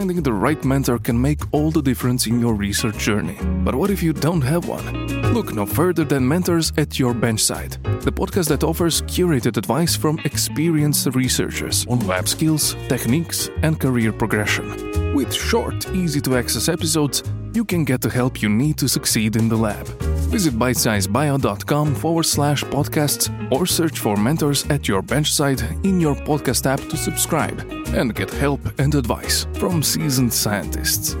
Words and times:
Finding 0.00 0.22
the 0.22 0.32
right 0.32 0.64
mentor 0.64 0.98
can 0.98 1.20
make 1.20 1.40
all 1.52 1.70
the 1.70 1.82
difference 1.82 2.26
in 2.26 2.40
your 2.40 2.54
research 2.54 2.96
journey. 2.96 3.36
But 3.66 3.74
what 3.74 3.90
if 3.90 4.02
you 4.02 4.14
don't 4.14 4.40
have 4.40 4.66
one? 4.66 5.06
Look 5.34 5.52
no 5.52 5.66
further 5.66 6.04
than 6.04 6.26
Mentors 6.26 6.72
at 6.78 6.98
Your 6.98 7.12
Benchside, 7.12 7.76
the 8.00 8.10
podcast 8.10 8.48
that 8.48 8.64
offers 8.64 9.02
curated 9.02 9.58
advice 9.58 9.94
from 9.94 10.18
experienced 10.24 11.06
researchers 11.14 11.86
on 11.86 11.98
lab 12.06 12.28
skills, 12.28 12.76
techniques, 12.88 13.50
and 13.62 13.78
career 13.78 14.10
progression. 14.10 15.14
With 15.14 15.34
short, 15.34 15.86
easy 15.90 16.22
to 16.22 16.34
access 16.34 16.70
episodes, 16.70 17.22
you 17.54 17.64
can 17.64 17.84
get 17.84 18.00
the 18.00 18.10
help 18.10 18.42
you 18.42 18.48
need 18.48 18.76
to 18.78 18.88
succeed 18.88 19.36
in 19.36 19.48
the 19.48 19.56
lab. 19.56 19.86
Visit 20.30 20.54
bitesizebio.com 20.54 21.94
forward 21.94 22.24
slash 22.24 22.62
podcasts 22.64 23.28
or 23.50 23.66
search 23.66 23.98
for 23.98 24.16
Mentors 24.16 24.64
at 24.70 24.86
Your 24.86 25.02
Benchside 25.02 25.62
in 25.84 26.00
your 26.00 26.14
podcast 26.14 26.66
app 26.66 26.80
to 26.90 26.96
subscribe 26.96 27.60
and 27.94 28.14
get 28.14 28.30
help 28.30 28.60
and 28.78 28.94
advice 28.94 29.46
from 29.54 29.82
seasoned 29.82 30.32
scientists. 30.32 31.16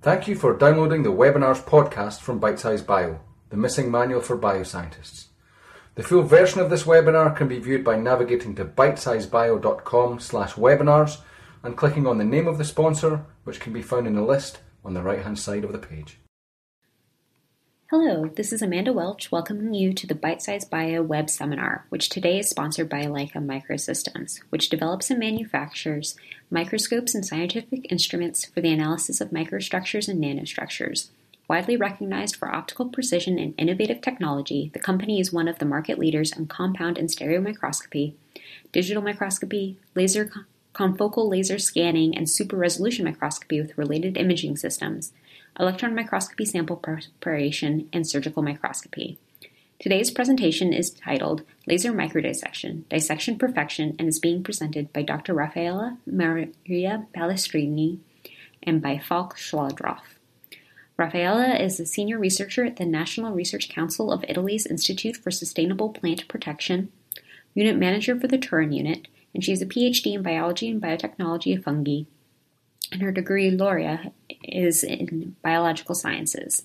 Thank 0.00 0.28
you 0.28 0.36
for 0.36 0.56
downloading 0.56 1.02
the 1.02 1.10
webinars 1.10 1.62
podcast 1.64 2.20
from 2.20 2.40
Bitesize 2.40 2.86
Bio, 2.86 3.18
the 3.50 3.56
missing 3.56 3.90
manual 3.90 4.20
for 4.20 4.38
bioscientists. 4.38 5.26
The 5.96 6.02
full 6.02 6.24
version 6.24 6.60
of 6.60 6.68
this 6.68 6.82
webinar 6.82 7.34
can 7.34 7.48
be 7.48 7.58
viewed 7.58 7.82
by 7.82 7.96
navigating 7.96 8.54
to 8.56 8.66
bitesizebio.com 8.66 10.20
slash 10.20 10.52
webinars 10.52 11.22
and 11.62 11.74
clicking 11.74 12.06
on 12.06 12.18
the 12.18 12.24
name 12.24 12.46
of 12.46 12.58
the 12.58 12.66
sponsor, 12.66 13.24
which 13.44 13.60
can 13.60 13.72
be 13.72 13.80
found 13.80 14.06
in 14.06 14.14
the 14.14 14.20
list 14.20 14.58
on 14.84 14.92
the 14.92 15.00
right 15.00 15.22
hand 15.22 15.38
side 15.38 15.64
of 15.64 15.72
the 15.72 15.78
page. 15.78 16.18
Hello, 17.88 18.26
this 18.26 18.52
is 18.52 18.60
Amanda 18.60 18.92
Welch 18.92 19.32
welcoming 19.32 19.72
you 19.72 19.94
to 19.94 20.06
the 20.06 20.14
Bitesize 20.14 20.68
Bio 20.68 21.00
web 21.00 21.30
seminar, 21.30 21.86
which 21.88 22.10
today 22.10 22.40
is 22.40 22.50
sponsored 22.50 22.90
by 22.90 23.04
Leica 23.04 23.36
Microsystems, 23.36 24.40
which 24.50 24.68
develops 24.68 25.08
and 25.08 25.18
manufactures 25.18 26.14
microscopes 26.50 27.14
and 27.14 27.24
scientific 27.24 27.90
instruments 27.90 28.44
for 28.44 28.60
the 28.60 28.72
analysis 28.72 29.22
of 29.22 29.30
microstructures 29.30 30.08
and 30.08 30.22
nanostructures. 30.22 31.08
Widely 31.48 31.76
recognized 31.76 32.36
for 32.36 32.52
optical 32.52 32.88
precision 32.88 33.38
and 33.38 33.54
innovative 33.56 34.00
technology, 34.00 34.70
the 34.74 34.80
company 34.80 35.20
is 35.20 35.32
one 35.32 35.46
of 35.46 35.58
the 35.58 35.64
market 35.64 35.98
leaders 35.98 36.32
in 36.32 36.46
compound 36.46 36.98
and 36.98 37.10
stereo 37.10 37.40
microscopy, 37.40 38.16
digital 38.72 39.02
microscopy, 39.02 39.78
laser 39.94 40.30
confocal 40.74 41.28
laser 41.30 41.58
scanning, 41.58 42.16
and 42.16 42.28
super 42.28 42.56
resolution 42.56 43.04
microscopy 43.04 43.60
with 43.60 43.78
related 43.78 44.16
imaging 44.16 44.56
systems 44.56 45.12
electron 45.58 45.94
microscopy 45.94 46.44
sample 46.44 46.76
preparation, 46.76 47.88
and 47.92 48.06
surgical 48.06 48.42
microscopy. 48.42 49.18
Today's 49.78 50.10
presentation 50.10 50.72
is 50.72 50.90
titled 50.90 51.42
Laser 51.66 51.92
Microdissection, 51.92 52.88
Dissection 52.88 53.38
Perfection 53.38 53.94
and 53.98 54.08
is 54.08 54.18
being 54.18 54.42
presented 54.42 54.92
by 54.92 55.02
Dr. 55.02 55.34
Raffaella 55.34 55.98
Maria 56.06 57.06
Balestrini 57.14 57.98
and 58.62 58.80
by 58.80 58.98
Falk 58.98 59.36
Schlaudraff. 59.36 60.15
Raffaella 60.98 61.60
is 61.60 61.78
a 61.78 61.86
senior 61.86 62.18
researcher 62.18 62.64
at 62.64 62.76
the 62.76 62.86
National 62.86 63.32
Research 63.32 63.68
Council 63.68 64.10
of 64.10 64.24
Italy's 64.28 64.66
Institute 64.66 65.16
for 65.16 65.30
Sustainable 65.30 65.90
Plant 65.90 66.26
Protection, 66.28 66.90
unit 67.54 67.76
manager 67.76 68.18
for 68.18 68.26
the 68.26 68.38
Turin 68.38 68.72
unit, 68.72 69.08
and 69.34 69.44
she 69.44 69.50
has 69.50 69.60
a 69.60 69.66
PhD 69.66 70.14
in 70.14 70.22
biology 70.22 70.70
and 70.70 70.80
biotechnology 70.80 71.56
of 71.56 71.64
fungi 71.64 72.04
and 72.92 73.02
her 73.02 73.12
degree 73.12 73.50
laurea 73.50 74.12
is 74.42 74.84
in 74.84 75.36
biological 75.42 75.94
sciences. 75.94 76.64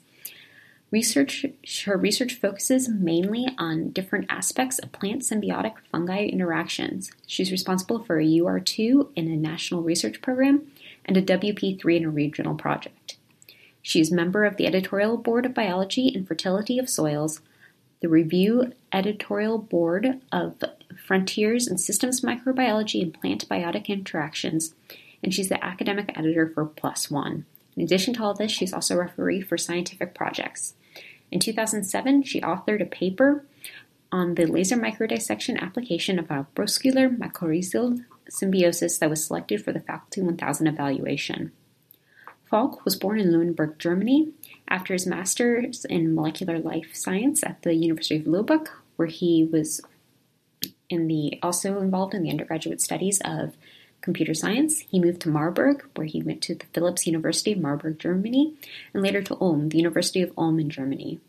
Research, 0.92 1.46
her 1.86 1.98
research 1.98 2.34
focuses 2.34 2.90
mainly 2.90 3.48
on 3.58 3.92
different 3.92 4.26
aspects 4.30 4.78
of 4.78 4.92
plant 4.92 5.22
symbiotic 5.22 5.76
fungi 5.90 6.26
interactions. 6.26 7.12
She's 7.26 7.52
responsible 7.52 8.04
for 8.04 8.20
a 8.20 8.26
UR2 8.26 9.12
in 9.16 9.32
a 9.32 9.38
national 9.38 9.84
research 9.84 10.22
program 10.22 10.70
and 11.06 11.16
a 11.16 11.22
WP3 11.22 11.98
in 11.98 12.06
a 12.06 12.10
regional 12.10 12.56
project. 12.56 13.01
She 13.82 14.00
is 14.00 14.12
member 14.12 14.46
of 14.46 14.58
the 14.58 14.68
editorial 14.68 15.18
board 15.18 15.46
of 15.46 15.54
biology 15.54 16.12
and 16.14 16.28
fertility 16.28 16.78
of 16.78 16.90
soils, 16.90 17.42
the 18.02 18.10
review 18.10 18.74
editorial 18.92 19.58
board 19.58 20.22
of 20.32 20.56
Frontiers 21.06 21.68
in 21.68 21.78
Systems 21.78 22.22
Microbiology 22.22 23.02
and 23.02 23.14
Plant 23.14 23.48
Biotic 23.48 23.88
Interactions, 23.88 24.74
and 25.24 25.34
she's 25.34 25.50
the 25.50 25.64
academic 25.64 26.12
editor 26.18 26.50
for 26.50 26.66
PLOS 26.66 27.12
One. 27.12 27.46
In 27.76 27.84
addition 27.84 28.14
to 28.16 28.24
all 28.24 28.34
this, 28.34 28.52
she's 28.52 28.74
also 28.74 28.96
a 28.96 29.00
referee 29.00 29.42
for 29.42 29.58
scientific 29.58 30.14
projects. 30.14 30.74
In 31.32 31.40
2007, 31.40 32.24
she 32.24 32.42
authored 32.42 32.82
a 32.82 32.86
paper 32.86 33.46
on 34.12 34.36
the 34.36 34.46
laser 34.46 34.76
microdissection 34.76 35.60
application 35.60 36.20
of 36.20 36.30
a 36.30 36.46
broscular 36.56 37.16
mycorrhizal 37.16 38.04
symbiosis 38.30 38.98
that 38.98 39.10
was 39.10 39.26
selected 39.26 39.64
for 39.64 39.72
the 39.72 39.80
Faculty 39.80 40.22
1000 40.22 40.68
evaluation. 40.68 41.52
Falk 42.52 42.84
was 42.84 42.98
born 42.98 43.18
in 43.18 43.32
Lüneburg, 43.32 43.78
Germany. 43.78 44.34
After 44.68 44.94
his 44.94 45.08
master's 45.08 45.86
in 45.86 46.14
molecular 46.14 46.60
life 46.60 46.90
science 46.94 47.44
at 47.44 47.62
the 47.62 47.74
University 47.74 48.18
of 48.18 48.24
Lübeck, 48.24 48.68
where 48.98 49.08
he 49.08 49.48
was 49.50 49.80
in 50.90 51.08
the 51.08 51.40
also 51.42 51.80
involved 51.80 52.14
in 52.14 52.24
the 52.24 52.30
undergraduate 52.30 52.82
studies 52.82 53.22
of 53.24 53.56
computer 54.02 54.34
science. 54.34 54.82
He 54.82 55.00
moved 55.00 55.22
to 55.22 55.30
Marburg, 55.30 55.86
where 55.96 56.08
he 56.08 56.22
went 56.22 56.42
to 56.44 56.56
the 56.56 56.66
Philipps 56.74 57.08
University 57.08 57.54
of 57.54 57.60
Marburg, 57.60 58.00
Germany, 58.00 58.54
and 58.94 59.02
later 59.02 59.22
to 59.22 59.38
Ulm, 59.40 59.70
the 59.70 59.78
University 59.78 60.22
of 60.22 60.34
Ulm 60.38 60.60
in 60.60 60.70
Germany, 60.70 61.20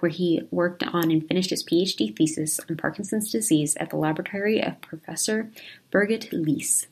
where 0.00 0.10
he 0.10 0.42
worked 0.50 0.82
on 0.82 1.10
and 1.10 1.26
finished 1.26 1.50
his 1.50 1.64
PhD 1.64 2.14
thesis 2.14 2.60
on 2.68 2.76
Parkinson's 2.76 3.32
disease 3.32 3.76
at 3.76 3.88
the 3.88 3.96
laboratory 3.96 4.62
of 4.62 4.80
Professor 4.82 5.50
Birgit 5.90 6.28
Liss. 6.32 6.86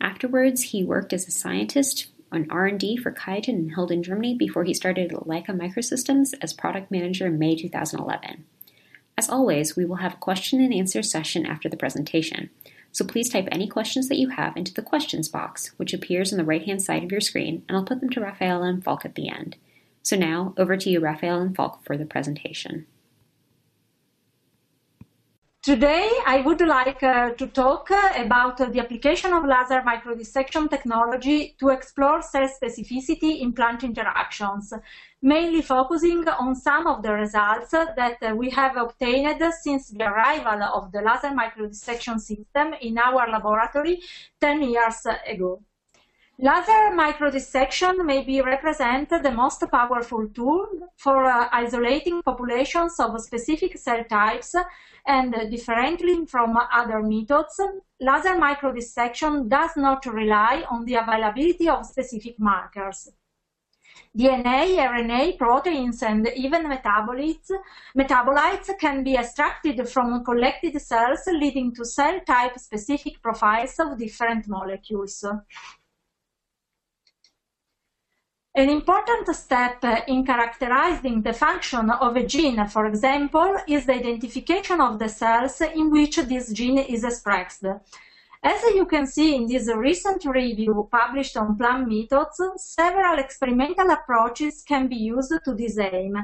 Afterwards, 0.00 0.62
he 0.62 0.84
worked 0.84 1.12
as 1.12 1.28
a 1.28 1.32
scientist 1.32 2.06
on 2.30 2.50
R&D 2.50 2.96
for 2.98 3.12
QIAGEN 3.12 3.48
in 3.48 3.68
Hilden, 3.70 4.02
Germany, 4.02 4.34
before 4.34 4.64
he 4.64 4.74
started 4.74 5.10
Leica 5.10 5.48
Microsystems 5.48 6.34
as 6.40 6.52
product 6.52 6.90
manager 6.90 7.26
in 7.26 7.38
May 7.38 7.56
2011. 7.56 8.44
As 9.16 9.28
always, 9.28 9.76
we 9.76 9.84
will 9.84 9.96
have 9.96 10.14
a 10.14 10.18
question 10.18 10.60
and 10.60 10.72
answer 10.72 11.02
session 11.02 11.44
after 11.44 11.68
the 11.68 11.76
presentation. 11.76 12.50
So 12.92 13.04
please 13.04 13.28
type 13.28 13.48
any 13.50 13.66
questions 13.66 14.08
that 14.08 14.18
you 14.18 14.28
have 14.30 14.56
into 14.56 14.72
the 14.72 14.82
questions 14.82 15.28
box, 15.28 15.72
which 15.76 15.92
appears 15.92 16.32
on 16.32 16.38
the 16.38 16.44
right 16.44 16.64
hand 16.64 16.82
side 16.82 17.04
of 17.04 17.12
your 17.12 17.20
screen, 17.20 17.64
and 17.68 17.76
I'll 17.76 17.84
put 17.84 18.00
them 18.00 18.10
to 18.10 18.20
Raffaella 18.20 18.68
and 18.68 18.82
Falk 18.82 19.04
at 19.04 19.14
the 19.14 19.28
end. 19.28 19.56
So 20.02 20.16
now, 20.16 20.54
over 20.56 20.76
to 20.76 20.90
you, 20.90 21.00
Raffaella 21.00 21.42
and 21.42 21.56
Falk, 21.56 21.84
for 21.84 21.96
the 21.96 22.06
presentation. 22.06 22.86
Today, 25.68 26.10
I 26.24 26.40
would 26.40 26.62
like 26.62 27.02
uh, 27.02 27.32
to 27.32 27.46
talk 27.46 27.90
uh, 27.90 28.12
about 28.16 28.58
uh, 28.58 28.70
the 28.70 28.80
application 28.80 29.34
of 29.34 29.44
laser 29.44 29.82
microdissection 29.82 30.70
technology 30.70 31.56
to 31.60 31.68
explore 31.68 32.22
cell 32.22 32.48
specificity 32.48 33.42
in 33.42 33.52
plant 33.52 33.84
interactions, 33.84 34.72
mainly 35.20 35.60
focusing 35.60 36.26
on 36.26 36.54
some 36.54 36.86
of 36.86 37.02
the 37.02 37.12
results 37.12 37.72
that 37.72 38.16
uh, 38.22 38.34
we 38.34 38.48
have 38.48 38.78
obtained 38.78 39.42
since 39.60 39.90
the 39.90 40.04
arrival 40.04 40.62
of 40.62 40.90
the 40.90 41.02
laser 41.02 41.36
microdissection 41.36 42.18
system 42.18 42.72
in 42.80 42.96
our 42.96 43.28
laboratory 43.30 44.00
10 44.40 44.62
years 44.62 45.06
ago. 45.26 45.60
Laser 46.40 46.94
microdissection 46.94 48.04
may 48.04 48.22
be 48.22 48.40
represented 48.40 49.24
the 49.24 49.30
most 49.32 49.60
powerful 49.72 50.28
tool 50.28 50.68
for 50.96 51.24
uh, 51.24 51.48
isolating 51.50 52.22
populations 52.22 53.00
of 53.00 53.20
specific 53.20 53.76
cell 53.76 54.04
types 54.04 54.54
and 55.04 55.34
uh, 55.34 55.46
differently 55.46 56.24
from 56.26 56.56
other 56.72 57.02
methods, 57.02 57.60
laser 57.98 58.36
microdissection 58.36 59.48
does 59.48 59.72
not 59.76 60.06
rely 60.06 60.64
on 60.70 60.84
the 60.84 60.94
availability 60.94 61.68
of 61.68 61.84
specific 61.84 62.38
markers. 62.38 63.08
DNA, 64.16 64.76
RNA, 64.76 65.38
proteins, 65.38 66.02
and 66.04 66.28
even 66.36 66.66
metabolites, 66.66 67.50
metabolites 67.96 68.70
can 68.78 69.02
be 69.02 69.16
extracted 69.16 69.88
from 69.88 70.24
collected 70.24 70.80
cells, 70.80 71.20
leading 71.26 71.74
to 71.74 71.84
cell 71.84 72.20
type 72.26 72.56
specific 72.58 73.20
profiles 73.20 73.78
of 73.80 73.98
different 73.98 74.46
molecules. 74.48 75.24
An 78.58 78.70
important 78.70 79.32
step 79.36 79.84
in 80.08 80.26
characterizing 80.26 81.22
the 81.22 81.32
function 81.32 81.90
of 81.90 82.16
a 82.16 82.26
gene, 82.26 82.66
for 82.66 82.86
example, 82.86 83.56
is 83.68 83.86
the 83.86 83.94
identification 83.94 84.80
of 84.80 84.98
the 84.98 85.08
cells 85.08 85.60
in 85.60 85.92
which 85.92 86.16
this 86.16 86.52
gene 86.52 86.78
is 86.78 87.04
expressed. 87.04 87.64
As 88.42 88.62
you 88.74 88.84
can 88.84 89.06
see 89.06 89.36
in 89.36 89.46
this 89.46 89.72
recent 89.72 90.24
review 90.24 90.88
published 90.90 91.36
on 91.36 91.56
Plant 91.56 91.88
Methods, 91.88 92.42
several 92.56 93.20
experimental 93.20 93.92
approaches 93.92 94.64
can 94.66 94.88
be 94.88 94.96
used 94.96 95.38
to 95.44 95.54
this 95.54 95.78
aim, 95.78 96.16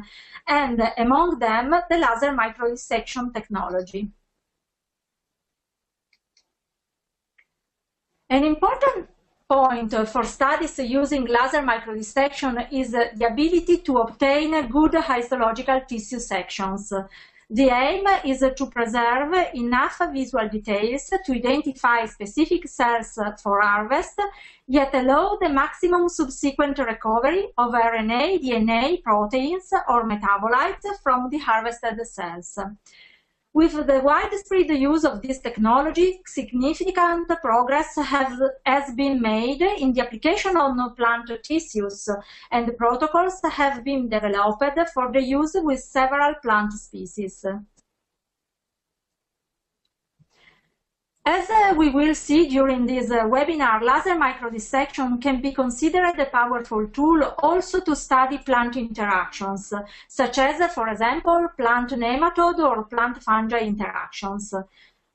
and 0.48 0.82
among 0.98 1.38
them, 1.38 1.70
the 1.88 1.98
laser 1.98 2.32
microdissection 2.32 3.32
technology. 3.32 4.10
An 8.28 8.42
important 8.42 9.08
point 9.55 9.95
uh, 9.95 10.05
for 10.05 10.25
studies 10.25 10.79
using 10.79 11.25
laser 11.37 11.62
microdissection 11.73 12.53
is 12.73 12.93
uh, 12.95 13.05
the 13.15 13.27
ability 13.27 13.77
to 13.79 13.99
obtain 13.99 14.51
good 14.69 14.95
histological 14.95 15.81
tissue 15.89 16.19
sections. 16.19 16.93
The 17.51 17.69
aim 17.85 18.05
is 18.25 18.41
to 18.59 18.67
preserve 18.67 19.33
enough 19.55 20.01
visual 20.12 20.49
details 20.49 21.12
to 21.25 21.33
identify 21.33 22.06
specific 22.06 22.67
cells 22.67 23.19
for 23.43 23.61
harvest, 23.61 24.19
yet 24.67 24.93
allow 24.95 25.39
the 25.41 25.51
maximum 25.51 26.09
subsequent 26.09 26.79
recovery 26.79 27.45
of 27.56 27.73
RNA, 27.73 28.43
DNA, 28.45 29.03
proteins, 29.03 29.71
or 29.89 30.09
metabolites 30.12 30.89
from 31.03 31.29
the 31.31 31.39
harvested 31.39 31.99
cells. 32.06 32.59
With 33.55 33.87
the 33.87 34.01
widespread 34.01 34.69
use 34.71 35.05
of 35.05 35.23
this 35.23 35.39
technology, 35.39 36.21
significant 36.27 37.29
progress 37.41 37.95
have, 37.95 38.37
has 38.67 38.93
been 38.97 39.23
made 39.23 39.62
in 39.62 39.93
the 39.93 40.01
application 40.01 40.56
of 40.56 40.97
plant 40.97 41.31
tissues, 41.45 42.09
and 42.51 42.77
protocols 42.77 43.41
have 43.53 43.85
been 43.85 44.09
developed 44.09 44.91
for 44.93 45.12
the 45.12 45.23
use 45.23 45.55
with 45.55 45.79
several 45.79 46.35
plant 46.43 46.73
species. 46.73 47.47
As 51.26 51.49
uh, 51.49 51.73
we 51.75 51.88
will 51.88 52.15
see 52.15 52.49
during 52.49 52.85
this 52.85 53.11
uh, 53.11 53.25
webinar, 53.25 53.81
laser 53.81 54.15
microdissection 54.15 55.23
can 55.23 55.41
be 55.41 55.53
considered 55.55 56.19
a 56.19 56.26
powerful 56.26 56.87
tool 56.88 57.23
also 57.38 57.81
to 57.81 57.97
study 57.97 58.37
plant 58.37 58.76
interactions, 58.76 59.73
such 60.06 60.37
as, 60.37 60.61
uh, 60.61 60.69
for 60.69 60.88
example, 60.88 61.49
plant 61.56 61.93
nematode 61.93 62.59
or 62.59 62.85
plant 62.85 63.23
fungi 63.23 63.61
interactions. 63.61 64.53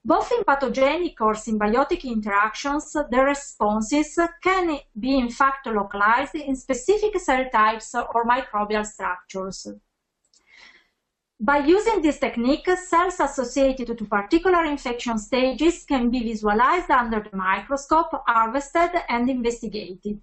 Both 0.04 0.32
in 0.32 0.44
pathogenic 0.44 1.22
or 1.22 1.34
symbiotic 1.34 2.04
interactions, 2.04 2.92
the 2.94 3.24
responses 3.24 4.18
can 4.42 4.80
be 5.00 5.16
in 5.16 5.30
fact 5.30 5.68
localized 5.68 6.34
in 6.34 6.56
specific 6.56 7.20
cell 7.20 7.48
types 7.52 7.94
or 7.94 8.26
microbial 8.26 8.84
structures. 8.84 9.68
By 11.42 11.60
using 11.60 12.02
this 12.02 12.20
technique, 12.20 12.68
cells 12.70 13.18
associated 13.22 13.98
to 13.98 14.06
particular 14.06 14.66
infection 14.66 15.18
stages 15.18 15.86
can 15.86 16.10
be 16.10 16.22
visualized 16.22 16.92
under 16.92 17.22
the 17.22 17.36
microscope, 17.36 18.12
harvested, 18.28 18.92
and 19.08 19.30
investigated. 19.30 20.22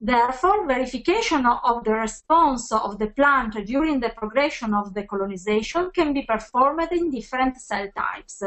Therefore, 0.00 0.64
verification 0.64 1.44
of 1.44 1.82
the 1.82 1.94
response 1.94 2.70
of 2.70 3.00
the 3.00 3.08
plant 3.08 3.54
during 3.66 3.98
the 3.98 4.10
progression 4.10 4.74
of 4.74 4.94
the 4.94 5.02
colonization 5.02 5.90
can 5.90 6.12
be 6.12 6.22
performed 6.22 6.92
in 6.92 7.10
different 7.10 7.56
cell 7.56 7.88
types. 7.96 8.40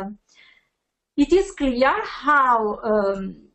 It 1.18 1.34
is 1.34 1.52
clear 1.52 2.02
how, 2.04 2.80
um, 2.84 3.50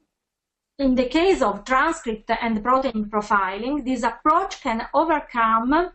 in 0.78 0.94
the 0.94 1.06
case 1.06 1.40
of 1.40 1.64
transcript 1.64 2.30
and 2.30 2.62
protein 2.62 3.06
profiling, 3.06 3.82
this 3.82 4.02
approach 4.02 4.60
can 4.60 4.88
overcome 4.92 5.92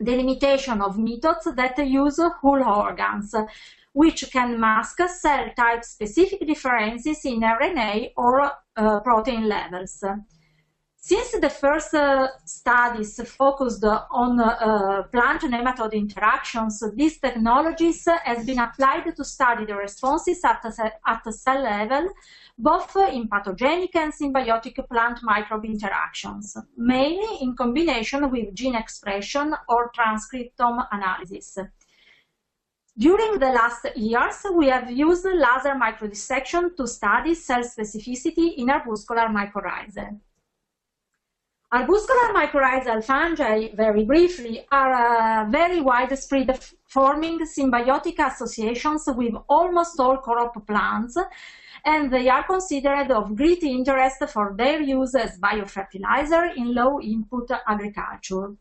the 0.00 0.16
limitation 0.16 0.80
of 0.80 0.98
methods 0.98 1.48
that 1.54 1.78
use 1.78 2.20
whole 2.40 2.62
organs, 2.62 3.34
which 3.92 4.30
can 4.30 4.58
mask 4.58 5.00
cell 5.08 5.50
type 5.56 5.84
specific 5.84 6.46
differences 6.46 7.24
in 7.24 7.40
RNA 7.40 8.12
or 8.16 8.52
uh, 8.76 9.00
protein 9.00 9.48
levels. 9.48 10.04
Since 11.08 11.40
the 11.40 11.48
first 11.48 11.94
uh, 11.94 12.28
studies 12.44 13.18
focused 13.30 13.82
on 13.82 14.38
uh, 14.38 15.04
plant 15.04 15.40
nematode 15.40 15.94
interactions, 15.94 16.84
these 16.94 17.18
technologies 17.18 18.06
have 18.24 18.44
been 18.44 18.58
applied 18.58 19.16
to 19.16 19.24
study 19.24 19.64
the 19.64 19.74
responses 19.74 20.44
at, 20.44 20.62
at 21.06 21.24
the 21.24 21.32
cell 21.32 21.62
level 21.62 22.10
both 22.58 22.94
in 22.96 23.26
pathogenic 23.26 23.96
and 23.96 24.12
symbiotic 24.12 24.86
plant 24.86 25.20
microbe 25.22 25.64
interactions, 25.64 26.58
mainly 26.76 27.38
in 27.40 27.56
combination 27.56 28.30
with 28.30 28.54
gene 28.54 28.74
expression 28.74 29.54
or 29.66 29.90
transcriptome 29.98 30.86
analysis. 30.92 31.56
During 32.98 33.38
the 33.38 33.52
last 33.60 33.86
years, 33.96 34.44
we 34.52 34.66
have 34.66 34.90
used 34.90 35.24
laser 35.24 35.74
microdissection 35.74 36.76
to 36.76 36.86
study 36.86 37.34
cell 37.34 37.62
specificity 37.62 38.56
in 38.58 38.66
arbuscular 38.66 39.28
mycorrhizae. 39.28 40.18
Arbuscular 41.70 42.32
mycorrhizal 42.32 43.04
fungi, 43.04 43.68
very 43.74 44.02
briefly, 44.06 44.64
are 44.72 44.94
uh, 44.94 45.50
very 45.50 45.82
widespread, 45.82 46.58
forming 46.86 47.40
symbiotic 47.40 48.18
associations 48.18 49.04
with 49.08 49.34
almost 49.50 50.00
all 50.00 50.16
crop 50.16 50.66
plants 50.66 51.18
and 51.84 52.10
they 52.10 52.26
are 52.30 52.44
considered 52.44 53.10
of 53.10 53.36
great 53.36 53.62
interest 53.62 54.24
for 54.30 54.54
their 54.56 54.80
use 54.80 55.14
as 55.14 55.38
biofertilizer 55.38 56.56
in 56.56 56.74
low-input 56.74 57.50
agriculture. 57.66 58.54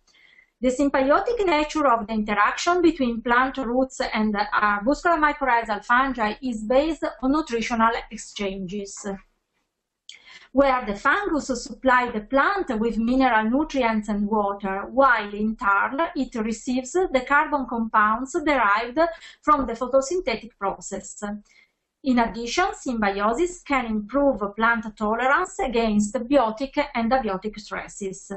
The 0.60 0.70
symbiotic 0.70 1.46
nature 1.46 1.88
of 1.88 2.08
the 2.08 2.14
interaction 2.14 2.82
between 2.82 3.22
plant 3.22 3.56
roots 3.56 4.02
and 4.02 4.34
arbuscular 4.36 5.18
mycorrhizal 5.18 5.86
fungi 5.86 6.34
is 6.42 6.62
based 6.64 7.06
on 7.22 7.32
nutritional 7.32 7.92
exchanges 8.12 9.08
where 10.52 10.86
the 10.86 10.96
fungus 10.96 11.48
supply 11.64 12.10
the 12.10 12.22
plant 12.22 12.70
with 12.80 12.98
mineral 12.98 13.50
nutrients 13.50 14.10
and 14.10 14.28
water, 14.28 14.86
while 14.88 15.34
in 15.34 15.56
turn 15.56 16.00
it 16.16 16.36
receives 16.36 16.94
the 16.94 17.26
carbon 17.28 17.66
compounds 17.68 18.34
derived 18.46 19.00
from 19.42 19.66
the 19.66 19.74
photosynthetic 19.74 20.52
process. 20.58 21.24
In 22.04 22.20
addition, 22.20 22.74
symbiosis 22.74 23.62
can 23.64 23.86
improve 23.86 24.42
plant 24.56 24.96
tolerance 24.96 25.60
against 25.60 26.14
biotic 26.16 26.82
and 26.94 27.12
abiotic 27.12 27.60
stresses. 27.60 28.32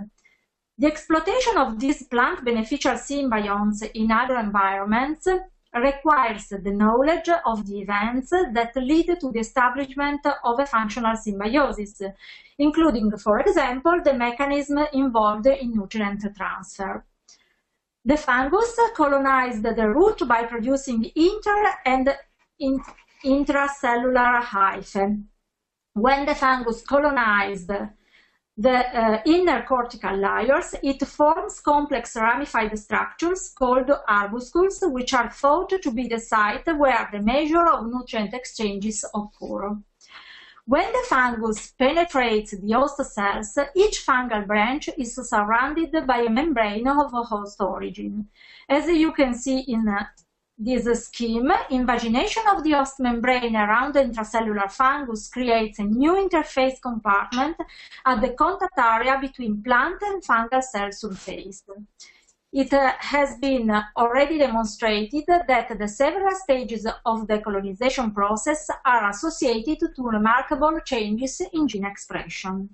The 0.77 0.87
exploitation 0.87 1.59
of 1.59 1.79
these 1.79 2.05
plant 2.05 2.45
beneficial 2.45 2.95
symbionts 2.95 3.89
in 3.93 4.09
agroenvironments 4.09 5.29
requires 5.75 6.49
the 6.49 6.73
knowledge 6.73 7.29
of 7.47 7.67
the 7.67 7.81
events 7.81 8.31
that 8.31 8.73
lead 8.77 9.07
to 9.21 9.31
the 9.31 9.39
establishment 9.41 10.27
of 10.45 10.59
a 10.59 10.67
functional 10.67 11.17
symbiosis, 11.17 12.03
including, 12.59 13.11
for 13.17 13.39
example, 13.41 14.01
the 14.03 14.15
mechanism 14.15 14.79
involved 14.93 15.47
in 15.47 15.73
nutrient 15.73 16.25
transfer. 16.37 17.05
The 18.05 18.17
fungus 18.17 18.79
colonized 18.97 19.63
the 19.63 19.89
root 19.89 20.27
by 20.27 20.45
producing 20.45 21.11
inter 21.15 21.75
and 21.85 22.17
intracellular 23.25 24.43
hyphae. 24.43 25.23
When 25.93 26.27
the 26.27 26.35
fungus 26.35 26.83
colonized 26.83 27.71
the 28.57 28.99
uh, 28.99 29.23
inner 29.25 29.63
cortical 29.63 30.17
layers, 30.17 30.75
it 30.83 31.07
forms 31.07 31.61
complex 31.61 32.17
ramified 32.17 32.79
structures 32.79 33.49
called 33.57 33.91
arbuscules, 34.09 34.81
which 34.83 35.15
are 35.15 35.31
thought 35.31 35.71
to 35.83 35.91
be 35.91 36.09
the 36.09 36.19
site 36.19 36.67
where 36.77 37.09
the 37.13 37.21
measure 37.21 37.67
of 37.67 37.87
nutrient 37.87 38.35
exchanges 38.35 39.05
occur. 39.15 39.77
When 40.67 40.93
the 40.93 41.05
fungus 41.09 41.73
penetrates 41.73 42.53
the 42.53 42.73
host 42.73 43.03
cells, 43.13 43.59
each 43.75 44.05
fungal 44.07 44.47
branch 44.47 44.89
is 44.99 45.17
surrounded 45.17 46.07
by 46.07 46.19
a 46.19 46.31
membrane 46.31 46.87
of 46.87 47.11
host 47.11 47.61
origin. 47.61 48.29
As 48.69 48.87
you 48.89 49.13
can 49.13 49.35
see 49.35 49.61
in 49.61 49.89
this 50.63 51.07
scheme, 51.07 51.51
invagination 51.71 52.43
of 52.53 52.63
the 52.63 52.73
host 52.73 53.01
membrane 53.01 53.57
around 53.57 53.95
the 53.95 54.05
intracellular 54.05 54.71
fungus 54.71 55.29
creates 55.29 55.79
a 55.79 55.85
new 55.85 56.13
interface 56.13 56.81
compartment 56.83 57.57
at 58.05 58.21
the 58.21 58.35
contact 58.35 58.79
area 58.79 59.19
between 59.19 59.63
plant 59.63 60.03
and 60.03 60.23
fungal 60.23 60.63
cell 60.63 60.93
surface. 60.93 61.65
It 62.53 62.73
uh, 62.75 62.93
has 62.99 63.39
been 63.39 63.71
already 63.97 64.37
demonstrated 64.37 65.25
that 65.27 65.79
the 65.79 65.89
several 65.89 66.35
stages 66.35 66.87
of 67.07 67.27
the 67.27 67.39
colonization 67.39 68.11
process 68.11 68.69
are 68.85 69.09
associated 69.09 69.79
to 69.97 70.03
remarkable 70.03 70.79
changes 70.85 71.41
in 71.55 71.69
gene 71.69 71.87
expression. 71.87 72.69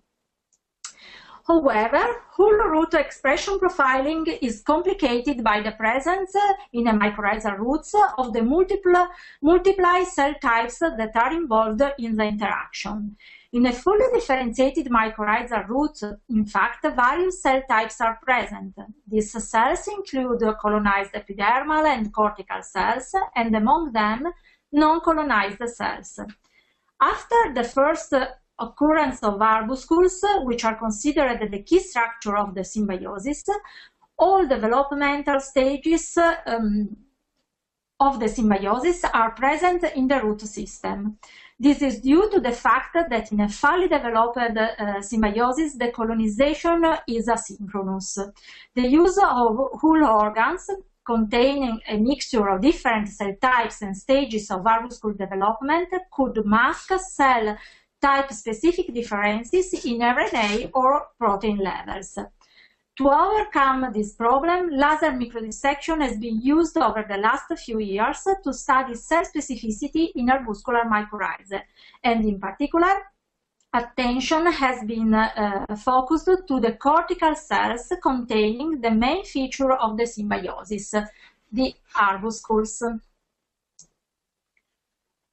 However, 1.47 2.23
whole 2.33 2.59
root 2.75 2.95
expression 2.95 3.61
profiling 3.61 4.27
is 4.43 4.63
complicated 4.63 5.45
by 5.45 5.61
the 5.61 5.71
presence 5.73 6.35
in 6.73 6.89
a 6.89 6.93
mycorrhizal 6.93 7.57
roots 7.59 7.95
of 8.19 8.33
the 8.33 8.43
multiple, 8.43 9.07
multiply 9.41 10.03
cell 10.03 10.35
types 10.43 10.81
that 10.81 11.13
are 11.15 11.33
involved 11.33 11.83
in 11.99 12.17
the 12.17 12.25
interaction. 12.25 13.17
In 13.53 13.65
a 13.67 13.73
fully 13.73 14.07
differentiated 14.13 14.87
mycorrhizal 14.87 15.69
root, 15.69 16.03
in 16.29 16.47
fact, 16.47 16.83
various 16.83 17.41
cell 17.41 17.63
types 17.69 18.01
are 18.01 18.19
present. 18.21 18.75
These 19.07 19.31
cells 19.49 19.87
include 19.87 20.43
colonized 20.61 21.13
epidermal 21.13 21.87
and 21.87 22.13
cortical 22.13 22.63
cells, 22.63 23.15
and 23.37 23.55
among 23.55 23.93
them, 23.93 24.33
non-colonized 24.73 25.63
cells. 25.69 26.19
After 27.01 27.55
the 27.55 27.63
first 27.63 28.13
occurrence 28.59 29.23
of 29.23 29.41
arbuscules, 29.41 30.23
which 30.45 30.65
are 30.65 30.77
considered 30.77 31.51
the 31.51 31.63
key 31.63 31.81
structure 31.81 32.37
of 32.37 32.55
the 32.55 32.65
symbiosis, 32.65 33.45
all 34.19 34.47
developmental 34.47 35.41
stages 35.41 36.17
um, 36.47 36.97
of 37.99 38.21
the 38.21 38.29
symbiosis 38.29 39.05
are 39.05 39.31
present 39.33 39.85
in 39.95 40.09
the 40.09 40.21
root 40.21 40.41
system. 40.43 41.19
This 41.59 41.81
is 41.81 42.01
due 42.01 42.31
to 42.31 42.41
the 42.41 42.53
fact 42.53 42.95
that 42.95 43.33
in 43.33 43.41
a 43.41 43.49
fully 43.49 43.89
developed 43.89 44.37
uh, 44.37 45.01
symbiosis, 45.01 45.75
the 45.75 45.91
colonization 45.91 46.85
is 47.09 47.29
asynchronous. 47.29 48.33
The 48.75 48.87
use 48.87 49.17
of 49.19 49.57
whole 49.81 50.05
organs 50.05 50.69
containing 51.07 51.81
a 51.89 51.97
mixture 51.97 52.49
of 52.49 52.61
different 52.61 53.09
cell 53.09 53.35
types 53.41 53.81
and 53.81 53.97
stages 53.97 54.51
of 54.51 54.67
arbuscule 54.67 55.17
development 55.17 55.89
could 56.13 56.45
mask 56.45 56.93
cell 56.99 57.57
type-specific 58.07 58.87
differences 58.95 59.69
in 59.85 59.99
RNA 59.99 60.71
or 60.75 60.91
protein 61.19 61.59
levels. 61.59 62.19
To 62.99 63.05
overcome 63.11 63.93
this 63.93 64.11
problem, 64.15 64.71
laser 64.71 65.13
microdissection 65.21 66.01
has 66.07 66.17
been 66.17 66.41
used 66.41 66.77
over 66.79 67.05
the 67.07 67.19
last 67.19 67.49
few 67.65 67.79
years 67.81 68.21
to 68.45 68.53
study 68.55 68.95
cell 68.95 69.25
specificity 69.25 70.05
in 70.15 70.27
arbuscular 70.29 70.85
mycorrhizae, 70.95 71.63
and 72.05 72.25
in 72.25 72.39
particular, 72.41 72.95
attention 73.75 74.47
has 74.63 74.85
been 74.93 75.13
uh, 75.13 75.67
focused 75.77 76.41
to 76.49 76.61
the 76.61 76.73
cortical 76.87 77.35
cells 77.35 77.93
containing 78.03 78.81
the 78.81 78.91
main 78.91 79.25
feature 79.25 79.73
of 79.73 79.99
the 79.99 80.07
symbiosis, 80.07 80.95
the 81.53 81.75
arbuscules. 81.95 82.83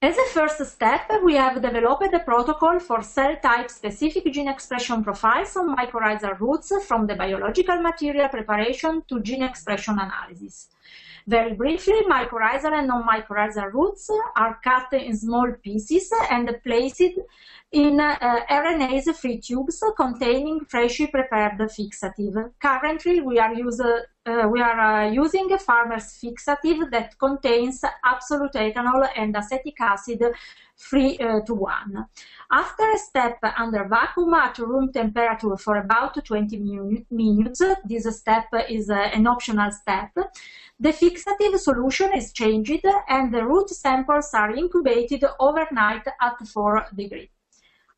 As 0.03 0.17
a 0.17 0.25
first 0.33 0.59
step, 0.65 1.09
we 1.23 1.35
have 1.35 1.61
developed 1.61 2.13
a 2.13 2.19
protocol 2.19 2.77
for 2.77 3.01
cell 3.01 3.37
type 3.41 3.69
specific 3.69 4.25
gene 4.33 4.49
expression 4.49 5.01
profiles 5.01 5.55
on 5.55 5.73
mycorrhizal 5.77 6.37
roots 6.41 6.73
from 6.85 7.07
the 7.07 7.15
biological 7.15 7.81
material 7.81 8.27
preparation 8.27 9.01
to 9.07 9.21
gene 9.21 9.43
expression 9.43 9.93
analysis. 9.93 10.67
Very 11.25 11.53
briefly, 11.53 12.01
mycorrhizal 12.09 12.77
and 12.77 12.89
non-mycorrhizal 12.89 13.71
roots 13.71 14.09
are 14.35 14.59
cut 14.61 14.91
in 14.91 15.15
small 15.15 15.53
pieces 15.63 16.11
and 16.29 16.53
placed 16.65 17.13
in 17.73 17.99
uh, 17.99 18.15
RNase-free 18.51 19.39
tubes 19.39 19.83
containing 19.97 20.63
freshly 20.65 21.07
prepared 21.07 21.57
fixative. 21.57 22.51
Currently, 22.59 23.21
we 23.21 23.39
are, 23.39 23.51
use, 23.51 23.81
uh, 23.81 24.47
we 24.47 24.61
are 24.61 24.79
uh, 24.79 25.09
using 25.09 25.51
a 25.51 25.57
farmer's 25.57 26.21
fixative 26.23 26.91
that 26.91 27.17
contains 27.17 27.83
absolute 28.05 28.53
ethanol 28.53 29.09
and 29.15 29.35
acetic 29.35 29.81
acid 29.81 30.23
3 30.77 31.17
uh, 31.17 31.39
to 31.41 31.53
1. 31.55 32.05
After 32.51 32.91
a 32.91 32.97
step 32.99 33.39
under 33.57 33.85
vacuum 33.85 34.35
at 34.35 34.59
room 34.59 34.93
temperature 34.93 35.57
for 35.57 35.77
about 35.77 36.23
20 36.23 37.03
minutes, 37.09 37.63
this 37.85 38.19
step 38.19 38.45
is 38.69 38.91
uh, 38.91 39.09
an 39.13 39.25
optional 39.25 39.71
step, 39.71 40.11
the 40.79 40.89
fixative 40.89 41.57
solution 41.57 42.13
is 42.13 42.31
changed 42.33 42.85
and 43.09 43.33
the 43.33 43.43
root 43.43 43.69
samples 43.71 44.29
are 44.35 44.55
incubated 44.55 45.25
overnight 45.39 46.05
at 46.21 46.47
4 46.47 46.85
degrees. 46.95 47.32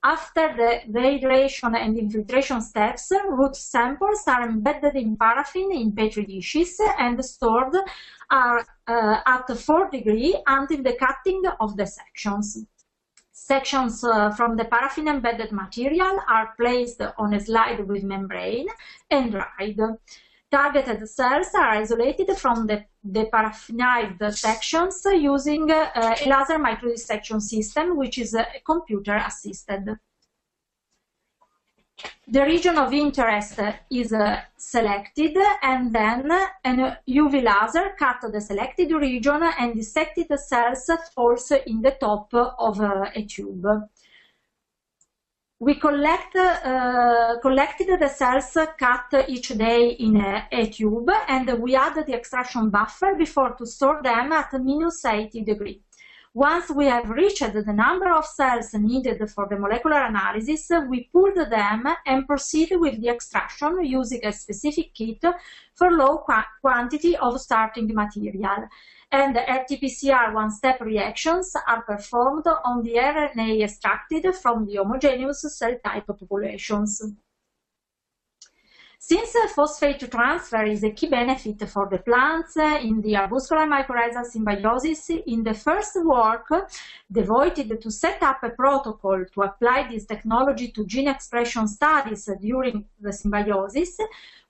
After 0.05 0.53
the 0.55 0.81
dehydration 0.87 1.75
and 1.75 1.97
infiltration 1.97 2.61
steps, 2.61 3.11
root 3.27 3.55
samples 3.55 4.21
are 4.27 4.43
embedded 4.47 4.95
in 4.95 5.17
paraffin 5.17 5.71
in 5.71 5.93
petri 5.93 6.27
dishes 6.27 6.79
and 6.99 7.25
stored 7.25 7.75
are, 8.29 8.63
uh, 8.85 9.21
at 9.25 9.47
4 9.49 9.89
degrees 9.89 10.35
until 10.45 10.83
the 10.83 10.93
cutting 10.93 11.41
of 11.59 11.75
the 11.75 11.87
sections. 11.87 12.67
Sections 13.31 14.03
uh, 14.03 14.29
from 14.29 14.55
the 14.55 14.65
paraffin 14.65 15.07
embedded 15.07 15.51
material 15.51 16.19
are 16.29 16.53
placed 16.55 17.01
on 17.17 17.33
a 17.33 17.39
slide 17.39 17.87
with 17.87 18.03
membrane 18.03 18.67
and 19.09 19.31
dried. 19.31 19.79
Targeted 20.55 21.09
cells 21.09 21.53
are 21.53 21.71
isolated 21.81 22.37
from 22.37 22.65
the, 22.65 22.85
the 23.03 23.25
paraffinized 23.25 24.37
sections 24.37 25.05
using 25.05 25.69
uh, 25.69 25.91
a 25.93 26.29
laser 26.29 26.57
microdissection 26.57 27.41
system, 27.41 27.97
which 27.97 28.17
is 28.19 28.33
uh, 28.33 28.45
computer 28.65 29.17
assisted. 29.17 29.97
The 32.25 32.41
region 32.45 32.77
of 32.77 32.93
interest 32.93 33.59
is 33.91 34.13
uh, 34.13 34.43
selected 34.55 35.35
and 35.61 35.93
then 35.93 36.31
an 36.63 36.95
UV 37.05 37.43
laser 37.43 37.93
cut 37.99 38.21
the 38.31 38.39
selected 38.39 38.93
region 38.93 39.43
and 39.59 39.75
dissected 39.75 40.39
cells 40.39 40.89
falls 41.13 41.51
in 41.51 41.81
the 41.81 41.97
top 41.99 42.33
of 42.33 42.79
uh, 42.79 43.11
a 43.13 43.23
tube 43.25 43.65
we 45.65 45.73
collect, 45.73 46.35
uh, 46.35 47.39
collected 47.41 47.99
the 47.99 48.07
cells 48.07 48.55
cut 48.77 49.25
each 49.27 49.47
day 49.57 49.89
in 50.05 50.15
a, 50.17 50.47
a, 50.51 50.67
tube 50.67 51.09
and 51.27 51.59
we 51.59 51.75
add 51.75 51.95
the 52.05 52.13
extraction 52.13 52.69
buffer 52.69 53.15
before 53.17 53.55
to 53.55 53.65
store 53.65 53.99
them 54.03 54.31
at 54.31 54.53
minus 54.53 55.03
80 55.03 55.41
degrees. 55.41 55.79
Once 56.35 56.69
we 56.69 56.85
have 56.85 57.09
reached 57.09 57.51
the 57.51 57.73
number 57.73 58.11
of 58.13 58.27
cells 58.27 58.75
needed 58.75 59.27
for 59.31 59.47
the 59.49 59.57
molecular 59.57 60.03
analysis, 60.03 60.69
we 60.87 61.09
pulled 61.11 61.37
them 61.49 61.87
and 62.05 62.27
proceed 62.27 62.69
with 62.73 63.01
the 63.01 63.09
extraction 63.09 63.83
using 63.83 64.23
a 64.23 64.31
specific 64.31 64.93
kit 64.93 65.23
for 65.73 65.89
low 65.89 66.19
qu 66.19 66.43
quantity 66.61 67.17
of 67.17 67.41
starting 67.41 67.87
material 67.91 68.69
and 69.11 69.35
RT-PCR 69.35 70.33
one-step 70.33 70.81
reactions 70.81 71.53
are 71.67 71.83
performed 71.83 72.45
on 72.63 72.83
the 72.83 72.95
RNA 72.95 73.63
extracted 73.63 74.25
from 74.35 74.65
the 74.65 74.75
homogeneous 74.77 75.41
cell 75.57 75.75
type 75.83 76.07
populations. 76.07 77.01
Since 79.07 79.35
phosphate 79.53 80.09
transfer 80.09 80.63
is 80.63 80.83
a 80.83 80.89
key 80.89 81.07
benefit 81.07 81.69
for 81.69 81.87
the 81.87 81.99
plants 81.99 82.57
in 82.57 83.01
the 83.01 83.13
arbuscular 83.13 83.67
mycorrhizal 83.67 84.25
symbiosis, 84.25 85.11
in 85.27 85.43
the 85.43 85.53
first 85.53 85.95
work 86.03 86.47
devoted 87.11 87.79
to 87.79 87.91
set 87.91 88.23
up 88.23 88.41
a 88.41 88.49
protocol 88.49 89.23
to 89.31 89.41
apply 89.43 89.87
this 89.87 90.07
technology 90.07 90.69
to 90.71 90.87
gene 90.87 91.07
expression 91.07 91.67
studies 91.67 92.27
during 92.41 92.83
the 92.99 93.13
symbiosis, 93.13 93.95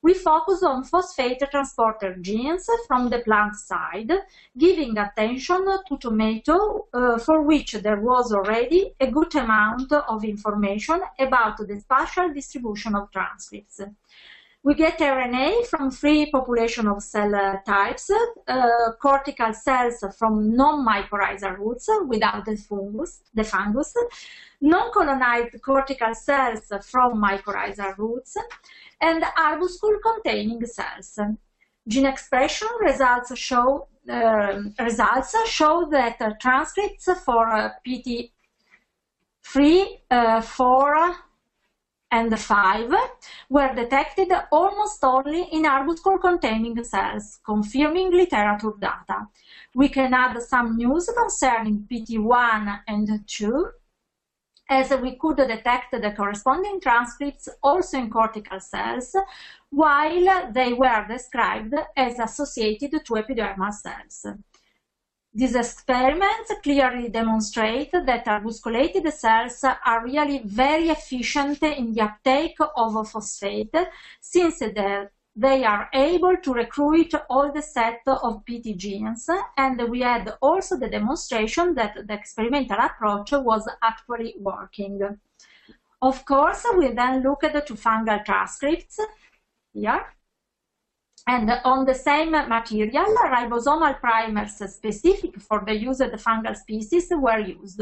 we 0.01 0.13
focus 0.13 0.63
on 0.63 0.85
phosphate 0.85 1.43
transporter 1.51 2.15
genes 2.21 2.69
from 2.87 3.09
the 3.09 3.19
plant 3.19 3.55
side, 3.57 4.11
giving 4.57 4.97
attention 4.97 5.65
to 5.87 5.97
tomato, 5.97 6.85
uh, 6.93 7.17
for 7.17 7.41
which 7.41 7.73
there 7.73 7.99
was 7.99 8.31
already 8.31 8.93
a 9.01 9.11
good 9.11 9.35
amount 9.35 9.91
of 9.91 10.23
information 10.23 11.01
about 11.19 11.57
the 11.57 11.77
spatial 11.77 12.31
distribution 12.31 12.95
of 12.95 13.11
transcripts. 13.11 13.81
We 14.65 14.73
get 14.73 14.97
RNA 14.97 15.67
from 15.67 15.91
three 15.91 16.31
population 16.31 16.87
of 16.87 17.03
cell 17.03 17.35
uh, 17.35 17.57
types, 17.67 18.09
uh, 18.09 18.93
cortical 18.99 19.53
cells 19.53 20.03
from 20.17 20.55
non-mycorrhizal 20.55 21.59
roots 21.59 21.87
without 22.07 22.45
the 22.45 22.57
fungus, 22.57 23.21
the 23.31 23.43
fungus 23.43 23.93
non-colonized 24.61 25.61
cortical 25.61 26.15
cells 26.15 26.71
from 26.81 27.21
mycorrhizal 27.21 27.95
roots, 27.99 28.37
and 28.99 29.23
arbuscule 29.37 29.99
containing 30.01 30.65
cells. 30.65 31.19
Gene 31.87 32.07
expression 32.07 32.69
results 32.81 33.37
show 33.37 33.87
uh, 34.09 34.63
results 34.79 35.35
show 35.47 35.87
that 35.91 36.19
uh, 36.19 36.31
transcripts 36.41 37.07
for 37.23 37.47
uh, 37.53 37.69
PT3, 37.87 38.29
uh, 40.09 40.41
4, 40.41 41.15
and 42.15 42.39
5 42.39 42.93
were 43.49 43.73
detected 43.75 44.29
almost 44.49 45.03
only 45.03 45.41
in 45.51 45.63
arbuscule 45.65 46.19
containing 46.21 46.81
cells, 46.83 47.39
confirming 47.45 48.09
literature 48.11 48.73
data. 48.79 49.27
We 49.73 49.89
can 49.89 50.13
add 50.13 50.41
some 50.41 50.77
news 50.77 51.09
concerning 51.21 51.85
PT1 51.91 52.79
and 52.87 53.07
2 53.27 53.69
as 54.69 54.89
we 55.01 55.11
could 55.17 55.37
detect 55.37 55.91
the 55.91 56.11
corresponding 56.11 56.79
transcripts 56.79 57.49
also 57.61 57.97
in 57.97 58.09
cortical 58.09 58.59
cells, 58.59 59.15
while 59.69 60.51
they 60.53 60.71
were 60.73 61.05
described 61.07 61.75
as 61.95 62.17
associated 62.17 62.91
to 63.05 63.13
epidermal 63.13 63.73
cells. 63.73 64.25
These 65.37 65.55
experiments 65.55 66.49
clearly 66.63 67.09
demonstrate 67.09 67.91
that 67.91 68.25
arbusculated 68.25 69.11
cells 69.11 69.65
are 69.65 70.01
really 70.01 70.39
very 70.45 70.87
efficient 70.89 71.61
in 71.61 71.91
the 71.91 72.03
uptake 72.03 72.55
of 72.59 73.09
phosphate 73.09 73.75
since 74.21 74.59
the 74.59 75.09
they 75.35 75.65
are 75.65 75.89
able 75.93 76.37
to 76.37 76.53
recruit 76.53 77.13
all 77.29 77.51
the 77.51 77.61
set 77.61 77.99
of 78.07 78.45
PT 78.45 78.77
genes, 78.77 79.29
and 79.57 79.89
we 79.89 79.99
had 79.99 80.37
also 80.41 80.77
the 80.77 80.87
demonstration 80.87 81.75
that 81.75 82.07
the 82.07 82.13
experimental 82.13 82.79
approach 82.79 83.33
was 83.33 83.67
actually 83.83 84.35
working. 84.39 85.01
Of 86.01 86.23
course, 86.23 86.65
we 86.77 86.93
then 86.93 87.21
looked 87.21 87.67
to 87.67 87.73
fungal 87.73 88.23
transcripts. 88.23 89.01
Here, 89.73 90.05
and 91.27 91.49
on 91.63 91.85
the 91.85 91.93
same 91.95 92.31
material, 92.31 93.05
ribosomal 93.25 93.99
primers 93.99 94.61
specific 94.73 95.39
for 95.41 95.63
the 95.65 95.73
used 95.73 96.01
fungal 96.01 96.55
species 96.55 97.11
were 97.11 97.39
used. 97.39 97.81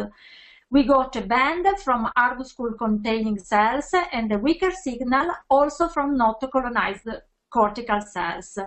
We 0.70 0.84
got 0.84 1.16
a 1.18 1.22
band 1.22 1.68
from 1.84 2.10
arbuscule 2.18 2.78
containing 2.78 3.38
cells 3.40 3.94
and 4.12 4.32
a 4.32 4.40
weaker 4.40 4.72
signal 4.72 5.32
also 5.50 5.88
from 5.88 6.18
not 6.18 6.44
colonized 6.52 7.08
cortical 7.50 8.02
cells. 8.02 8.58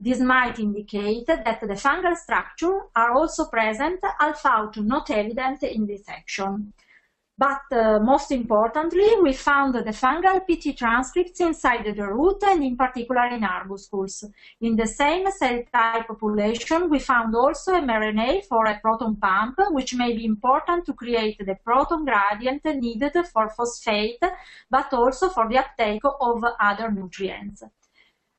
This 0.00 0.20
might 0.20 0.58
indicate 0.58 1.26
that 1.26 1.60
the 1.60 1.74
fungal 1.74 2.16
structure 2.16 2.80
are 2.96 3.12
also 3.12 3.46
present, 3.46 4.00
although 4.20 4.70
not 4.76 5.10
evident 5.10 5.62
in 5.64 5.86
this 5.86 6.06
section. 6.06 6.72
But 7.38 7.62
uh, 7.72 7.98
most 7.98 8.30
importantly, 8.30 9.08
we 9.22 9.32
found 9.32 9.74
the 9.74 9.92
fungal 9.92 10.40
PT 10.46 10.76
transcripts 10.76 11.40
inside 11.40 11.84
the 11.84 12.06
root 12.06 12.42
and 12.44 12.62
in 12.62 12.76
particular 12.76 13.26
in 13.26 13.40
arbuscules. 13.40 14.24
In 14.60 14.76
the 14.76 14.86
same 14.86 15.30
cell 15.30 15.62
type 15.72 16.06
population, 16.08 16.90
we 16.90 16.98
found 16.98 17.34
also 17.34 17.72
mRNA 17.72 18.44
for 18.44 18.66
a 18.66 18.78
proton 18.78 19.16
pump, 19.16 19.58
which 19.70 19.94
may 19.94 20.14
be 20.14 20.26
important 20.26 20.84
to 20.86 20.92
create 20.92 21.38
the 21.44 21.56
proton 21.64 22.04
gradient 22.04 22.64
needed 22.64 23.14
for 23.32 23.48
phosphate, 23.48 24.22
but 24.70 24.92
also 24.92 25.30
for 25.30 25.48
the 25.48 25.58
uptake 25.58 26.02
of 26.04 26.44
other 26.60 26.90
nutrients. 26.90 27.64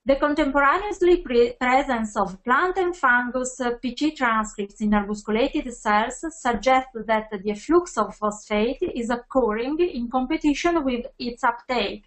The 0.05 0.17
contemporaneously 0.17 1.21
pre 1.21 1.53
presence 1.53 2.17
of 2.17 2.43
plant 2.43 2.77
and 2.77 2.93
fungus 2.93 3.61
uh, 3.61 3.75
PT 3.75 4.13
transcripts 4.13 4.81
in 4.81 4.89
arbusculated 4.89 5.71
cells 5.71 6.25
suggests 6.41 6.91
that 7.07 7.29
the 7.31 7.51
efflux 7.51 7.97
of 7.97 8.13
phosphate 8.13 8.81
is 8.81 9.09
occurring 9.09 9.79
in 9.79 10.09
competition 10.09 10.83
with 10.83 11.05
its 11.17 11.45
uptake, 11.45 12.03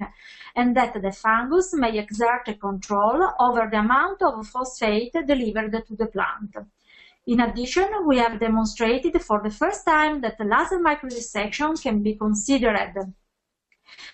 and 0.55 0.77
that 0.77 1.01
the 1.01 1.11
fungus 1.11 1.73
may 1.73 1.97
exert 1.99 2.45
control 2.61 3.31
over 3.41 3.67
the 3.71 3.79
amount 3.79 4.21
of 4.21 4.47
phosphate 4.47 5.15
delivered 5.27 5.83
to 5.87 5.97
the 5.97 6.07
plant. 6.09 6.55
In 7.27 7.41
addition, 7.41 7.89
we 8.07 8.19
have 8.19 8.39
demonstrated 8.39 9.23
for 9.23 9.41
the 9.43 9.49
first 9.51 9.87
time 9.87 10.21
that 10.21 10.39
laser 10.39 10.81
microdissection 10.81 11.83
can 11.83 12.03
be 12.03 12.15
considered 12.15 13.15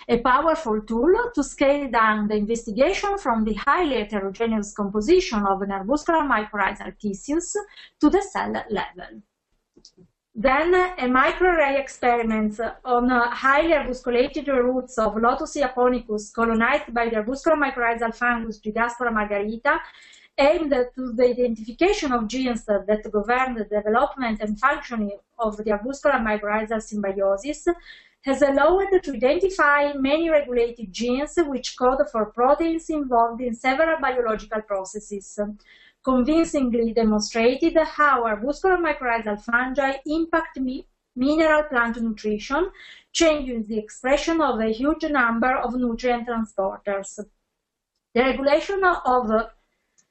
a 0.09 0.19
powerful 0.19 0.81
tool 0.83 1.15
to 1.35 1.43
scale 1.43 1.91
down 1.91 2.29
the 2.29 2.35
investigation 2.35 3.19
from 3.19 3.45
the 3.45 3.55
highly 3.55 3.97
heterogeneous 3.97 4.75
composition 4.75 5.41
of 5.47 5.61
arbuscular 5.61 6.27
mycorrhizal 6.33 6.99
tissues 6.99 7.57
to 8.01 8.11
the 8.11 8.23
cell 8.23 8.53
level. 8.71 9.23
Then 10.35 10.75
a 10.75 11.07
microarray 11.09 11.79
experiment 11.79 12.59
on 12.85 13.11
highly 13.11 13.75
arbusculated 13.75 14.47
roots 14.49 14.97
of 14.97 15.17
Lotus 15.17 15.57
japonicus 15.57 16.33
colonized 16.33 16.93
by 16.95 17.11
the 17.11 17.17
arbuscular 17.17 17.59
mycorrhizal 17.59 18.15
fungus 18.15 18.59
Gigaspora 18.59 19.13
margarita 19.13 19.79
aimed 20.39 20.73
at 20.73 20.95
the 20.95 21.27
identification 21.29 22.13
of 22.13 22.27
genes 22.27 22.65
that 22.65 23.11
govern 23.13 23.55
the 23.55 23.65
development 23.65 24.41
and 24.41 24.59
functioning 24.59 25.19
of 25.39 25.59
the 25.59 25.65
arbuscular 25.65 26.19
mycorrhizal 26.27 26.81
symbiosis 26.81 27.69
has 28.25 28.41
allowed 28.41 29.03
to 29.03 29.13
identify 29.13 29.93
many 29.95 30.31
regulated 30.31 30.93
genes 30.93 31.37
which 31.37 31.77
code 31.77 32.09
for 32.11 32.27
proteins 32.27 32.89
involved 32.89 33.41
in 33.41 33.55
several 33.55 34.01
biological 34.01 34.63
processes, 34.63 35.39
convincingly 36.05 36.93
demonstrated 36.93 37.77
how 37.77 38.25
our 38.25 38.37
arbuscular 38.37 38.79
mycorrhizal 38.79 39.41
fungi 39.41 39.97
impact 40.07 40.59
mi 40.61 40.87
mineral 41.15 41.65
plant 41.65 42.01
nutrition, 42.01 42.71
changing 43.13 43.67
the 43.67 43.79
expression 43.79 44.41
of 44.41 44.59
a 44.61 44.73
huge 44.73 45.05
number 45.05 45.55
of 45.57 45.75
nutrient 45.75 46.27
transporters. 46.27 47.19
The 48.15 48.23
regulation 48.23 48.83
of 48.85 49.51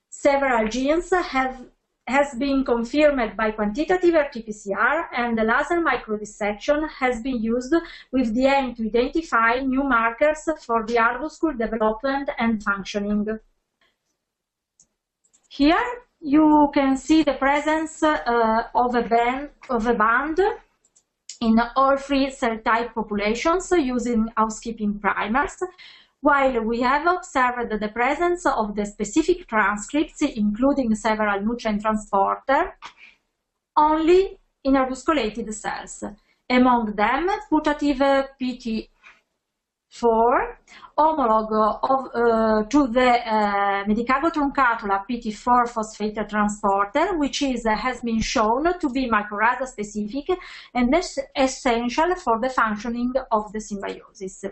several 0.10 0.68
genes 0.68 1.10
have 1.10 1.66
has 2.08 2.34
been 2.36 2.64
confirmed 2.64 3.38
by 3.38 3.52
quantitative 3.52 4.14
RT-PCR 4.14 5.08
and 5.16 5.38
the 5.38 5.44
laser 5.44 5.82
microdissection 5.82 6.90
has 6.90 7.22
been 7.22 7.42
used 7.42 7.74
with 8.12 8.34
the 8.34 8.46
aim 8.46 8.76
to 8.76 8.86
identify 8.86 9.60
new 9.60 9.84
markers 9.84 10.48
for 10.66 10.86
the 10.86 10.96
arbuscule 10.96 11.58
development 11.58 12.30
and 12.38 12.64
functioning. 12.64 13.26
Here 15.50 15.86
you 16.20 16.70
can 16.74 16.98
see 16.98 17.24
the 17.24 17.34
presence 17.34 18.02
uh, 18.04 18.64
of, 18.76 18.96
a 18.96 19.04
band, 19.04 19.50
of 19.70 19.86
a 19.88 19.94
band 19.94 20.40
in 21.42 21.60
all 21.76 21.98
three 21.98 22.30
cell 22.30 22.58
type 22.60 22.94
populations 22.94 23.72
using 23.72 24.28
housekeeping 24.38 25.00
primers 25.00 25.58
while 26.22 26.64
we 26.64 26.82
have 26.82 27.08
observed 27.08 27.80
the 27.80 27.90
presence 27.90 28.46
of 28.46 28.76
the 28.76 28.86
specific 28.86 29.48
transcripts, 29.48 30.22
including 30.22 30.94
several 30.96 31.42
nutrient 31.42 31.82
transporter, 31.82 32.78
only 33.76 34.38
in 34.64 34.74
arbusculated 34.74 35.52
cells. 35.54 36.04
Among 36.48 36.94
them, 36.96 37.28
putative 37.50 38.28
PT4, 38.40 38.88
homolog 40.98 41.50
of, 41.82 42.06
uh, 42.14 42.64
to 42.70 42.88
the 42.88 43.10
uh, 43.26 43.84
Medicago 43.86 44.30
truncatula 44.30 45.04
PT4 45.10 45.70
phosphate 45.70 46.30
transporter, 46.30 47.18
which 47.18 47.42
is, 47.42 47.66
uh, 47.66 47.76
has 47.76 48.02
been 48.02 48.22
shown 48.22 48.78
to 48.80 48.90
be 48.90 49.10
mycorrhiza 49.10 49.66
specific 49.66 50.38
and 50.74 50.94
essential 51.36 52.14
for 52.16 52.40
the 52.40 52.50
functioning 52.50 53.14
of 53.32 53.52
the 53.54 53.60
symbiosis. 53.60 54.46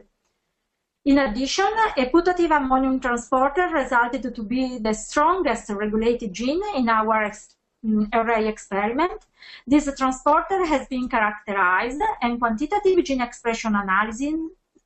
In 1.06 1.18
addition, 1.18 1.72
a 1.98 2.06
putative 2.06 2.52
ammonium 2.52 3.00
transporter 3.00 3.70
resulted 3.70 4.36
to 4.36 4.44
be 4.44 4.78
the 4.80 4.94
strongest 4.94 5.70
regulated 5.70 6.34
gene 6.34 6.62
in 6.76 6.90
our 6.90 7.32
mm, 7.86 8.10
array 8.14 8.48
experiment. 8.48 9.26
This 9.66 9.90
transporter 9.98 10.66
has 10.66 10.88
been 10.88 11.08
characterized 11.08 12.02
and 12.22 12.38
quantitative 12.38 13.04
gene 13.06 13.22
expression 13.22 13.76
analysis, 13.76 14.36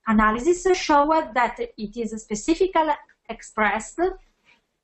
analysis 0.08 0.78
showed 0.78 1.34
that 1.34 1.60
it 1.60 1.98
is 1.98 2.22
specifically 2.22 2.94
expressed 3.28 4.00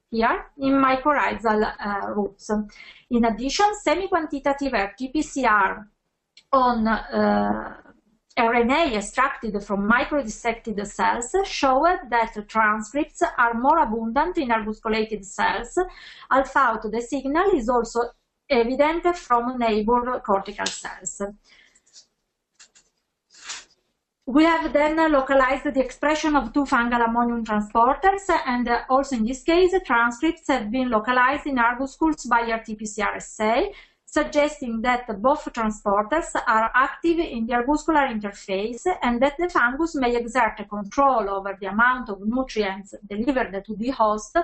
here 0.10 0.46
in 0.58 0.74
mycorrhizal 0.74 1.74
uh, 1.80 2.08
roots. 2.10 2.50
In 3.12 3.26
addition, 3.26 3.68
semi-quantitative 3.76 4.74
RT-PCR 4.74 5.86
on 6.52 6.88
uh, 6.88 7.76
RNA 8.38 8.96
extracted 8.96 9.62
from 9.64 9.90
microdissected 9.90 10.86
cells 10.88 11.36
showed 11.46 12.00
that 12.10 12.34
transcripts 12.48 13.22
are 13.38 13.54
more 13.54 13.80
abundant 13.80 14.38
in 14.38 14.50
arbusculated 14.50 15.26
cells. 15.26 15.78
Alpha 16.32 16.80
the 16.90 17.02
signal 17.02 17.50
is 17.52 17.68
also 17.68 18.02
evident 18.50 19.16
from 19.16 19.58
neighbor 19.60 20.22
cortical 20.26 20.66
cells. 20.66 21.22
We 24.26 24.44
have 24.44 24.72
then 24.72 25.12
localized 25.12 25.64
the 25.64 25.84
expression 25.84 26.36
of 26.36 26.54
two 26.54 26.64
fungal 26.64 27.04
ammonium 27.04 27.44
transporters, 27.44 28.30
and 28.46 28.70
also 28.88 29.16
in 29.16 29.26
this 29.26 29.42
case, 29.42 29.74
transcripts 29.84 30.48
have 30.50 30.70
been 30.70 30.92
localized 30.92 31.48
in 31.48 31.56
arbuscules 31.56 32.30
by 32.30 32.42
RT-PCR 32.42 33.16
assay, 33.16 33.74
suggesting 34.12 34.82
that 34.82 35.06
both 35.22 35.46
transporters 35.54 36.36
are 36.48 36.72
active 36.74 37.20
in 37.20 37.46
the 37.46 37.54
arbuscular 37.54 38.08
interface 38.10 38.88
and 39.04 39.22
that 39.22 39.36
the 39.38 39.50
fungus 39.50 39.96
may 39.96 40.16
exert 40.16 40.58
control 40.68 41.30
over 41.30 41.56
the 41.60 41.68
amount 41.68 42.10
of 42.10 42.20
nutrients 42.26 42.96
delivered 43.08 43.64
to 43.64 43.76
the 43.76 43.90
host, 43.90 44.36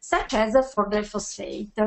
such 0.00 0.34
as 0.34 0.74
for 0.74 0.88
the 0.90 1.02
phosphate. 1.02 1.78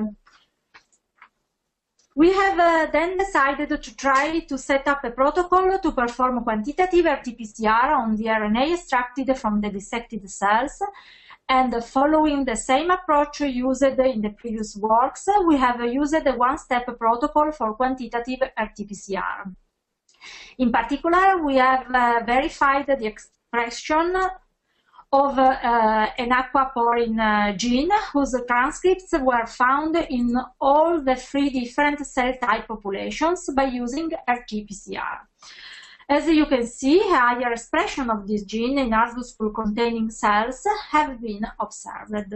We 2.15 2.33
have 2.33 2.59
uh, 2.59 2.91
then 2.91 3.17
decided 3.17 3.69
to 3.69 3.95
try 3.95 4.39
to 4.39 4.57
set 4.57 4.87
up 4.87 5.03
a 5.03 5.11
protocol 5.11 5.77
to 5.77 5.91
perform 5.91 6.43
quantitative 6.43 7.05
RT-PCR 7.05 7.95
on 7.95 8.15
the 8.17 8.25
RNA 8.25 8.73
extracted 8.73 9.37
from 9.37 9.61
the 9.61 9.69
dissected 9.69 10.29
cells 10.29 10.81
and 11.49 11.83
following 11.83 12.45
the 12.45 12.55
same 12.55 12.91
approach 12.91 13.41
used 13.41 13.81
in 13.81 14.21
the 14.21 14.29
previous 14.37 14.75
works, 14.75 15.27
we 15.47 15.57
have 15.57 15.81
used 15.81 16.13
a 16.13 16.33
one-step 16.33 16.85
protocol 16.99 17.51
for 17.51 17.73
quantitative 17.73 18.41
RT-PCR. 18.41 19.51
In 20.59 20.71
particular, 20.71 21.43
we 21.43 21.55
have 21.55 21.87
uh, 21.93 22.21
verified 22.23 22.85
the 22.85 23.05
expression 23.05 24.15
of 25.11 25.39
uh, 25.39 26.11
an 26.19 26.29
aquaporin 26.29 27.19
uh, 27.19 27.57
gene 27.57 27.89
whose 28.13 28.35
transcripts 28.47 29.11
were 29.19 29.47
found 29.47 29.95
in 29.95 30.39
all 30.61 31.01
the 31.01 31.15
three 31.15 31.49
different 31.49 32.05
cell 32.05 32.33
type 32.39 32.67
populations 32.67 33.49
by 33.55 33.63
using 33.63 34.11
RT-PCR. 34.27 35.28
As 36.11 36.27
you 36.27 36.47
can 36.47 36.65
see, 36.65 36.99
higher 37.03 37.51
expression 37.51 38.09
of 38.09 38.27
this 38.27 38.43
gene 38.43 38.79
in 38.79 38.89
arbuscule-containing 38.89 40.09
cells 40.09 40.65
have 40.89 41.21
been 41.21 41.45
observed. 41.59 42.33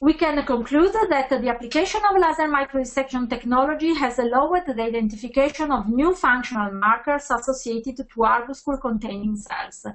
We 0.00 0.12
can 0.12 0.44
conclude 0.44 0.92
that 1.08 1.30
the 1.30 1.48
application 1.48 2.00
of 2.10 2.20
laser 2.20 2.48
microdissection 2.48 3.30
technology 3.30 3.94
has 3.94 4.18
allowed 4.18 4.66
the 4.66 4.82
identification 4.82 5.70
of 5.70 5.88
new 5.88 6.14
functional 6.14 6.72
markers 6.72 7.30
associated 7.30 7.96
to 7.96 8.24
arbuscule-containing 8.24 9.36
cells. 9.36 9.86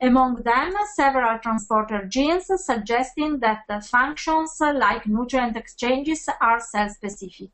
Among 0.00 0.42
them, 0.42 0.74
several 0.94 1.38
transporter 1.38 2.04
genes 2.04 2.50
suggesting 2.56 3.38
that 3.38 3.64
functions 3.84 4.56
like 4.60 5.06
nutrient 5.06 5.56
exchanges 5.56 6.28
are 6.42 6.60
cell-specific 6.60 7.52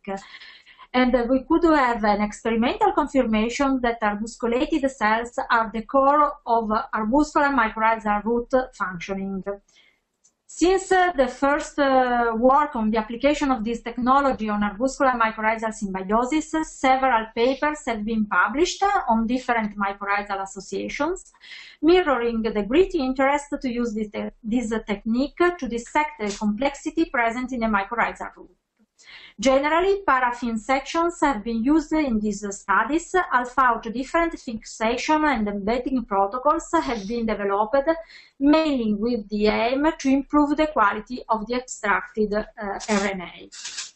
and 0.92 1.28
we 1.28 1.44
could 1.44 1.64
have 1.64 2.02
an 2.04 2.20
experimental 2.20 2.92
confirmation 2.92 3.80
that 3.80 4.00
arbusculated 4.00 4.90
cells 4.90 5.38
are 5.50 5.70
the 5.72 5.82
core 5.82 6.32
of 6.46 6.68
arbuscular 6.92 7.54
mycorrhizal 7.54 8.24
root 8.24 8.52
functioning. 8.74 9.44
Since 10.52 10.90
uh, 10.90 11.12
the 11.12 11.28
first 11.28 11.78
uh, 11.78 12.32
work 12.36 12.74
on 12.74 12.90
the 12.90 12.98
application 12.98 13.52
of 13.52 13.62
this 13.62 13.82
technology 13.82 14.48
on 14.48 14.62
arbuscular 14.62 15.16
mycorrhizal 15.16 15.72
symbiosis, 15.72 16.72
several 16.72 17.26
papers 17.36 17.78
have 17.86 18.04
been 18.04 18.26
published 18.26 18.82
on 19.08 19.28
different 19.28 19.78
mycorrhizal 19.78 20.42
associations, 20.42 21.32
mirroring 21.80 22.42
the 22.42 22.64
great 22.64 22.96
interest 22.96 23.54
to 23.62 23.68
use 23.70 23.94
this, 23.94 24.10
this 24.42 24.70
technique 24.88 25.38
to 25.60 25.68
dissect 25.68 26.18
the 26.18 26.36
complexity 26.36 27.04
present 27.04 27.52
in 27.52 27.62
a 27.62 27.68
mycorrhizal 27.68 28.36
root. 28.36 28.59
Generally, 29.38 30.02
paraffin 30.06 30.58
sections 30.58 31.20
have 31.20 31.42
been 31.42 31.64
used 31.64 31.92
in 31.92 32.20
these 32.20 32.44
studies, 32.54 33.14
although 33.32 33.80
different 33.90 34.38
fixation 34.38 35.24
and 35.24 35.48
embedding 35.48 36.04
protocols 36.04 36.68
have 36.72 37.08
been 37.08 37.24
developed, 37.24 37.88
mainly 38.38 38.94
with 38.94 39.28
the 39.28 39.46
aim 39.46 39.86
to 39.98 40.08
improve 40.10 40.56
the 40.56 40.66
quality 40.66 41.22
of 41.28 41.46
the 41.46 41.54
extracted 41.54 42.34
uh, 42.34 42.44
RNA. 42.58 43.90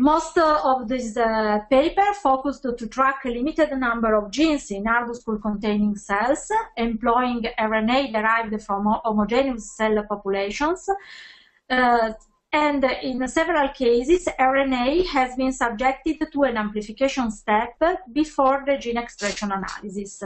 Most 0.00 0.38
of 0.38 0.86
this 0.86 1.16
uh, 1.16 1.58
paper 1.68 2.14
focused 2.22 2.62
to 2.62 2.86
track 2.86 3.24
a 3.24 3.30
limited 3.30 3.76
number 3.76 4.14
of 4.14 4.30
genes 4.30 4.70
in 4.70 4.84
arbuscule-containing 4.84 5.96
cells, 5.96 6.52
employing 6.76 7.42
RNA 7.58 8.12
derived 8.12 8.62
from 8.62 8.86
homogeneous 9.04 9.76
cell 9.76 10.04
populations, 10.08 10.88
uh, 11.68 12.12
and 12.52 12.82
in 13.02 13.28
several 13.28 13.68
cases, 13.68 14.26
RNA 14.40 15.06
has 15.08 15.36
been 15.36 15.52
subjected 15.52 16.16
to 16.32 16.44
an 16.44 16.56
amplification 16.56 17.30
step 17.30 17.78
before 18.12 18.62
the 18.66 18.78
gene 18.78 18.96
expression 18.96 19.52
analysis. 19.52 20.22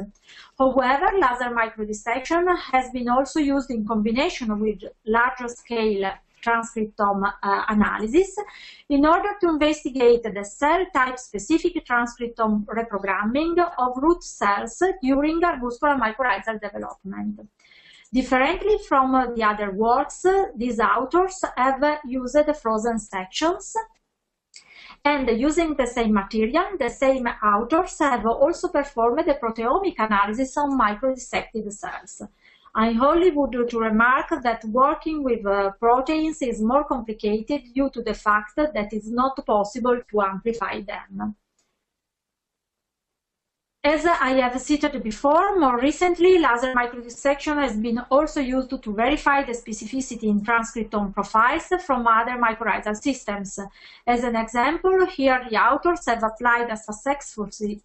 However, 0.57 1.11
laser 1.15 1.51
microdissection 1.51 2.57
has 2.73 2.91
been 2.91 3.09
also 3.09 3.41
used 3.41 3.71
in 3.73 3.85
combination 3.85 4.61
with 4.61 4.85
larger 5.05 5.49
scale 5.49 6.13
transcriptome 6.43 7.33
uh, 7.43 7.65
analysis 7.69 8.37
in 8.89 9.07
order 9.07 9.31
to 9.41 9.49
investigate 9.49 10.23
the 10.23 10.45
cell 10.45 10.85
type 10.95 11.19
specific 11.19 11.85
transcriptome 11.87 12.65
reprogramming 12.67 13.57
of 13.79 13.97
root 13.97 14.23
cells 14.23 14.83
during 15.03 15.41
arbuscular 15.41 15.99
mycorrhizal 15.99 16.61
development. 16.61 17.41
Differently 18.13 18.77
from 18.87 19.15
uh, 19.15 19.33
the 19.35 19.43
other 19.43 19.71
works, 19.71 20.25
uh, 20.27 20.49
these 20.55 20.79
authors 20.79 21.43
have 21.57 22.01
used 22.05 22.57
frozen 22.61 22.99
sections 22.99 23.75
and 25.05 25.29
using 25.41 25.75
the 25.75 25.87
same 25.87 26.13
material, 26.13 26.77
the 26.79 26.91
same 26.91 27.27
authors 27.27 27.99
have 27.99 28.27
also 28.27 28.69
performed 28.69 29.25
the 29.27 29.35
proteomic 29.35 29.95
analysis 29.99 30.57
on 30.59 30.79
microdissected 30.79 31.73
cells. 31.73 32.23
I 32.75 32.91
only 32.91 33.31
would 33.31 33.69
to 33.71 33.79
remark 33.79 34.29
that 34.43 34.65
working 34.67 35.23
with 35.23 35.45
uh, 35.45 35.73
proteins 35.81 36.41
is 36.43 36.63
more 36.63 36.85
complicated 36.85 37.63
due 37.75 37.91
to 37.91 38.03
the 38.03 38.15
fact 38.15 38.57
that 38.57 38.75
it 38.75 38.93
is 38.93 39.11
not 39.11 39.45
possible 39.45 40.01
to 40.11 40.23
amplify 40.23 40.81
them. 40.81 41.35
As 43.85 44.07
I 44.07 44.35
have 44.35 44.61
cited 44.61 45.03
before, 45.03 45.59
more 45.59 45.77
recently, 45.77 46.39
laser 46.39 46.73
microdissection 46.73 47.61
has 47.61 47.77
been 47.77 47.99
also 48.13 48.41
used 48.41 48.81
to 48.81 48.95
verify 48.95 49.43
the 49.43 49.55
specificity 49.55 50.29
in 50.29 50.41
transcriptome 50.41 51.13
profiles 51.13 51.67
from 51.85 52.07
other 52.07 52.41
mycorrhizal 52.41 52.95
systems. 52.95 53.59
As 54.07 54.23
an 54.23 54.37
example, 54.37 55.05
here 55.07 55.45
the 55.51 55.57
authors 55.57 56.07
have 56.07 56.23
applied 56.23 56.71
a 56.71 56.77
successfully, 56.77 57.83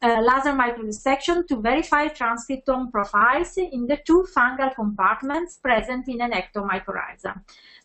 uh, 0.00 0.22
laser 0.22 0.54
microdissection 0.54 1.46
to 1.46 1.56
verify 1.60 2.08
transcriptome 2.08 2.90
profiles 2.90 3.58
in 3.58 3.86
the 3.86 3.98
two 3.98 4.26
fungal 4.34 4.74
compartments 4.74 5.58
present 5.58 6.08
in 6.08 6.22
an 6.22 6.32
ectomycorrhiza. 6.32 7.38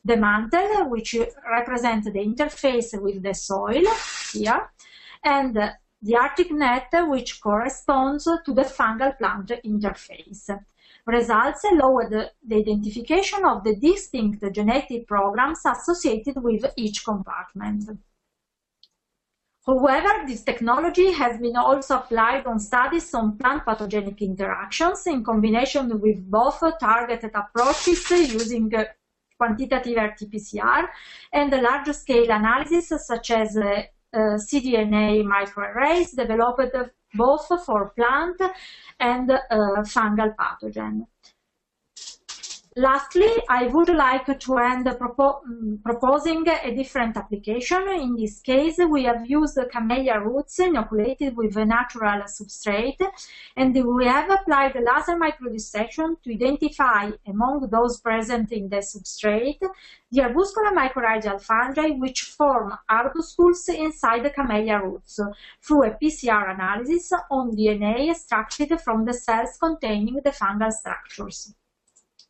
The 0.06 0.16
mantle, 0.16 0.88
which 0.88 1.14
represents 1.46 2.06
the 2.06 2.20
interface 2.20 2.98
with 3.02 3.22
the 3.22 3.34
soil, 3.34 3.84
here, 4.32 4.70
and 5.26 5.74
the 6.04 6.14
Hartig 6.14 6.52
net, 6.52 6.90
which 7.08 7.40
corresponds 7.40 8.26
to 8.26 8.54
the 8.54 8.64
fungal 8.64 9.18
plant 9.18 9.52
interface. 9.64 10.50
Results 11.06 11.64
allowed 11.64 12.12
the 12.12 12.56
identification 12.56 13.46
of 13.46 13.64
the 13.64 13.76
distinct 13.76 14.44
genetic 14.54 15.08
programs 15.08 15.66
associated 15.66 16.44
with 16.44 16.66
each 16.76 17.06
compartment. 17.06 17.90
However, 19.66 20.26
this 20.28 20.44
technology 20.44 21.14
has 21.14 21.40
been 21.40 21.56
also 21.56 22.00
applied 22.00 22.46
on 22.46 22.60
studies 22.60 23.14
on 23.14 23.38
plant 23.38 23.64
pathogenic 23.64 24.22
interactions 24.22 25.08
in 25.08 25.24
combination 25.24 26.02
with 26.02 26.30
both 26.30 26.62
targeted 26.82 27.32
approaches 27.34 28.10
using 28.12 28.70
quantitative 29.38 29.98
RT-PCR 29.98 30.90
and 31.32 31.52
large-scale 31.52 32.30
analysis 32.30 33.08
such 33.08 33.32
as 33.32 33.58
uh, 34.14 34.38
cDNA 34.38 35.24
microarrays 35.24 36.16
developed 36.16 36.76
both 37.14 37.48
for 37.66 37.90
plant 37.92 38.42
and 39.00 39.32
uh, 39.32 39.40
fungal 39.84 40.36
pathogen. 40.36 41.06
Lastly, 42.76 43.30
I 43.48 43.68
would 43.68 43.90
like 43.90 44.26
to 44.26 44.58
end 44.58 44.88
propo 44.88 45.44
mm, 45.46 45.84
proposing 45.84 46.48
a 46.48 46.74
different 46.74 47.16
application. 47.16 47.88
In 47.88 48.16
this 48.16 48.40
case, 48.40 48.80
we 48.90 49.04
have 49.04 49.30
used 49.30 49.60
camellia 49.72 50.20
roots 50.20 50.58
inoculated 50.58 51.38
with 51.38 51.56
a 51.56 51.66
natural 51.66 52.24
substrate, 52.24 53.00
and 53.56 53.76
we 53.76 54.06
have 54.06 54.28
applied 54.32 54.74
laser 54.74 55.20
microdissection 55.20 56.20
to 56.24 56.34
identify 56.34 57.12
among 57.28 57.70
those 57.70 58.00
present 58.00 58.52
in 58.52 58.70
the 58.70 58.78
substrate 58.78 59.62
the 60.12 60.22
arbuscular 60.22 60.74
mycorrhizal 60.74 61.40
fungi 61.40 61.90
which 61.90 62.22
form 62.24 62.74
arbuscules 62.90 63.70
inside 63.70 64.24
the 64.24 64.32
camellia 64.32 64.80
roots 64.80 65.20
through 65.62 65.84
a 65.84 65.92
PCR 65.92 66.56
analysis 66.56 67.14
on 67.30 67.56
DNA 67.56 68.10
extracted 68.10 68.80
from 68.82 69.06
the 69.06 69.14
cells 69.14 69.58
containing 69.60 70.16
the 70.24 70.32
fungal 70.32 70.72
structures. 70.72 71.54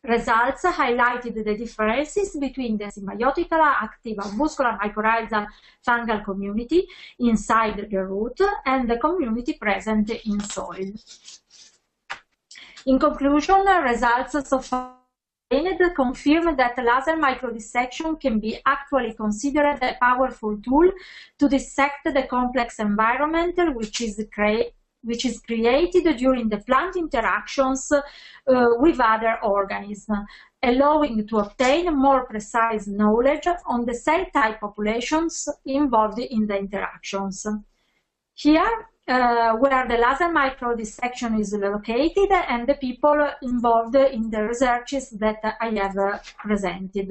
Results 0.05 0.63
highlighted 0.63 1.45
the 1.45 1.55
differences 1.55 2.35
between 2.35 2.77
the 2.77 2.85
symbiotically 2.85 3.73
active 3.81 4.17
arbuscular 4.17 4.77
mycorrhizal 4.77 5.47
fungal 5.87 6.21
community 6.25 6.85
inside 7.19 7.87
the 7.89 8.03
root 8.03 8.37
and 8.65 8.89
the 8.89 8.97
community 8.97 9.53
present 9.53 10.09
in 10.09 10.41
soil. 10.41 10.91
In 12.85 12.99
conclusion, 12.99 13.65
results 13.65 14.49
so 14.49 14.59
far 14.59 14.97
confirm 15.95 16.55
that 16.57 16.77
laser 16.77 17.17
microdissection 17.17 18.19
can 18.19 18.39
be 18.39 18.59
actually 18.65 19.13
considered 19.13 19.79
a 19.81 19.95
powerful 20.01 20.57
tool 20.57 20.91
to 21.37 21.47
dissect 21.47 22.03
the 22.03 22.23
complex 22.23 22.79
environment 22.79 23.55
which 23.75 24.01
is 24.01 24.25
created 24.33 24.73
which 25.03 25.25
is 25.25 25.39
created 25.39 26.17
during 26.17 26.49
the 26.49 26.57
plant 26.57 26.95
interactions 26.95 27.91
uh, 27.91 28.01
with 28.79 28.99
other 28.99 29.37
organisms, 29.43 30.27
allowing 30.61 31.27
to 31.27 31.37
obtain 31.37 31.93
more 31.95 32.25
precise 32.25 32.87
knowledge 32.87 33.47
on 33.65 33.85
the 33.85 33.93
cell 33.93 34.25
type 34.33 34.59
populations 34.59 35.47
involved 35.65 36.19
in 36.19 36.47
the 36.47 36.57
interactions. 36.57 37.45
Here, 38.33 38.87
uh, 39.07 39.53
where 39.57 39.85
the 39.87 39.97
laser 39.97 40.29
microdissection 40.29 41.39
is 41.39 41.53
located 41.53 42.31
and 42.31 42.67
the 42.67 42.75
people 42.75 43.29
involved 43.41 43.95
in 43.95 44.29
the 44.29 44.43
researches 44.43 45.09
that 45.11 45.57
I 45.59 45.69
have 45.71 45.97
uh, 45.97 46.19
presented. 46.39 47.09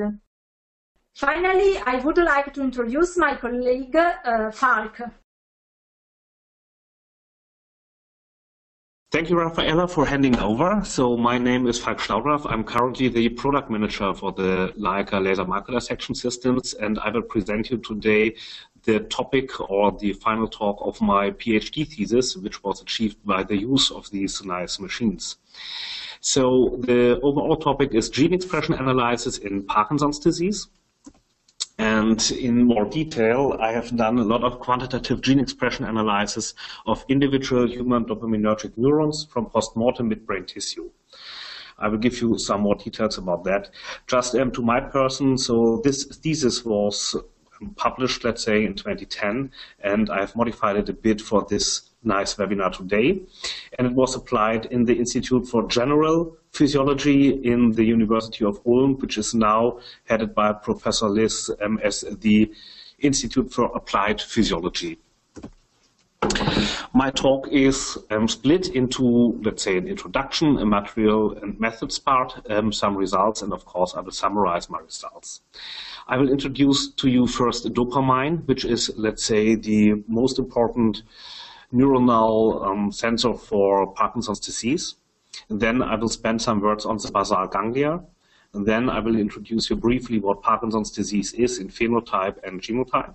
Finally, 1.14 1.76
I 1.84 1.96
would 1.96 2.16
like 2.16 2.54
to 2.54 2.62
introduce 2.62 3.18
my 3.18 3.36
colleague 3.36 3.94
uh, 3.94 4.50
Falk. 4.50 5.00
Thank 9.12 9.28
you, 9.28 9.36
Raffaella, 9.36 9.90
for 9.90 10.06
handing 10.06 10.38
over. 10.38 10.80
So 10.86 11.18
my 11.18 11.36
name 11.36 11.66
is 11.66 11.78
Falk 11.78 11.98
Schlaudraff. 11.98 12.50
I'm 12.50 12.64
currently 12.64 13.08
the 13.08 13.28
product 13.28 13.68
manager 13.68 14.14
for 14.14 14.32
the 14.32 14.72
Leica 14.78 15.22
laser 15.22 15.44
microdissection 15.44 16.16
systems, 16.16 16.72
and 16.72 16.98
I 16.98 17.10
will 17.10 17.20
present 17.20 17.70
you 17.70 17.76
today 17.76 18.34
the 18.84 19.00
topic 19.00 19.70
or 19.70 19.92
the 19.92 20.14
final 20.14 20.48
talk 20.48 20.78
of 20.80 20.98
my 21.02 21.30
PhD 21.32 21.86
thesis, 21.86 22.38
which 22.38 22.64
was 22.64 22.80
achieved 22.80 23.18
by 23.22 23.42
the 23.42 23.54
use 23.54 23.90
of 23.90 24.10
these 24.10 24.42
nice 24.44 24.80
machines. 24.80 25.36
So 26.20 26.78
the 26.78 27.20
overall 27.20 27.56
topic 27.56 27.92
is 27.92 28.08
gene 28.08 28.32
expression 28.32 28.72
analysis 28.72 29.36
in 29.36 29.64
Parkinson's 29.64 30.20
disease. 30.20 30.68
And 31.82 32.30
in 32.30 32.62
more 32.62 32.84
detail, 32.84 33.56
I 33.58 33.72
have 33.72 33.96
done 33.96 34.16
a 34.20 34.22
lot 34.22 34.44
of 34.44 34.60
quantitative 34.60 35.20
gene 35.20 35.40
expression 35.40 35.84
analysis 35.84 36.54
of 36.86 37.04
individual 37.08 37.68
human 37.68 38.04
dopaminergic 38.04 38.78
neurons 38.78 39.24
from 39.24 39.46
postmortem 39.46 40.08
midbrain 40.08 40.46
tissue. 40.46 40.90
I 41.80 41.88
will 41.88 41.98
give 41.98 42.20
you 42.20 42.38
some 42.38 42.60
more 42.60 42.76
details 42.76 43.18
about 43.18 43.42
that. 43.44 43.70
Just 44.06 44.36
um, 44.36 44.52
to 44.52 44.62
my 44.62 44.78
person, 44.78 45.36
so 45.36 45.80
this 45.82 46.04
thesis 46.04 46.64
was 46.64 47.16
published, 47.74 48.22
let's 48.22 48.44
say, 48.44 48.64
in 48.64 48.74
2010, 48.74 49.50
and 49.80 50.08
I've 50.08 50.36
modified 50.36 50.76
it 50.76 50.88
a 50.88 50.92
bit 50.92 51.20
for 51.20 51.44
this 51.50 51.90
nice 52.04 52.34
webinar 52.34 52.76
today. 52.76 53.20
And 53.78 53.86
it 53.86 53.94
was 53.94 54.14
applied 54.14 54.66
in 54.66 54.84
the 54.84 54.94
Institute 54.94 55.46
for 55.46 55.66
General 55.68 56.36
Physiology 56.50 57.30
in 57.30 57.72
the 57.72 57.84
University 57.84 58.44
of 58.44 58.60
Ulm, 58.66 58.98
which 58.98 59.18
is 59.18 59.34
now 59.34 59.80
headed 60.04 60.34
by 60.34 60.52
Professor 60.52 61.08
Liss 61.08 61.50
um, 61.60 61.78
as 61.82 62.04
the 62.20 62.52
Institute 62.98 63.52
for 63.52 63.66
Applied 63.74 64.20
Physiology. 64.20 64.98
My 66.94 67.10
talk 67.10 67.48
is 67.48 67.98
um, 68.10 68.28
split 68.28 68.68
into, 68.68 69.40
let's 69.42 69.62
say, 69.62 69.76
an 69.78 69.88
introduction, 69.88 70.58
a 70.58 70.66
material 70.66 71.36
and 71.38 71.58
methods 71.58 71.98
part, 71.98 72.38
um, 72.50 72.70
some 72.70 72.96
results, 72.96 73.42
and 73.42 73.52
of 73.52 73.64
course, 73.64 73.94
I 73.94 74.00
will 74.00 74.12
summarize 74.12 74.68
my 74.68 74.78
results. 74.78 75.40
I 76.06 76.16
will 76.18 76.30
introduce 76.30 76.90
to 76.92 77.08
you 77.08 77.26
first 77.26 77.64
dopamine, 77.72 78.46
which 78.46 78.64
is, 78.64 78.92
let's 78.96 79.24
say, 79.24 79.54
the 79.54 80.04
most 80.06 80.38
important 80.38 81.02
neuronal 81.72 82.64
um, 82.66 82.92
sensor 82.92 83.34
for 83.34 83.92
Parkinson's 83.94 84.40
disease. 84.40 84.96
then 85.48 85.82
I 85.82 85.96
will 85.96 86.08
spend 86.08 86.42
some 86.42 86.60
words 86.60 86.84
on 86.84 86.98
the 86.98 87.10
basal 87.10 87.46
ganglia. 87.46 88.02
And 88.54 88.66
then 88.66 88.90
I 88.90 89.00
will 89.00 89.16
introduce 89.16 89.70
you 89.70 89.76
briefly 89.76 90.18
what 90.18 90.42
Parkinson's 90.42 90.90
disease 90.90 91.32
is 91.32 91.58
in 91.58 91.68
phenotype 91.68 92.36
and 92.44 92.60
genotype 92.60 93.14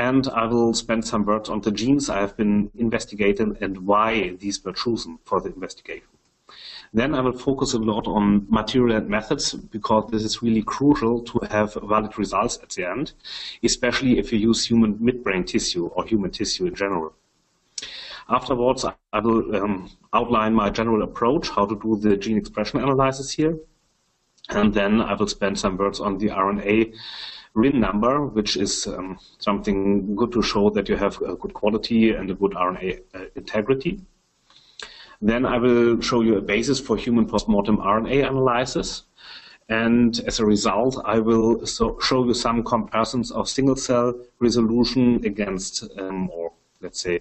and 0.00 0.28
I 0.28 0.46
will 0.46 0.72
spend 0.72 1.04
some 1.04 1.26
words 1.26 1.50
on 1.50 1.60
the 1.60 1.70
genes 1.70 2.08
I 2.08 2.20
have 2.20 2.34
been 2.34 2.70
investigating 2.74 3.56
and 3.60 3.86
why 3.86 4.36
these 4.40 4.64
were 4.64 4.72
chosen 4.72 5.18
for 5.24 5.42
the 5.42 5.52
investigation. 5.52 6.08
Then 6.92 7.14
I 7.14 7.20
will 7.20 7.38
focus 7.38 7.74
a 7.74 7.78
lot 7.78 8.06
on 8.06 8.46
material 8.48 8.96
and 8.96 9.08
methods 9.08 9.52
because 9.52 10.10
this 10.10 10.24
is 10.24 10.42
really 10.42 10.62
crucial 10.62 11.22
to 11.22 11.40
have 11.50 11.74
valid 11.82 12.18
results 12.18 12.58
at 12.62 12.70
the 12.70 12.88
end, 12.88 13.12
especially 13.62 14.18
if 14.18 14.32
you 14.32 14.38
use 14.38 14.64
human 14.64 14.94
midbrain 14.94 15.46
tissue 15.46 15.86
or 15.88 16.04
human 16.04 16.30
tissue 16.30 16.66
in 16.66 16.74
general. 16.74 17.12
Afterwards, 18.30 18.84
I 19.12 19.18
will 19.18 19.56
um, 19.56 19.90
outline 20.12 20.54
my 20.54 20.70
general 20.70 21.02
approach, 21.02 21.48
how 21.48 21.66
to 21.66 21.76
do 21.80 21.96
the 21.96 22.16
gene 22.16 22.38
expression 22.38 22.80
analysis 22.80 23.32
here. 23.32 23.58
And 24.50 24.72
then 24.72 25.00
I 25.00 25.14
will 25.14 25.26
spend 25.26 25.58
some 25.58 25.76
words 25.76 25.98
on 25.98 26.18
the 26.18 26.28
RNA 26.28 26.94
RIN 27.54 27.80
number, 27.80 28.24
which 28.26 28.56
is 28.56 28.86
um, 28.86 29.18
something 29.38 30.14
good 30.14 30.30
to 30.32 30.42
show 30.42 30.70
that 30.70 30.88
you 30.88 30.96
have 30.96 31.20
a 31.22 31.34
good 31.34 31.54
quality 31.54 32.12
and 32.12 32.30
a 32.30 32.34
good 32.34 32.52
RNA 32.52 33.00
uh, 33.14 33.24
integrity. 33.34 34.00
Then 35.20 35.44
I 35.44 35.58
will 35.58 36.00
show 36.00 36.20
you 36.20 36.36
a 36.36 36.40
basis 36.40 36.78
for 36.78 36.96
human 36.96 37.26
postmortem 37.26 37.78
RNA 37.78 38.28
analysis. 38.28 39.02
And 39.68 40.20
as 40.26 40.38
a 40.38 40.46
result, 40.46 41.02
I 41.04 41.18
will 41.18 41.66
so 41.66 41.98
show 42.00 42.24
you 42.24 42.34
some 42.34 42.62
comparisons 42.62 43.32
of 43.32 43.48
single 43.48 43.76
cell 43.76 44.14
resolution 44.38 45.24
against, 45.24 45.84
um, 45.98 46.30
or 46.30 46.52
let's 46.80 47.00
say, 47.00 47.16
uh, 47.16 47.20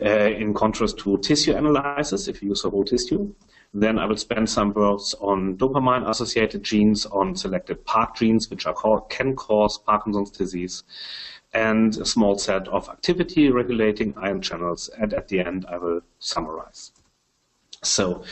Uh, 0.00 0.30
in 0.30 0.54
contrast 0.54 0.96
to 0.96 1.18
tissue 1.18 1.56
analysis, 1.56 2.28
if 2.28 2.40
you 2.40 2.50
use 2.50 2.64
a 2.64 2.70
whole 2.70 2.84
tissue. 2.84 3.34
Then 3.74 3.98
I 3.98 4.06
will 4.06 4.16
spend 4.16 4.48
some 4.48 4.72
words 4.72 5.12
on 5.20 5.56
dopamine-associated 5.56 6.62
genes, 6.62 7.04
on 7.06 7.34
selected 7.34 7.84
PARK 7.84 8.16
genes, 8.16 8.48
which 8.48 8.64
called, 8.64 9.10
can 9.10 9.34
cause 9.34 9.76
Parkinson's 9.76 10.30
disease, 10.30 10.84
and 11.52 11.96
a 11.96 12.04
small 12.04 12.38
set 12.38 12.68
of 12.68 12.88
activity-regulating 12.88 14.14
ion 14.16 14.40
channels. 14.40 14.88
And 15.00 15.12
at 15.12 15.26
the 15.26 15.40
end, 15.40 15.66
I 15.68 15.78
will 15.78 16.02
summarize. 16.20 16.92
So 17.84 18.24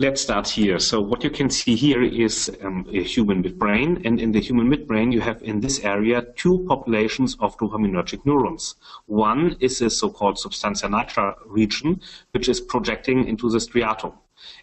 let's 0.00 0.20
start 0.20 0.48
here. 0.48 0.80
So 0.80 1.00
what 1.00 1.22
you 1.22 1.30
can 1.30 1.50
see 1.50 1.76
here 1.76 2.02
is 2.02 2.50
um, 2.62 2.84
a 2.92 3.00
human 3.04 3.44
midbrain, 3.44 4.04
and 4.04 4.20
in 4.20 4.32
the 4.32 4.40
human 4.40 4.68
midbrain 4.68 5.12
you 5.12 5.20
have 5.20 5.40
in 5.40 5.60
this 5.60 5.84
area 5.84 6.26
two 6.34 6.64
populations 6.66 7.36
of 7.38 7.56
dopaminergic 7.58 8.26
neurons. 8.26 8.74
One 9.06 9.56
is 9.60 9.80
a 9.82 9.88
so-called 9.88 10.36
substantia 10.36 10.88
nigra 10.88 11.36
region, 11.46 12.00
which 12.32 12.48
is 12.48 12.60
projecting 12.60 13.28
into 13.28 13.48
the 13.48 13.58
striatum. 13.58 14.14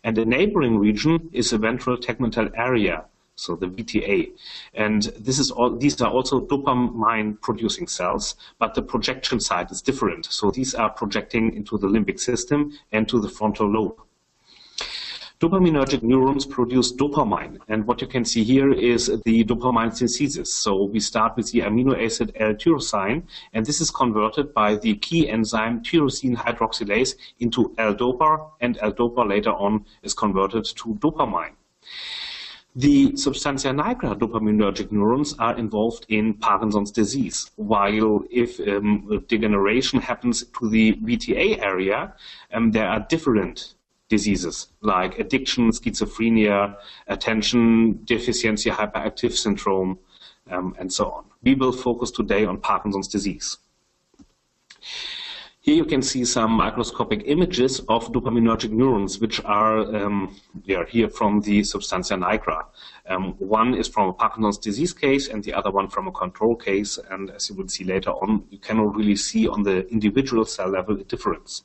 And 0.03 0.17
the 0.17 0.25
neighboring 0.25 0.79
region 0.79 1.29
is 1.31 1.51
the 1.51 1.57
ventral 1.57 1.95
tegmental 1.95 2.51
area, 2.57 3.05
so 3.35 3.55
the 3.55 3.67
VTA. 3.67 4.33
And 4.73 5.03
this 5.17 5.39
is 5.39 5.49
all, 5.49 5.77
these 5.77 6.01
are 6.01 6.11
also 6.11 6.41
dopamine 6.41 7.39
producing 7.39 7.87
cells, 7.87 8.35
but 8.59 8.73
the 8.73 8.81
projection 8.81 9.39
site 9.39 9.71
is 9.71 9.81
different. 9.81 10.25
So 10.25 10.51
these 10.51 10.75
are 10.75 10.89
projecting 10.89 11.55
into 11.55 11.77
the 11.77 11.87
limbic 11.87 12.19
system 12.19 12.77
and 12.91 13.07
to 13.07 13.21
the 13.21 13.29
frontal 13.29 13.71
lobe. 13.71 14.01
Dopaminergic 15.41 16.01
neurons 16.01 16.45
produce 16.45 16.93
dopamine, 16.93 17.59
and 17.67 17.85
what 17.85 17.99
you 17.99 18.07
can 18.07 18.23
see 18.23 18.41
here 18.41 18.71
is 18.71 19.07
the 19.25 19.43
dopamine 19.43 19.93
synthesis. 19.93 20.53
So 20.53 20.83
we 20.83 21.01
start 21.01 21.35
with 21.35 21.51
the 21.51 21.59
amino 21.59 21.93
acid 22.01 22.31
L-tyrosine, 22.35 23.23
and 23.51 23.65
this 23.65 23.81
is 23.81 23.91
converted 23.91 24.53
by 24.53 24.77
the 24.77 24.95
key 24.95 25.29
enzyme 25.29 25.83
tyrosine 25.83 26.37
hydroxylase 26.37 27.15
into 27.41 27.75
L-dopa, 27.77 28.49
and 28.61 28.77
L-dopa 28.81 29.27
later 29.27 29.51
on 29.51 29.85
is 30.03 30.13
converted 30.13 30.63
to 30.63 30.95
dopamine. 30.95 31.55
The 32.77 33.17
substantia 33.17 33.69
nigra 33.69 34.17
dopaminergic 34.17 34.89
neurons 34.89 35.33
are 35.37 35.57
involved 35.57 36.05
in 36.07 36.35
Parkinson's 36.35 36.91
disease, 36.91 37.51
while 37.57 38.23
if 38.29 38.57
um, 38.61 39.21
degeneration 39.27 39.99
happens 39.99 40.45
to 40.59 40.69
the 40.69 40.93
VTA 40.93 41.61
area, 41.61 42.13
um, 42.53 42.71
there 42.71 42.87
are 42.87 43.01
different 43.01 43.75
diseases 44.09 44.67
like 44.81 45.19
addiction, 45.19 45.71
schizophrenia, 45.71 46.77
attention 47.07 48.03
deficiency 48.05 48.69
hyperactive 48.69 49.33
syndrome, 49.33 49.97
um, 50.51 50.75
and 50.79 50.91
so 50.91 51.09
on. 51.09 51.25
We 51.43 51.55
will 51.55 51.71
focus 51.71 52.11
today 52.11 52.45
on 52.45 52.59
Parkinson's 52.59 53.07
disease. 53.07 53.57
Here 55.61 55.73
you 55.73 55.85
can 55.85 56.03
see 56.03 56.25
some 56.25 56.51
microscopic 56.51 57.23
images 57.25 57.79
of 57.89 58.11
dopaminergic 58.11 58.69
neurons, 58.69 59.19
which 59.19 59.43
are 59.45 59.79
um, 59.95 60.35
here 60.63 61.09
from 61.09 61.41
the 61.41 61.63
substantia 61.63 62.13
nigra. 62.13 62.65
Um, 63.09 63.33
one 63.39 63.73
is 63.73 63.87
from 63.87 64.09
a 64.09 64.13
Parkinson's 64.13 64.59
disease 64.59 64.93
case 64.93 65.27
and 65.27 65.43
the 65.43 65.53
other 65.53 65.71
one 65.71 65.89
from 65.89 66.07
a 66.07 66.11
control 66.11 66.55
case. 66.55 66.99
And 67.09 67.31
as 67.31 67.49
you 67.49 67.55
will 67.55 67.67
see 67.67 67.83
later 67.83 68.11
on, 68.11 68.43
you 68.51 68.59
cannot 68.59 68.95
really 68.95 69.15
see 69.15 69.47
on 69.47 69.63
the 69.63 69.87
individual 69.89 70.45
cell 70.45 70.69
level 70.69 71.01
a 71.01 71.03
difference. 71.03 71.63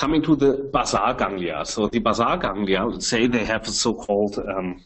Coming 0.00 0.22
to 0.22 0.34
the 0.34 0.70
basal 0.72 1.12
ganglia. 1.12 1.62
So 1.66 1.86
the 1.86 1.98
basal 1.98 2.38
ganglia, 2.38 2.98
say 3.02 3.26
they 3.26 3.44
have 3.44 3.68
a 3.68 3.70
so-called 3.70 4.38
um, 4.38 4.82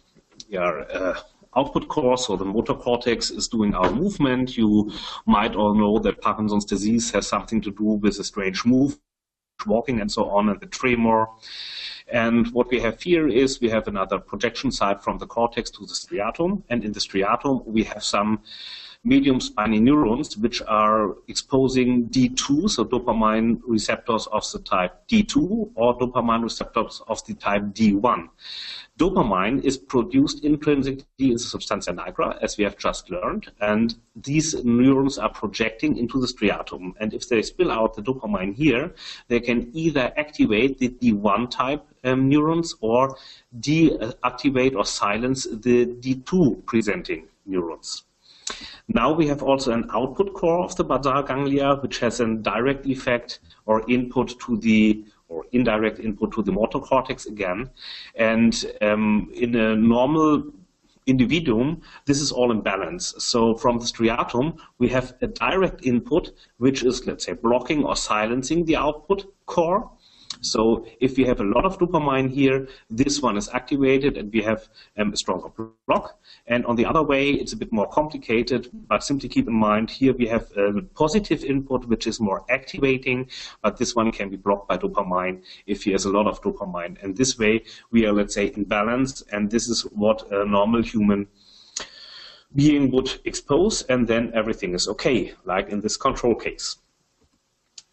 uh, 0.58 1.14
output 1.54 1.86
core, 1.86 2.18
so 2.18 2.34
the 2.34 2.44
motor 2.44 2.74
cortex 2.74 3.30
is 3.30 3.46
doing 3.46 3.76
our 3.76 3.92
movement. 3.92 4.56
You 4.56 4.90
might 5.24 5.54
all 5.54 5.72
know 5.72 6.00
that 6.00 6.20
Parkinson's 6.20 6.64
disease 6.64 7.12
has 7.12 7.28
something 7.28 7.60
to 7.60 7.70
do 7.70 7.84
with 7.84 8.18
a 8.18 8.24
strange 8.24 8.64
move, 8.64 8.98
walking 9.66 10.00
and 10.00 10.10
so 10.10 10.28
on, 10.30 10.48
and 10.48 10.58
the 10.58 10.66
tremor. 10.66 11.28
And 12.08 12.48
what 12.52 12.68
we 12.72 12.80
have 12.80 13.00
here 13.00 13.28
is 13.28 13.60
we 13.60 13.70
have 13.70 13.86
another 13.86 14.18
projection 14.18 14.72
site 14.72 15.00
from 15.00 15.18
the 15.18 15.28
cortex 15.28 15.70
to 15.70 15.86
the 15.86 15.94
striatum, 15.94 16.64
and 16.70 16.84
in 16.84 16.90
the 16.90 16.98
striatum 16.98 17.64
we 17.64 17.84
have 17.84 18.02
some 18.02 18.40
medium 19.04 19.40
spiny 19.40 19.78
neurons, 19.80 20.36
which 20.36 20.62
are 20.62 21.14
exposing 21.28 22.08
D2, 22.08 22.70
so 22.70 22.84
dopamine 22.84 23.60
receptors 23.66 24.26
of 24.28 24.50
the 24.50 24.58
type 24.60 25.06
D2, 25.08 25.70
or 25.74 25.98
dopamine 25.98 26.42
receptors 26.42 27.02
of 27.06 27.24
the 27.26 27.34
type 27.34 27.62
D1. 27.74 28.28
Dopamine 28.98 29.62
is 29.62 29.76
produced 29.76 30.44
intrinsically 30.44 31.04
in 31.18 31.32
the 31.32 31.38
substantia 31.38 31.92
nigra, 31.92 32.38
as 32.40 32.56
we 32.56 32.64
have 32.64 32.78
just 32.78 33.10
learned, 33.10 33.50
and 33.60 33.96
these 34.16 34.54
neurons 34.64 35.18
are 35.18 35.28
projecting 35.28 35.98
into 35.98 36.20
the 36.20 36.28
striatum. 36.28 36.94
And 37.00 37.12
if 37.12 37.28
they 37.28 37.42
spill 37.42 37.72
out 37.72 37.94
the 37.94 38.02
dopamine 38.02 38.54
here, 38.54 38.94
they 39.28 39.40
can 39.40 39.70
either 39.74 40.12
activate 40.16 40.78
the 40.78 40.88
D1 40.90 41.50
type 41.50 41.84
um, 42.04 42.28
neurons 42.28 42.74
or 42.80 43.16
deactivate 43.58 44.76
or 44.76 44.84
silence 44.84 45.44
the 45.44 45.86
D2 45.86 46.64
presenting 46.64 47.26
neurons. 47.46 48.04
Now 48.88 49.12
we 49.12 49.26
have 49.28 49.42
also 49.42 49.72
an 49.72 49.88
output 49.92 50.34
core 50.34 50.64
of 50.64 50.76
the 50.76 50.84
basal 50.84 51.22
ganglia, 51.22 51.76
which 51.76 51.98
has 52.00 52.20
a 52.20 52.34
direct 52.34 52.86
effect 52.86 53.40
or 53.66 53.88
input 53.88 54.38
to 54.40 54.56
the 54.58 55.04
or 55.28 55.46
indirect 55.52 55.98
input 55.98 56.32
to 56.32 56.42
the 56.42 56.52
motor 56.52 56.78
cortex 56.78 57.26
again. 57.26 57.70
And 58.14 58.64
um, 58.82 59.30
in 59.34 59.54
a 59.56 59.74
normal 59.74 60.52
individuum, 61.06 61.80
this 62.06 62.20
is 62.20 62.32
all 62.32 62.50
in 62.50 62.60
balance. 62.60 63.14
So 63.18 63.54
from 63.54 63.78
the 63.78 63.84
striatum, 63.84 64.58
we 64.78 64.88
have 64.88 65.14
a 65.20 65.26
direct 65.26 65.84
input, 65.84 66.32
which 66.58 66.82
is, 66.82 67.06
let's 67.06 67.24
say, 67.24 67.32
blocking 67.32 67.84
or 67.84 67.96
silencing 67.96 68.64
the 68.64 68.76
output 68.76 69.26
core. 69.46 69.90
So 70.44 70.86
if 71.00 71.16
we 71.16 71.24
have 71.24 71.40
a 71.40 71.44
lot 71.44 71.64
of 71.64 71.78
dopamine 71.78 72.30
here, 72.30 72.68
this 72.90 73.20
one 73.20 73.36
is 73.36 73.48
activated 73.48 74.16
and 74.16 74.32
we 74.32 74.42
have 74.42 74.68
um, 74.98 75.12
a 75.12 75.16
stronger 75.16 75.48
block. 75.86 76.18
And 76.46 76.66
on 76.66 76.76
the 76.76 76.84
other 76.84 77.02
way, 77.02 77.30
it's 77.30 77.52
a 77.52 77.56
bit 77.56 77.72
more 77.72 77.88
complicated, 77.88 78.68
but 78.88 79.02
simply 79.02 79.28
keep 79.28 79.48
in 79.48 79.54
mind 79.54 79.90
here 79.90 80.12
we 80.12 80.26
have 80.26 80.50
a 80.56 80.82
positive 80.94 81.44
input, 81.44 81.86
which 81.86 82.06
is 82.06 82.20
more 82.20 82.44
activating, 82.50 83.28
but 83.62 83.78
this 83.78 83.94
one 83.94 84.12
can 84.12 84.28
be 84.28 84.36
blocked 84.36 84.68
by 84.68 84.76
dopamine 84.76 85.42
if 85.66 85.82
he 85.84 85.92
has 85.92 86.04
a 86.04 86.10
lot 86.10 86.26
of 86.26 86.40
dopamine. 86.42 87.02
And 87.02 87.16
this 87.16 87.38
way, 87.38 87.64
we 87.90 88.06
are, 88.06 88.12
let's 88.12 88.34
say, 88.34 88.46
in 88.46 88.64
balance, 88.64 89.22
and 89.32 89.50
this 89.50 89.68
is 89.68 89.82
what 89.82 90.30
a 90.30 90.44
normal 90.44 90.82
human 90.82 91.26
being 92.54 92.90
would 92.90 93.18
expose, 93.24 93.82
and 93.82 94.06
then 94.06 94.30
everything 94.34 94.74
is 94.74 94.88
okay, 94.88 95.32
like 95.44 95.70
in 95.70 95.80
this 95.80 95.96
control 95.96 96.34
case. 96.34 96.76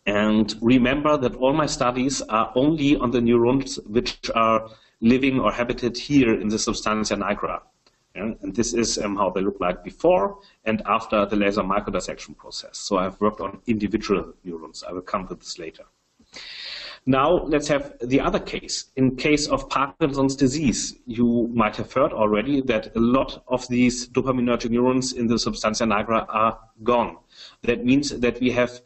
And 0.05 0.55
remember 0.61 1.17
that 1.17 1.35
all 1.35 1.53
my 1.53 1.67
studies 1.67 2.21
are 2.23 2.51
only 2.55 2.95
on 2.95 3.11
the 3.11 3.21
neurons 3.21 3.77
which 3.85 4.31
are 4.33 4.69
living 4.99 5.39
or 5.39 5.51
habited 5.51 5.97
here 5.97 6.39
in 6.39 6.47
the 6.47 6.59
substantia 6.59 7.15
nigra. 7.15 7.61
And 8.13 8.37
this 8.55 8.73
is 8.73 8.97
um, 8.97 9.15
how 9.15 9.29
they 9.29 9.41
look 9.41 9.59
like 9.59 9.83
before 9.83 10.39
and 10.65 10.81
after 10.85 11.25
the 11.25 11.35
laser 11.35 11.61
microdissection 11.61 12.35
process. 12.35 12.77
So 12.77 12.97
I've 12.97 13.19
worked 13.21 13.39
on 13.39 13.61
individual 13.67 14.33
neurons. 14.43 14.83
I 14.83 14.91
will 14.91 15.01
come 15.01 15.27
to 15.27 15.35
this 15.35 15.57
later. 15.57 15.83
Now 17.05 17.45
let's 17.45 17.67
have 17.69 17.95
the 18.01 18.19
other 18.19 18.39
case. 18.39 18.91
In 18.95 19.15
case 19.15 19.47
of 19.47 19.69
Parkinson's 19.69 20.35
disease, 20.35 20.95
you 21.07 21.49
might 21.53 21.75
have 21.77 21.91
heard 21.91 22.13
already 22.13 22.61
that 22.61 22.95
a 22.95 22.99
lot 22.99 23.43
of 23.47 23.67
these 23.69 24.07
dopaminergic 24.09 24.69
neurons 24.69 25.13
in 25.13 25.25
the 25.25 25.39
substantia 25.39 25.85
nigra 25.85 26.25
are 26.29 26.59
gone. 26.83 27.17
That 27.63 27.85
means 27.85 28.09
that 28.09 28.39
we 28.39 28.51
have 28.51 28.81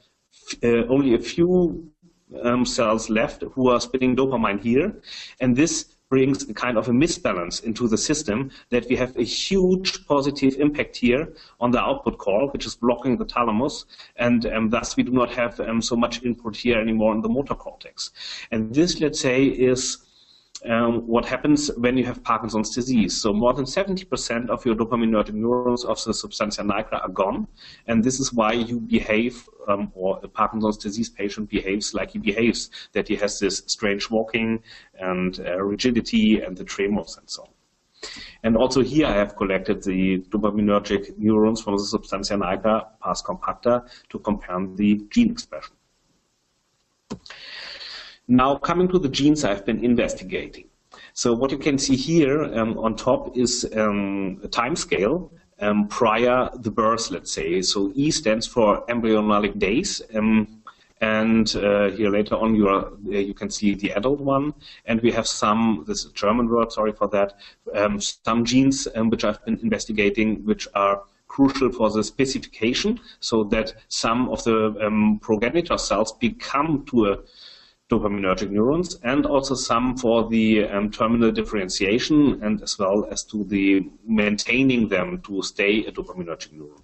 only 0.63 1.15
a 1.15 1.19
few 1.19 1.91
um, 2.43 2.65
cells 2.65 3.09
left 3.09 3.43
who 3.53 3.69
are 3.69 3.79
spinning 3.79 4.15
dopamine 4.15 4.61
here, 4.61 4.93
and 5.39 5.55
this 5.55 5.95
brings 6.09 6.47
a 6.47 6.53
kind 6.53 6.77
of 6.77 6.87
a 6.87 6.91
misbalance 6.91 7.63
into 7.63 7.87
the 7.87 7.97
system 7.97 8.51
that 8.69 8.87
we 8.89 8.95
have 8.95 9.15
a 9.17 9.23
huge 9.23 10.05
positive 10.05 10.55
impact 10.59 10.95
here 10.95 11.33
on 11.59 11.71
the 11.71 11.79
output 11.79 12.17
core, 12.17 12.47
which 12.51 12.65
is 12.65 12.75
blocking 12.75 13.17
the 13.17 13.25
thalamus, 13.25 13.85
and 14.17 14.45
um, 14.45 14.69
thus 14.69 14.95
we 14.95 15.03
do 15.03 15.11
not 15.11 15.29
have 15.29 15.59
um, 15.59 15.81
so 15.81 15.95
much 15.95 16.23
input 16.23 16.55
here 16.55 16.79
anymore 16.79 17.13
in 17.15 17.21
the 17.21 17.29
motor 17.29 17.55
cortex. 17.55 18.11
And 18.51 18.73
this, 18.73 18.99
let's 19.01 19.19
say, 19.19 19.45
is 19.45 20.04
um, 20.69 21.07
what 21.07 21.25
happens 21.25 21.69
when 21.77 21.97
you 21.97 22.05
have 22.05 22.23
Parkinson's 22.23 22.73
disease. 22.73 23.19
So 23.21 23.33
more 23.33 23.53
than 23.53 23.65
70% 23.65 24.49
of 24.49 24.65
your 24.65 24.75
dopaminergic 24.75 25.33
neurons 25.33 25.83
of 25.85 26.03
the 26.03 26.13
substantia 26.13 26.63
nigra 26.63 27.03
are 27.03 27.09
gone, 27.09 27.47
and 27.87 28.03
this 28.03 28.19
is 28.19 28.33
why 28.33 28.53
you 28.53 28.79
behave, 28.79 29.47
um, 29.67 29.91
or 29.95 30.19
a 30.23 30.27
Parkinson's 30.27 30.77
disease 30.77 31.09
patient 31.09 31.49
behaves 31.49 31.93
like 31.93 32.11
he 32.11 32.19
behaves, 32.19 32.69
that 32.93 33.07
he 33.07 33.15
has 33.15 33.39
this 33.39 33.63
strange 33.67 34.09
walking 34.09 34.61
and 34.99 35.39
uh, 35.39 35.61
rigidity 35.63 36.41
and 36.41 36.57
the 36.57 36.63
tremors 36.63 37.17
and 37.17 37.29
so 37.29 37.43
on. 37.43 37.49
And 38.43 38.55
also 38.55 38.81
here 38.81 39.07
I 39.07 39.13
have 39.13 39.35
collected 39.35 39.83
the 39.83 40.19
dopaminergic 40.29 41.17
neurons 41.17 41.61
from 41.61 41.77
the 41.77 41.83
substantia 41.83 42.35
nigra 42.35 42.85
pars 42.99 43.21
compacta 43.23 43.87
to 44.09 44.19
compare 44.19 44.59
the 44.75 45.01
gene 45.09 45.31
expression. 45.31 45.75
Now, 48.27 48.55
coming 48.55 48.87
to 48.89 48.99
the 48.99 49.09
genes 49.09 49.43
I've 49.43 49.65
been 49.65 49.83
investigating. 49.83 50.65
So 51.13 51.33
what 51.33 51.51
you 51.51 51.57
can 51.57 51.77
see 51.77 51.95
here 51.95 52.43
um, 52.43 52.77
on 52.77 52.95
top 52.95 53.37
is 53.37 53.65
um, 53.75 54.39
a 54.43 54.47
time 54.47 54.75
scale 54.75 55.31
um, 55.59 55.87
prior 55.87 56.49
the 56.55 56.71
birth, 56.71 57.11
let's 57.11 57.31
say. 57.31 57.61
So 57.61 57.91
E 57.95 58.11
stands 58.11 58.47
for 58.47 58.83
embryonic 58.89 59.57
days. 59.59 60.01
Um, 60.13 60.61
and 61.01 61.55
uh, 61.57 61.91
here 61.91 62.09
later 62.09 62.35
on 62.35 62.55
you, 62.55 62.67
are, 62.67 62.91
you 63.03 63.33
can 63.33 63.49
see 63.49 63.75
the 63.75 63.91
adult 63.91 64.21
one. 64.21 64.53
And 64.85 65.01
we 65.01 65.11
have 65.11 65.27
some, 65.27 65.83
this 65.87 65.99
is 65.99 66.11
a 66.11 66.13
German 66.13 66.49
word, 66.49 66.71
sorry 66.71 66.93
for 66.93 67.07
that, 67.09 67.33
um, 67.73 67.99
some 67.99 68.43
genes 68.43 68.87
um, 68.95 69.09
which 69.09 69.23
I've 69.23 69.43
been 69.45 69.59
investigating 69.61 70.43
which 70.45 70.67
are 70.73 71.03
crucial 71.27 71.71
for 71.71 71.89
the 71.91 72.03
specification 72.03 72.99
so 73.19 73.43
that 73.43 73.73
some 73.89 74.29
of 74.29 74.43
the 74.45 75.19
progenitor 75.21 75.77
cells 75.77 76.13
become 76.13 76.85
to 76.85 77.07
a 77.11 77.17
dopaminergic 77.89 78.49
neurons 78.49 78.97
and 79.03 79.25
also 79.25 79.53
some 79.53 79.95
for 79.95 80.27
the 80.29 80.63
um, 80.65 80.89
terminal 80.89 81.31
differentiation 81.31 82.41
and 82.43 82.61
as 82.63 82.79
well 82.79 83.07
as 83.11 83.23
to 83.23 83.43
the 83.45 83.87
maintaining 84.05 84.87
them 84.87 85.21
to 85.21 85.43
stay 85.43 85.85
a 85.85 85.91
dopaminergic 85.91 86.51
neuron. 86.53 86.81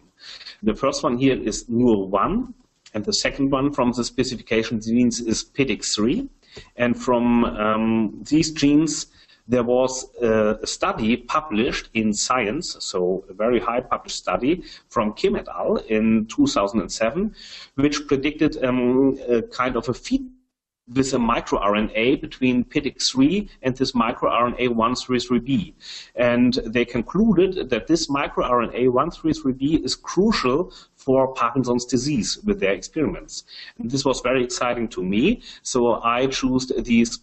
The 0.62 0.76
first 0.76 1.02
one 1.02 1.18
here 1.18 1.42
is 1.42 1.66
Nurr1 1.66 2.54
and 2.94 3.06
the 3.06 3.14
second 3.14 3.50
one 3.50 3.74
from 3.74 3.92
the 3.94 4.04
specification 4.04 4.80
genes 4.80 5.20
is 5.22 5.44
PITX3 5.44 6.30
and 6.76 7.02
from 7.02 7.46
um, 7.46 8.24
these 8.30 8.52
genes 8.52 9.08
there 9.48 9.64
was 9.64 10.16
a 10.22 10.66
study 10.66 11.18
published 11.18 11.90
in 11.94 12.14
Science, 12.14 12.78
so 12.80 13.26
a 13.28 13.34
very 13.34 13.60
high 13.60 13.82
published 13.82 14.18
study 14.18 14.64
from 14.88 15.14
Kim 15.14 15.36
et 15.36 15.48
al. 15.50 15.78
in 15.90 16.28
2007, 16.28 17.36
which 17.76 18.08
predicted 18.08 18.64
um, 18.64 19.18
a 19.28 19.42
kind 19.42 19.76
of 19.76 19.90
a 19.90 19.94
feedback 19.94 20.40
with 20.88 21.13
a 21.13 21.17
microRNA 21.17 22.20
between 22.22 22.65
PITX3 22.65 23.50
and 23.62 23.76
this 23.78 23.91
microRNA 23.94 24.70
133B. 24.70 25.74
And 26.15 26.56
they 26.65 26.86
concluded 26.86 27.70
that 27.70 27.88
this 27.88 28.08
microRNA 28.08 28.88
133B 28.88 29.86
is 29.86 29.96
crucial 29.96 30.74
for 30.96 31.34
Parkinson's 31.34 31.86
disease 31.86 32.39
with 32.44 32.60
their 32.60 32.74
experiments. 32.74 33.46
And 33.78 33.89
this 33.89 34.04
was 34.04 34.22
very 34.22 34.44
exciting 34.44 34.88
to 34.89 35.04
me, 35.04 35.41
so 35.62 36.02
I 36.02 36.28
chose 36.28 36.67
these 36.78 37.20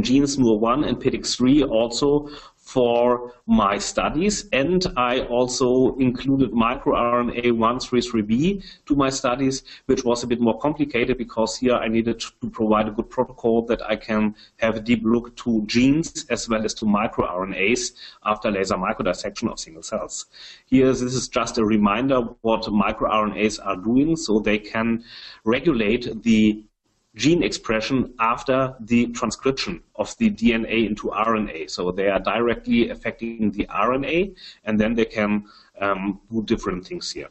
genes 0.00 0.38
Nurr1 0.38 0.88
and 0.88 0.96
PITX3 0.96 1.68
also 1.68 2.30
for 2.72 3.34
my 3.46 3.76
studies, 3.76 4.48
and 4.50 4.86
I 4.96 5.20
also 5.26 5.94
included 5.96 6.52
microRNA 6.52 7.52
133B 7.52 8.64
to 8.86 8.94
my 8.96 9.10
studies, 9.10 9.62
which 9.84 10.04
was 10.04 10.22
a 10.22 10.26
bit 10.26 10.40
more 10.40 10.58
complicated 10.58 11.18
because 11.18 11.58
here 11.58 11.74
I 11.74 11.88
needed 11.88 12.20
to 12.20 12.50
provide 12.50 12.88
a 12.88 12.90
good 12.90 13.10
protocol 13.10 13.66
that 13.66 13.82
I 13.82 13.96
can 13.96 14.34
have 14.60 14.76
a 14.76 14.80
deep 14.80 15.02
look 15.04 15.36
to 15.44 15.62
genes 15.66 16.24
as 16.30 16.48
well 16.48 16.64
as 16.64 16.72
to 16.74 16.86
microRNAs 16.86 17.92
after 18.24 18.50
laser 18.50 18.76
microdissection 18.76 19.52
of 19.52 19.60
single 19.60 19.82
cells. 19.82 20.24
Here, 20.64 20.86
this 20.86 21.02
is 21.02 21.28
just 21.28 21.58
a 21.58 21.64
reminder 21.66 22.20
what 22.40 22.62
microRNAs 22.62 23.58
are 23.62 23.76
doing, 23.76 24.16
so 24.16 24.40
they 24.40 24.58
can 24.58 25.04
regulate 25.44 26.22
the 26.22 26.64
gene 27.14 27.42
expression 27.42 28.14
after 28.18 28.74
the 28.80 29.06
transcription 29.08 29.82
of 29.96 30.16
the 30.16 30.30
DNA 30.30 30.86
into 30.86 31.08
RNA. 31.08 31.70
So 31.70 31.92
they 31.92 32.08
are 32.08 32.18
directly 32.20 32.90
affecting 32.90 33.50
the 33.50 33.66
RNA, 33.66 34.34
and 34.64 34.80
then 34.80 34.94
they 34.94 35.04
can 35.04 35.44
um, 35.80 36.20
do 36.30 36.42
different 36.42 36.86
things 36.86 37.12
here. 37.12 37.28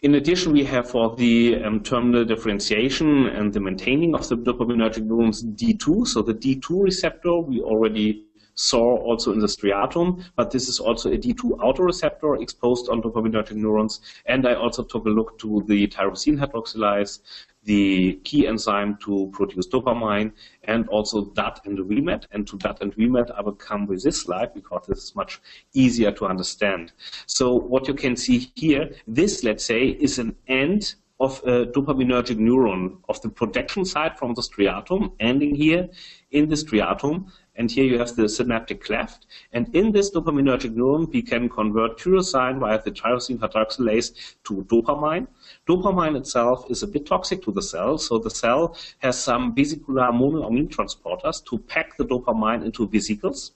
In 0.00 0.16
addition, 0.16 0.52
we 0.52 0.64
have 0.64 0.90
for 0.90 1.14
the 1.14 1.62
um, 1.62 1.80
terminal 1.80 2.24
differentiation 2.24 3.26
and 3.26 3.52
the 3.52 3.60
maintaining 3.60 4.16
of 4.16 4.28
the 4.28 4.36
dopaminergic 4.36 5.04
neurons 5.04 5.44
D2. 5.44 6.08
So 6.08 6.22
the 6.22 6.34
D2 6.34 6.82
receptor 6.82 7.38
we 7.38 7.60
already 7.60 8.24
saw 8.54 8.96
also 8.98 9.32
in 9.32 9.38
the 9.38 9.46
striatum, 9.46 10.24
but 10.36 10.50
this 10.50 10.68
is 10.68 10.78
also 10.78 11.10
a 11.12 11.16
D2 11.16 11.58
autoreceptor 11.58 12.40
exposed 12.40 12.88
on 12.88 13.02
dopaminergic 13.02 13.56
neurons. 13.56 14.00
And 14.26 14.46
I 14.46 14.54
also 14.54 14.82
took 14.82 15.06
a 15.06 15.10
look 15.10 15.38
to 15.38 15.64
the 15.66 15.86
tyrosine 15.88 16.38
hydroxylase 16.38 17.20
the 17.64 18.14
key 18.24 18.46
enzyme 18.46 18.96
to 19.04 19.30
produce 19.32 19.68
dopamine, 19.68 20.32
and 20.64 20.88
also 20.88 21.26
DAT 21.26 21.60
and 21.64 21.78
VMAT. 21.78 22.24
And 22.32 22.46
to 22.48 22.56
DAT 22.56 22.78
and 22.80 22.94
VMAT, 22.94 23.30
I 23.36 23.40
will 23.42 23.52
come 23.54 23.86
with 23.86 24.02
this 24.02 24.20
slide 24.20 24.54
because 24.54 24.86
this 24.88 24.98
is 24.98 25.16
much 25.16 25.40
easier 25.72 26.12
to 26.12 26.26
understand. 26.26 26.92
So 27.26 27.54
what 27.54 27.86
you 27.88 27.94
can 27.94 28.16
see 28.16 28.50
here, 28.56 28.90
this, 29.06 29.44
let's 29.44 29.64
say, 29.64 29.86
is 29.88 30.18
an 30.18 30.34
end 30.48 30.94
of 31.20 31.40
a 31.44 31.66
dopaminergic 31.66 32.36
neuron 32.36 32.96
of 33.08 33.22
the 33.22 33.28
projection 33.28 33.84
side 33.84 34.18
from 34.18 34.34
the 34.34 34.42
striatum, 34.42 35.12
ending 35.20 35.54
here 35.54 35.88
in 36.32 36.48
the 36.48 36.56
striatum. 36.56 37.30
And 37.54 37.70
here 37.70 37.84
you 37.84 37.98
have 37.98 38.16
the 38.16 38.28
synaptic 38.28 38.82
cleft. 38.82 39.26
And 39.52 39.74
in 39.74 39.92
this 39.92 40.10
dopaminergic 40.10 40.74
neuron, 40.74 41.12
we 41.12 41.20
can 41.20 41.50
convert 41.50 41.98
tyrosine 41.98 42.58
via 42.58 42.80
the 42.82 42.90
tyrosine 42.90 43.38
hydroxylase 43.38 44.36
to 44.44 44.64
dopamine. 44.64 45.26
Dopamine 45.68 46.16
itself 46.16 46.64
is 46.70 46.82
a 46.82 46.86
bit 46.86 47.04
toxic 47.04 47.42
to 47.42 47.52
the 47.52 47.62
cell, 47.62 47.98
so 47.98 48.18
the 48.18 48.30
cell 48.30 48.76
has 49.00 49.22
some 49.22 49.54
vesicular 49.54 50.10
monoamine 50.12 50.68
transporters 50.68 51.44
to 51.44 51.58
pack 51.58 51.96
the 51.98 52.04
dopamine 52.06 52.64
into 52.64 52.88
vesicles. 52.88 53.52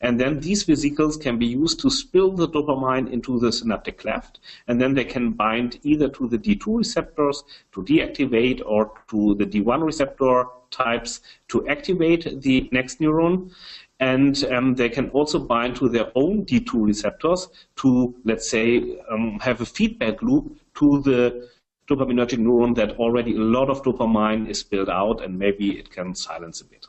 And 0.00 0.18
then 0.18 0.40
these 0.40 0.62
vesicles 0.64 1.16
can 1.16 1.38
be 1.38 1.46
used 1.46 1.80
to 1.80 1.90
spill 1.90 2.32
the 2.32 2.48
dopamine 2.48 3.10
into 3.10 3.38
the 3.38 3.52
synaptic 3.52 3.98
cleft, 3.98 4.40
and 4.66 4.80
then 4.80 4.94
they 4.94 5.04
can 5.04 5.32
bind 5.32 5.78
either 5.82 6.08
to 6.08 6.28
the 6.28 6.38
D2 6.38 6.78
receptors 6.78 7.44
to 7.72 7.82
deactivate 7.82 8.62
or 8.64 8.92
to 9.10 9.34
the 9.34 9.44
D1 9.44 9.84
receptor 9.84 10.44
types 10.70 11.20
to 11.48 11.66
activate 11.68 12.42
the 12.42 12.68
next 12.72 13.00
neuron. 13.00 13.52
And 14.00 14.44
um, 14.44 14.74
they 14.76 14.88
can 14.88 15.10
also 15.10 15.38
bind 15.40 15.74
to 15.76 15.88
their 15.88 16.12
own 16.14 16.44
D2 16.46 16.86
receptors 16.86 17.48
to, 17.76 18.14
let's 18.24 18.48
say, 18.48 18.98
um, 19.10 19.40
have 19.40 19.60
a 19.60 19.66
feedback 19.66 20.22
loop 20.22 20.56
to 20.76 21.02
the 21.02 21.48
dopaminergic 21.88 22.38
neuron 22.38 22.74
that 22.76 22.92
already 22.98 23.34
a 23.34 23.40
lot 23.40 23.70
of 23.70 23.82
dopamine 23.82 24.48
is 24.48 24.60
spilled 24.60 24.90
out 24.90 25.24
and 25.24 25.38
maybe 25.38 25.78
it 25.78 25.90
can 25.90 26.14
silence 26.14 26.60
a 26.60 26.64
bit. 26.64 26.86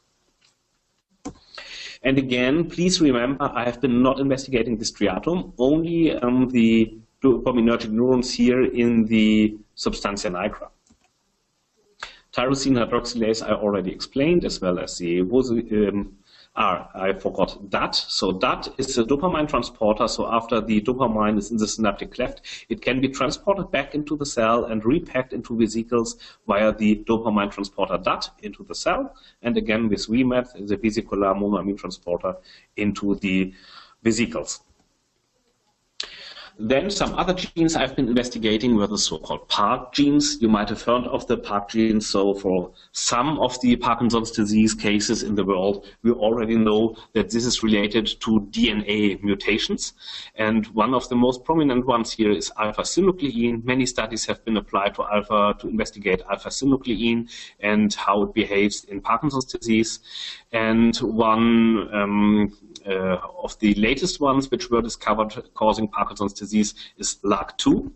And 2.03 2.17
again, 2.17 2.69
please 2.69 3.01
remember, 3.01 3.51
I 3.53 3.65
have 3.65 3.81
been 3.81 4.01
not 4.01 4.19
investigating 4.19 4.77
the 4.77 4.85
striatum, 4.85 5.53
only 5.57 6.13
um, 6.13 6.49
the 6.49 6.97
dopaminergic 7.21 7.89
neurons 7.89 8.33
here 8.33 8.63
in 8.63 9.05
the 9.05 9.57
substantia 9.75 10.29
nigra. 10.29 10.69
Tyrosine 12.31 12.77
hydroxylase 12.77 13.41
I 13.41 13.53
already 13.53 13.91
explained, 13.91 14.45
as 14.45 14.61
well 14.61 14.79
as 14.79 14.97
the 14.97 15.21
um, 15.21 16.17
Ah, 16.55 16.89
I 16.93 17.13
forgot 17.13 17.71
that. 17.71 17.95
So 17.95 18.33
that 18.33 18.67
is 18.77 18.97
a 18.97 19.03
dopamine 19.03 19.47
transporter. 19.47 20.07
So 20.07 20.27
after 20.27 20.59
the 20.59 20.81
dopamine 20.81 21.37
is 21.37 21.51
in 21.51 21.57
the 21.57 21.67
synaptic 21.67 22.11
cleft, 22.11 22.41
it 22.67 22.81
can 22.81 22.99
be 22.99 23.07
transported 23.07 23.71
back 23.71 23.95
into 23.95 24.17
the 24.17 24.25
cell 24.25 24.65
and 24.65 24.83
repacked 24.83 25.31
into 25.31 25.55
vesicles 25.55 26.17
via 26.47 26.73
the 26.73 26.97
dopamine 27.07 27.51
transporter 27.51 27.97
DAT 27.97 28.29
into 28.41 28.63
the 28.63 28.75
cell. 28.75 29.15
And 29.41 29.57
again 29.57 29.87
with 29.89 30.07
VMAT, 30.07 30.67
the 30.67 30.75
vesicular 30.75 31.33
monoamine 31.33 31.77
transporter 31.77 32.35
into 32.75 33.15
the 33.15 33.53
vesicles. 34.03 34.61
Then 36.61 36.89
some 36.89 37.13
other 37.13 37.33
genes 37.33 37.77
I've 37.77 37.95
been 37.95 38.09
investigating 38.09 38.75
were 38.75 38.85
the 38.85 38.97
so-called 38.97 39.47
PARK 39.47 39.93
genes. 39.93 40.41
You 40.41 40.49
might 40.49 40.67
have 40.67 40.81
heard 40.81 41.05
of 41.05 41.25
the 41.25 41.37
PARK 41.37 41.69
genes. 41.69 42.07
So 42.07 42.33
for 42.33 42.73
some 42.91 43.39
of 43.39 43.59
the 43.61 43.77
Parkinson's 43.77 44.31
disease 44.31 44.73
cases 44.73 45.23
in 45.23 45.35
the 45.35 45.45
world, 45.45 45.87
we 46.03 46.11
already 46.11 46.57
know 46.57 46.97
that 47.13 47.29
this 47.29 47.45
is 47.45 47.63
related 47.63 48.07
to 48.19 48.41
DNA 48.51 49.23
mutations. 49.23 49.93
And 50.35 50.67
one 50.67 50.93
of 50.93 51.07
the 51.07 51.15
most 51.15 51.45
prominent 51.45 51.85
ones 51.85 52.11
here 52.11 52.31
is 52.31 52.51
alpha-synuclein. 52.57 53.63
Many 53.63 53.85
studies 53.85 54.25
have 54.25 54.43
been 54.43 54.57
applied 54.57 54.95
to 54.95 55.03
alpha 55.03 55.55
to 55.61 55.69
investigate 55.69 56.23
alpha-synuclein 56.29 57.31
and 57.61 57.93
how 57.93 58.23
it 58.23 58.33
behaves 58.33 58.83
in 58.83 58.99
Parkinson's 58.99 59.45
disease. 59.45 60.01
And 60.51 60.93
one 60.97 61.87
um, 61.93 62.57
uh, 62.85 63.17
of 63.41 63.57
the 63.59 63.73
latest 63.75 64.19
ones 64.19 64.51
which 64.51 64.69
were 64.69 64.81
discovered 64.81 65.33
causing 65.53 65.87
Parkinson's 65.87 66.33
disease 66.33 66.48
is 66.53 66.73
LRRK2. 67.23 67.91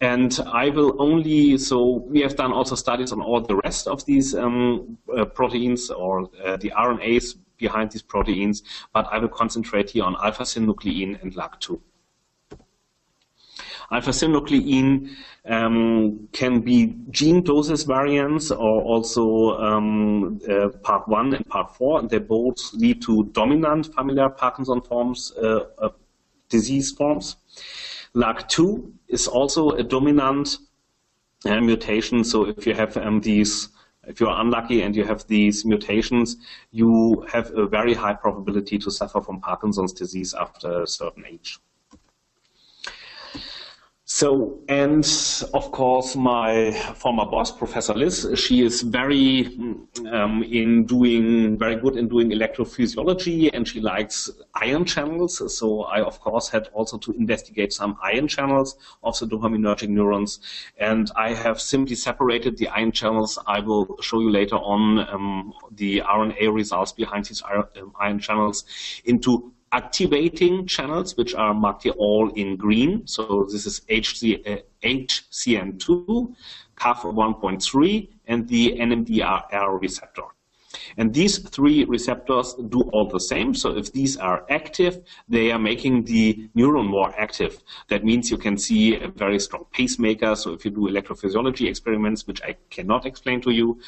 And 0.00 0.38
I 0.46 0.70
will 0.70 1.00
only, 1.00 1.58
so 1.58 2.04
we 2.08 2.20
have 2.20 2.36
done 2.36 2.52
also 2.52 2.74
studies 2.74 3.12
on 3.12 3.20
all 3.20 3.40
the 3.40 3.56
rest 3.56 3.86
of 3.86 4.04
these 4.06 4.34
um, 4.34 4.98
uh, 5.16 5.24
proteins 5.24 5.90
or 5.90 6.28
uh, 6.44 6.56
the 6.56 6.72
RNAs 6.76 7.36
behind 7.58 7.92
these 7.92 8.02
proteins, 8.02 8.62
but 8.92 9.06
I 9.10 9.18
will 9.18 9.28
concentrate 9.28 9.90
here 9.90 10.04
on 10.04 10.16
alpha-synuclein 10.22 11.22
and 11.22 11.34
LRRK2. 11.34 11.80
Alpha-synuclein 13.90 15.10
um, 15.44 16.28
can 16.32 16.60
be 16.60 16.96
gene 17.10 17.42
doses 17.42 17.84
variants 17.84 18.50
or 18.50 18.82
also 18.82 19.58
um, 19.58 20.40
uh, 20.50 20.68
part 20.82 21.06
1 21.06 21.34
and 21.34 21.46
part 21.46 21.76
4, 21.76 22.00
and 22.00 22.10
they 22.10 22.18
both 22.18 22.72
lead 22.72 23.02
to 23.02 23.24
dominant 23.32 23.94
familiar 23.94 24.28
Parkinson 24.28 24.80
forms, 24.80 25.32
uh, 25.40 25.66
uh, 25.78 25.90
disease 26.48 26.92
forms. 26.92 27.36
LRRK2 28.14 28.92
is 29.08 29.26
also 29.26 29.70
a 29.70 29.82
dominant 29.82 30.58
uh, 31.44 31.60
mutation, 31.60 32.24
so 32.24 32.44
if 32.46 32.66
you 32.66 32.74
have 32.74 32.96
um, 32.96 33.20
these 33.20 33.68
if 34.06 34.20
you're 34.20 34.40
unlucky 34.40 34.82
and 34.82 34.94
you 34.94 35.04
have 35.04 35.26
these 35.26 35.64
mutations, 35.64 36.36
you 36.70 37.26
have 37.32 37.50
a 37.56 37.66
very 37.66 37.94
high 37.94 38.12
probability 38.12 38.78
to 38.78 38.90
suffer 38.90 39.20
from 39.20 39.40
Parkinson's 39.40 39.92
disease 39.92 40.34
after 40.34 40.82
a 40.82 40.86
certain 40.86 41.24
age. 41.26 41.58
So, 44.14 44.60
and 44.68 45.04
of 45.54 45.72
course, 45.72 46.14
my 46.14 46.70
former 46.94 47.26
boss, 47.26 47.50
Professor 47.50 47.94
Liss, 47.94 48.24
she 48.36 48.62
is 48.62 48.80
very 48.82 49.58
um, 50.08 50.44
in 50.44 50.86
doing 50.86 51.58
very 51.58 51.74
good 51.74 51.96
in 51.96 52.06
doing 52.06 52.30
electrophysiology, 52.30 53.50
and 53.52 53.66
she 53.66 53.80
likes 53.80 54.30
ion 54.54 54.84
channels. 54.84 55.42
So, 55.58 55.82
I 55.82 56.00
of 56.02 56.20
course 56.20 56.48
had 56.48 56.68
also 56.74 56.96
to 56.98 57.10
investigate 57.14 57.72
some 57.72 57.98
ion 58.04 58.28
channels 58.28 58.76
of 59.02 59.18
the 59.18 59.26
dopaminergic 59.26 59.88
neurons, 59.88 60.38
and 60.78 61.10
I 61.16 61.34
have 61.34 61.60
simply 61.60 61.96
separated 61.96 62.56
the 62.56 62.68
ion 62.68 62.92
channels. 62.92 63.36
I 63.48 63.58
will 63.58 63.98
show 64.00 64.20
you 64.20 64.30
later 64.30 64.58
on 64.58 65.00
um, 65.12 65.54
the 65.72 66.02
RNA 66.06 66.54
results 66.54 66.92
behind 66.92 67.24
these 67.24 67.42
ion 68.00 68.20
channels 68.20 68.64
into 69.06 69.53
activating 69.74 70.66
channels, 70.66 71.16
which 71.16 71.34
are 71.34 71.52
marked 71.52 71.82
here 71.82 71.92
all 71.98 72.30
in 72.34 72.56
green. 72.56 73.04
So 73.06 73.44
this 73.50 73.66
is 73.66 73.82
HC, 73.88 74.22
uh, 74.46 74.58
HCN2, 74.82 76.34
Cav 76.76 76.98
1.3, 77.02 78.08
and 78.28 78.48
the 78.48 78.78
NMDR 78.78 79.80
receptor. 79.80 80.22
And 80.96 81.12
these 81.12 81.38
three 81.38 81.84
receptors 81.84 82.54
do 82.68 82.82
all 82.92 83.08
the 83.08 83.20
same. 83.20 83.54
So 83.54 83.76
if 83.76 83.92
these 83.92 84.16
are 84.16 84.44
active, 84.48 85.02
they 85.28 85.50
are 85.50 85.58
making 85.58 86.04
the 86.04 86.48
neuron 86.56 86.86
more 86.86 87.12
active. 87.18 87.62
That 87.88 88.04
means 88.04 88.30
you 88.30 88.38
can 88.38 88.56
see 88.56 88.96
a 88.96 89.08
very 89.08 89.40
strong 89.40 89.66
pacemaker. 89.72 90.36
So 90.36 90.52
if 90.52 90.64
you 90.64 90.70
do 90.70 90.88
electrophysiology 90.88 91.68
experiments, 91.68 92.26
which 92.26 92.42
I 92.42 92.56
cannot 92.70 93.06
explain 93.06 93.40
to 93.42 93.50
you, 93.50 93.80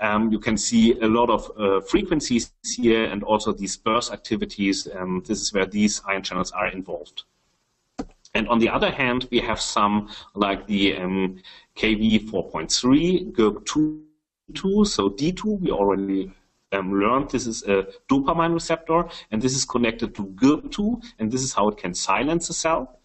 um, 0.00 0.32
you 0.32 0.38
can 0.38 0.56
see 0.56 0.98
a 1.00 1.06
lot 1.06 1.30
of 1.30 1.50
uh, 1.58 1.80
frequencies 1.82 2.52
here 2.76 3.04
and 3.04 3.22
also 3.22 3.52
these 3.52 3.76
burst 3.76 4.12
activities. 4.12 4.88
Um, 4.94 5.22
this 5.26 5.40
is 5.40 5.52
where 5.52 5.66
these 5.66 6.00
ion 6.06 6.22
channels 6.22 6.52
are 6.52 6.68
involved. 6.68 7.24
And 8.34 8.48
on 8.48 8.58
the 8.60 8.68
other 8.68 8.90
hand, 8.90 9.28
we 9.30 9.40
have 9.40 9.60
some 9.60 10.08
like 10.34 10.66
the 10.66 10.96
um, 10.96 11.42
KV 11.76 12.30
4.3, 12.30 13.32
GIRK2, 13.32 14.86
so 14.86 15.10
D2, 15.10 15.60
we 15.60 15.70
already 15.70 16.32
um, 16.72 16.92
learned 16.92 17.30
this 17.30 17.46
is 17.46 17.62
a 17.64 17.86
dopamine 18.08 18.54
receptor, 18.54 19.04
and 19.30 19.42
this 19.42 19.54
is 19.54 19.64
connected 19.64 20.14
to 20.14 20.26
GIRK2, 20.26 21.04
and 21.18 21.30
this 21.30 21.42
is 21.42 21.52
how 21.52 21.68
it 21.68 21.76
can 21.76 21.94
silence 21.94 22.48
the 22.48 22.54
cell 22.54 23.00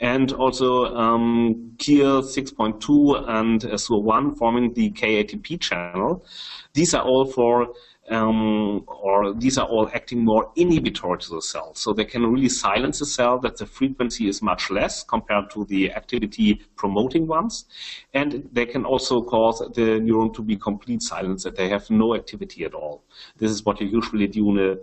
and 0.00 0.32
also 0.32 0.86
um, 0.96 1.72
KIR 1.78 2.22
6.2 2.22 3.28
and 3.28 3.60
SUR1 3.60 4.36
forming 4.38 4.72
the 4.72 4.90
KATP 4.92 5.60
channel. 5.60 6.24
These 6.72 6.94
are 6.94 7.02
all 7.02 7.26
for 7.26 7.74
um, 8.10 8.84
or 8.86 9.32
these 9.34 9.56
are 9.56 9.66
all 9.66 9.88
acting 9.94 10.24
more 10.24 10.50
inhibitory 10.56 11.18
to 11.18 11.30
the 11.30 11.42
cell. 11.42 11.74
So 11.74 11.92
they 11.92 12.04
can 12.04 12.26
really 12.26 12.48
silence 12.48 12.98
the 12.98 13.06
cell 13.06 13.38
that 13.38 13.56
the 13.56 13.66
frequency 13.66 14.28
is 14.28 14.42
much 14.42 14.70
less 14.70 15.04
compared 15.04 15.50
to 15.52 15.64
the 15.66 15.92
activity 15.92 16.60
promoting 16.76 17.26
ones. 17.26 17.66
And 18.12 18.48
they 18.52 18.66
can 18.66 18.84
also 18.84 19.22
cause 19.22 19.60
the 19.60 20.00
neuron 20.00 20.34
to 20.34 20.42
be 20.42 20.56
complete 20.56 21.02
silence, 21.02 21.44
that 21.44 21.56
they 21.56 21.68
have 21.68 21.88
no 21.88 22.14
activity 22.14 22.64
at 22.64 22.74
all. 22.74 23.04
This 23.36 23.50
is 23.52 23.64
what 23.64 23.80
you 23.80 23.86
usually 23.86 24.26
do 24.26 24.50
in 24.50 24.58
a 24.58 24.76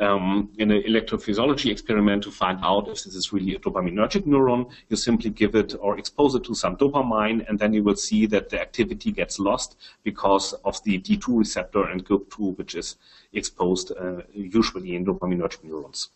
um, 0.00 0.50
in 0.58 0.70
an 0.70 0.82
electrophysiology 0.82 1.70
experiment 1.70 2.22
to 2.24 2.30
find 2.30 2.58
out 2.62 2.88
if 2.88 3.04
this 3.04 3.14
is 3.14 3.32
really 3.32 3.54
a 3.54 3.58
dopaminergic 3.58 4.26
neuron. 4.26 4.70
You 4.88 4.96
simply 4.96 5.30
give 5.30 5.54
it 5.54 5.74
or 5.80 5.98
expose 5.98 6.34
it 6.34 6.44
to 6.44 6.54
some 6.54 6.76
dopamine, 6.76 7.48
and 7.48 7.58
then 7.58 7.72
you 7.72 7.82
will 7.82 7.96
see 7.96 8.26
that 8.26 8.50
the 8.50 8.60
activity 8.60 9.12
gets 9.12 9.38
lost 9.38 9.76
because 10.02 10.52
of 10.64 10.82
the 10.84 10.98
D2 10.98 11.38
receptor 11.38 11.84
and 11.84 12.04
GIRK2, 12.04 12.58
which 12.58 12.74
is 12.74 12.96
exposed 13.32 13.92
uh, 13.92 14.22
usually 14.32 14.96
in 14.96 15.04
dopaminergic 15.04 15.64
neurons. 15.64 16.10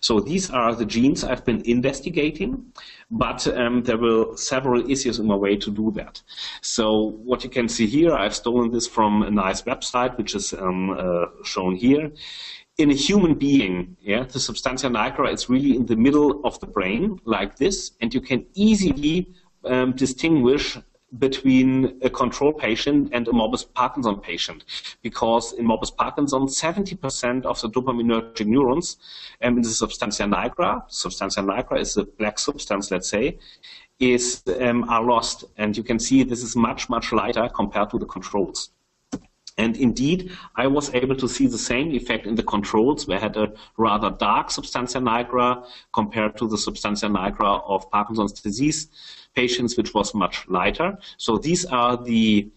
So 0.00 0.20
these 0.20 0.50
are 0.50 0.74
the 0.74 0.86
genes 0.86 1.22
I've 1.24 1.44
been 1.44 1.62
investigating, 1.64 2.72
but 3.10 3.46
um, 3.48 3.82
there 3.82 3.98
were 3.98 4.36
several 4.36 4.90
issues 4.90 5.18
in 5.18 5.26
my 5.26 5.34
way 5.34 5.56
to 5.56 5.70
do 5.70 5.90
that. 5.92 6.22
So 6.62 7.12
what 7.24 7.44
you 7.44 7.50
can 7.50 7.68
see 7.68 7.86
here, 7.86 8.14
I've 8.14 8.34
stolen 8.34 8.70
this 8.70 8.86
from 8.86 9.22
a 9.22 9.30
nice 9.30 9.62
website, 9.62 10.16
which 10.16 10.34
is 10.34 10.54
um, 10.54 10.90
uh, 10.90 11.26
shown 11.44 11.76
here. 11.76 12.10
In 12.78 12.90
a 12.90 12.94
human 12.94 13.34
being, 13.34 13.96
yeah, 14.00 14.24
the 14.24 14.40
substantia 14.40 14.88
nigra 14.88 15.30
is 15.32 15.50
really 15.50 15.76
in 15.76 15.84
the 15.84 15.96
middle 15.96 16.40
of 16.46 16.58
the 16.60 16.66
brain, 16.66 17.20
like 17.24 17.56
this, 17.56 17.92
and 18.00 18.14
you 18.14 18.22
can 18.22 18.46
easily 18.54 19.28
um, 19.66 19.92
distinguish 19.92 20.78
between 21.18 21.98
a 22.02 22.10
control 22.10 22.52
patient 22.52 23.10
and 23.12 23.26
a 23.28 23.32
morbus 23.32 23.64
Parkinson 23.74 24.16
patient. 24.16 24.64
Because 25.02 25.52
in 25.54 25.66
morbus 25.66 25.94
Parkinson, 25.94 26.46
70% 26.46 27.44
of 27.44 27.60
the 27.60 27.68
dopaminergic 27.68 28.46
neurons 28.46 28.96
um, 29.42 29.56
in 29.56 29.62
the 29.62 29.68
substantia 29.68 30.24
nigra, 30.24 30.82
substantia 30.88 31.40
nigra 31.40 31.80
is 31.80 31.96
a 31.96 32.04
black 32.04 32.38
substance, 32.38 32.90
let's 32.90 33.08
say, 33.08 33.38
is 33.98 34.42
um, 34.60 34.88
are 34.88 35.02
lost. 35.04 35.44
And 35.56 35.76
you 35.76 35.82
can 35.82 35.98
see 35.98 36.22
this 36.22 36.42
is 36.42 36.56
much, 36.56 36.88
much 36.88 37.12
lighter 37.12 37.48
compared 37.48 37.90
to 37.90 37.98
the 37.98 38.06
controls. 38.06 38.70
And 39.60 39.76
indeed, 39.76 40.30
I 40.56 40.66
was 40.66 40.94
able 40.94 41.16
to 41.16 41.28
see 41.28 41.46
the 41.46 41.58
same 41.58 41.88
effect 41.90 42.26
in 42.26 42.34
the 42.34 42.42
controls, 42.42 43.06
where 43.06 43.18
I 43.18 43.20
had 43.20 43.36
a 43.36 43.52
rather 43.76 44.10
dark 44.10 44.50
substantia 44.50 45.00
nigra 45.00 45.66
compared 45.92 46.38
to 46.38 46.48
the 46.48 46.56
substantia 46.56 47.08
nigra 47.08 47.62
of 47.66 47.90
Parkinson's 47.90 48.32
disease 48.32 48.88
patients, 49.34 49.76
which 49.76 49.92
was 49.92 50.14
much 50.14 50.48
lighter. 50.48 50.98
So 51.18 51.36
these 51.36 51.66
are 51.66 52.02
the 52.02 52.50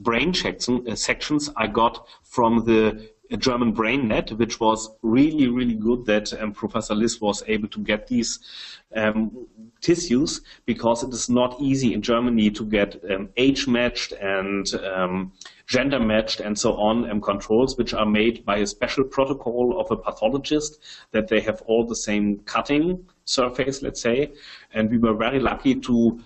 brain 0.00 0.34
uh, 0.34 0.94
sections 0.94 1.48
I 1.56 1.66
got 1.66 2.06
from 2.22 2.64
the 2.66 3.10
German 3.38 3.72
BrainNet, 3.72 4.32
which 4.32 4.58
was 4.58 4.90
really, 5.02 5.48
really 5.48 5.74
good 5.74 6.04
that 6.06 6.32
um, 6.40 6.52
Professor 6.52 6.94
Liss 6.94 7.20
was 7.20 7.42
able 7.46 7.68
to 7.68 7.80
get 7.80 8.08
these 8.08 8.40
um, 8.96 9.46
tissues 9.80 10.40
because 10.66 11.02
it 11.04 11.10
is 11.10 11.30
not 11.30 11.60
easy 11.60 11.94
in 11.94 12.02
Germany 12.02 12.50
to 12.50 12.64
get 12.64 13.00
um, 13.10 13.28
age 13.36 13.68
matched 13.68 14.12
and 14.12 14.74
um, 14.74 15.32
gender 15.66 16.00
matched 16.00 16.40
and 16.40 16.58
so 16.58 16.76
on 16.76 17.08
um, 17.08 17.20
controls, 17.20 17.78
which 17.78 17.94
are 17.94 18.06
made 18.06 18.44
by 18.44 18.56
a 18.58 18.66
special 18.66 19.04
protocol 19.04 19.80
of 19.80 19.90
a 19.90 19.96
pathologist 19.96 20.80
that 21.12 21.28
they 21.28 21.40
have 21.40 21.62
all 21.62 21.86
the 21.86 21.96
same 21.96 22.38
cutting 22.40 23.04
surface, 23.24 23.80
let's 23.80 24.00
say. 24.00 24.32
And 24.74 24.90
we 24.90 24.98
were 24.98 25.14
very 25.14 25.38
lucky 25.38 25.76
to 25.76 26.20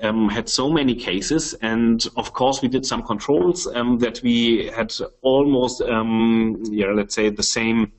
um, 0.00 0.28
had 0.28 0.48
so 0.48 0.70
many 0.70 0.94
cases, 0.94 1.54
and 1.54 2.06
of 2.16 2.32
course 2.32 2.62
we 2.62 2.68
did 2.68 2.84
some 2.84 3.02
controls 3.02 3.66
um, 3.66 3.98
that 3.98 4.22
we 4.22 4.66
had 4.66 4.92
almost, 5.22 5.80
um, 5.82 6.62
yeah, 6.70 6.92
let's 6.92 7.14
say 7.14 7.30
the 7.30 7.42
same 7.42 7.92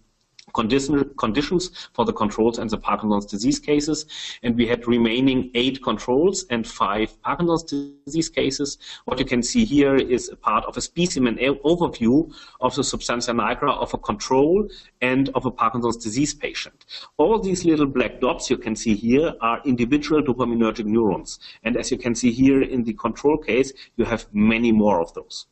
condition, 0.53 1.09
conditions 1.17 1.89
for 1.93 2.05
the 2.05 2.13
controls 2.13 2.57
and 2.57 2.69
the 2.69 2.77
Parkinson's 2.77 3.25
disease 3.25 3.59
cases. 3.59 4.05
And 4.43 4.55
we 4.55 4.67
had 4.67 4.87
remaining 4.87 5.51
eight 5.53 5.83
controls 5.83 6.45
and 6.49 6.65
five 6.65 7.21
Parkinson's 7.21 7.63
disease 8.05 8.29
cases. 8.29 8.77
What 9.05 9.19
you 9.19 9.25
can 9.25 9.43
see 9.43 9.65
here 9.65 9.95
is 9.95 10.29
a 10.29 10.35
part 10.35 10.65
of 10.65 10.77
a 10.77 10.81
specimen 10.81 11.37
overview 11.37 12.33
of 12.61 12.75
the 12.75 12.83
substantia 12.83 13.31
nigra 13.31 13.75
of 13.77 13.93
a 13.93 13.97
control 13.97 14.67
and 15.01 15.29
of 15.29 15.45
a 15.45 15.51
Parkinson's 15.51 15.97
disease 15.97 16.33
patient. 16.33 16.85
All 17.17 17.39
these 17.39 17.65
little 17.65 17.85
black 17.85 18.19
dots 18.19 18.49
you 18.49 18.57
can 18.57 18.75
see 18.75 18.95
here 18.95 19.33
are 19.41 19.61
individual 19.65 20.21
dopaminergic 20.21 20.85
neurons. 20.85 21.39
And 21.63 21.77
as 21.77 21.91
you 21.91 21.97
can 21.97 22.15
see 22.15 22.31
here 22.31 22.61
in 22.61 22.83
the 22.83 22.93
control 22.93 23.37
case, 23.37 23.73
you 23.95 24.05
have 24.05 24.25
many 24.33 24.71
more 24.71 25.01
of 25.01 25.13
those. 25.13 25.47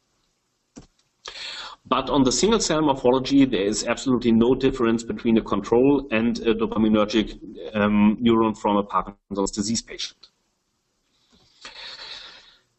But 1.88 2.10
on 2.10 2.24
the 2.24 2.32
single 2.32 2.60
cell 2.60 2.82
morphology, 2.82 3.46
there 3.46 3.62
is 3.62 3.86
absolutely 3.86 4.32
no 4.32 4.56
difference 4.56 5.04
between 5.04 5.38
a 5.38 5.42
control 5.42 6.08
and 6.12 6.40
a 6.40 6.56
dopaminergic 6.56 7.38
um, 7.76 8.18
neuron 8.20 8.58
from 8.58 8.78
a 8.78 8.84
Parkinson's 8.84 9.52
disease 9.52 9.84
patient. 9.84 10.30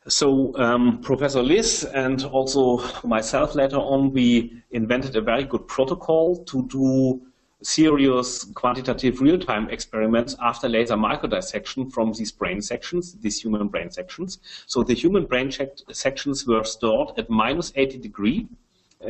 So 0.08 0.56
um, 0.56 1.00
Professor 1.02 1.42
Liss 1.42 1.84
and 1.84 2.24
also 2.24 2.82
myself 3.06 3.54
later 3.54 3.76
on, 3.76 4.12
we 4.12 4.62
invented 4.70 5.14
a 5.16 5.20
very 5.20 5.44
good 5.44 5.66
protocol 5.68 6.44
to 6.44 6.66
do 6.66 7.20
serious 7.62 8.44
quantitative 8.54 9.20
real-time 9.20 9.68
experiments 9.70 10.36
after 10.40 10.68
laser 10.68 10.94
microdissection 10.94 11.90
from 11.92 12.12
these 12.12 12.30
brain 12.30 12.60
sections, 12.60 13.14
these 13.14 13.40
human 13.40 13.68
brain 13.68 13.90
sections. 13.90 14.38
So 14.66 14.82
the 14.82 14.94
human 14.94 15.26
brain 15.26 15.50
sections 15.92 16.46
were 16.46 16.64
stored 16.64 17.18
at 17.18 17.30
minus 17.30 17.72
80 17.74 17.98
degree 17.98 18.48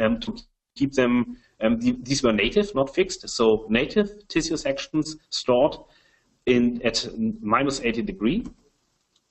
um, 0.00 0.20
to 0.20 0.36
keep 0.74 0.92
them, 0.92 1.36
um, 1.60 1.78
these 1.80 2.22
were 2.22 2.32
native, 2.32 2.74
not 2.74 2.94
fixed. 2.94 3.28
So 3.28 3.66
native 3.68 4.28
tissue 4.28 4.56
sections 4.56 5.16
stored 5.30 5.76
in 6.46 6.80
at 6.84 7.08
minus 7.40 7.80
80 7.80 8.02
degree. 8.02 8.46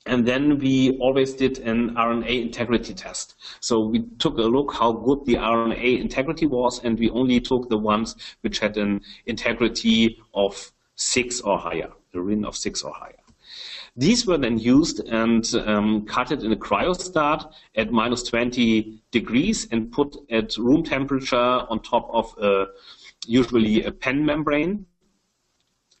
And 0.06 0.24
then 0.24 0.58
we 0.58 0.96
always 1.00 1.34
did 1.34 1.58
an 1.58 1.96
RNA 1.96 2.42
integrity 2.42 2.94
test. 2.94 3.34
So 3.58 3.86
we 3.86 4.04
took 4.18 4.38
a 4.38 4.42
look 4.42 4.72
how 4.72 4.92
good 4.92 5.24
the 5.24 5.34
RNA 5.34 6.00
integrity 6.00 6.46
was, 6.46 6.80
and 6.84 6.96
we 6.96 7.10
only 7.10 7.40
took 7.40 7.68
the 7.68 7.78
ones 7.78 8.14
which 8.42 8.60
had 8.60 8.76
an 8.76 9.00
integrity 9.26 10.18
of 10.32 10.70
six 10.94 11.40
or 11.40 11.58
higher, 11.58 11.90
the 12.12 12.20
RIN 12.20 12.44
of 12.44 12.56
six 12.56 12.82
or 12.82 12.94
higher. 12.94 13.25
These 13.96 14.26
were 14.26 14.36
then 14.36 14.58
used 14.58 15.00
and 15.00 15.44
um, 15.66 16.04
cut 16.04 16.30
it 16.30 16.42
in 16.42 16.52
a 16.52 16.56
cryostat 16.56 17.50
at 17.76 17.90
minus 17.90 18.22
20 18.24 19.02
degrees 19.10 19.68
and 19.70 19.90
put 19.90 20.14
at 20.30 20.56
room 20.58 20.82
temperature 20.84 21.36
on 21.36 21.80
top 21.80 22.10
of 22.12 22.34
a, 22.38 22.66
usually 23.26 23.84
a 23.84 23.90
pen 23.90 24.24
membrane. 24.24 24.84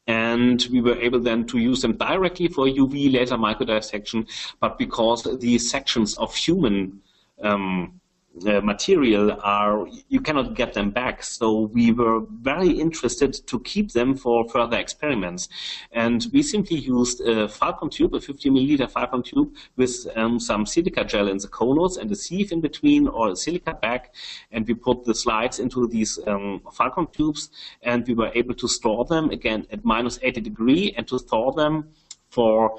And 0.06 0.64
we 0.70 0.82
were 0.82 0.96
able 1.00 1.20
then 1.20 1.46
to 1.46 1.58
use 1.58 1.80
them 1.82 1.96
directly 1.96 2.48
for 2.48 2.66
UV 2.66 3.12
laser 3.12 3.36
microdissection, 3.36 4.28
but 4.60 4.78
because 4.78 5.24
the 5.40 5.58
sections 5.58 6.16
of 6.18 6.34
human 6.34 7.00
um, 7.42 8.00
material 8.44 9.38
are 9.42 9.86
you 10.08 10.20
cannot 10.20 10.54
get 10.54 10.74
them 10.74 10.90
back. 10.90 11.22
So 11.22 11.70
we 11.72 11.92
were 11.92 12.20
very 12.42 12.70
interested 12.70 13.34
to 13.46 13.60
keep 13.60 13.92
them 13.92 14.14
for 14.14 14.48
further 14.48 14.76
experiments, 14.76 15.48
and 15.92 16.26
we 16.32 16.42
simply 16.42 16.78
used 16.78 17.20
a 17.20 17.48
Falcon 17.48 17.90
tube, 17.90 18.14
a 18.14 18.20
50 18.20 18.50
milliliter 18.50 18.90
Falcon 18.90 19.22
tube, 19.22 19.54
with 19.76 20.06
um, 20.16 20.38
some 20.38 20.66
silica 20.66 21.04
gel 21.04 21.28
in 21.28 21.38
the 21.38 21.48
conos 21.48 21.96
and 21.96 22.10
a 22.12 22.16
sieve 22.16 22.52
in 22.52 22.60
between, 22.60 23.08
or 23.08 23.30
a 23.30 23.36
silica 23.36 23.74
bag, 23.74 24.10
and 24.50 24.66
we 24.66 24.74
put 24.74 25.04
the 25.04 25.14
slides 25.14 25.58
into 25.58 25.86
these 25.88 26.18
um, 26.26 26.60
Falcon 26.72 27.06
tubes, 27.08 27.50
and 27.82 28.06
we 28.06 28.14
were 28.14 28.30
able 28.34 28.54
to 28.54 28.68
store 28.68 29.04
them 29.04 29.30
again 29.30 29.66
at 29.70 29.84
minus 29.84 30.18
80 30.22 30.40
degree, 30.42 30.94
and 30.96 31.08
to 31.08 31.18
store 31.18 31.52
them 31.52 31.88
for 32.28 32.78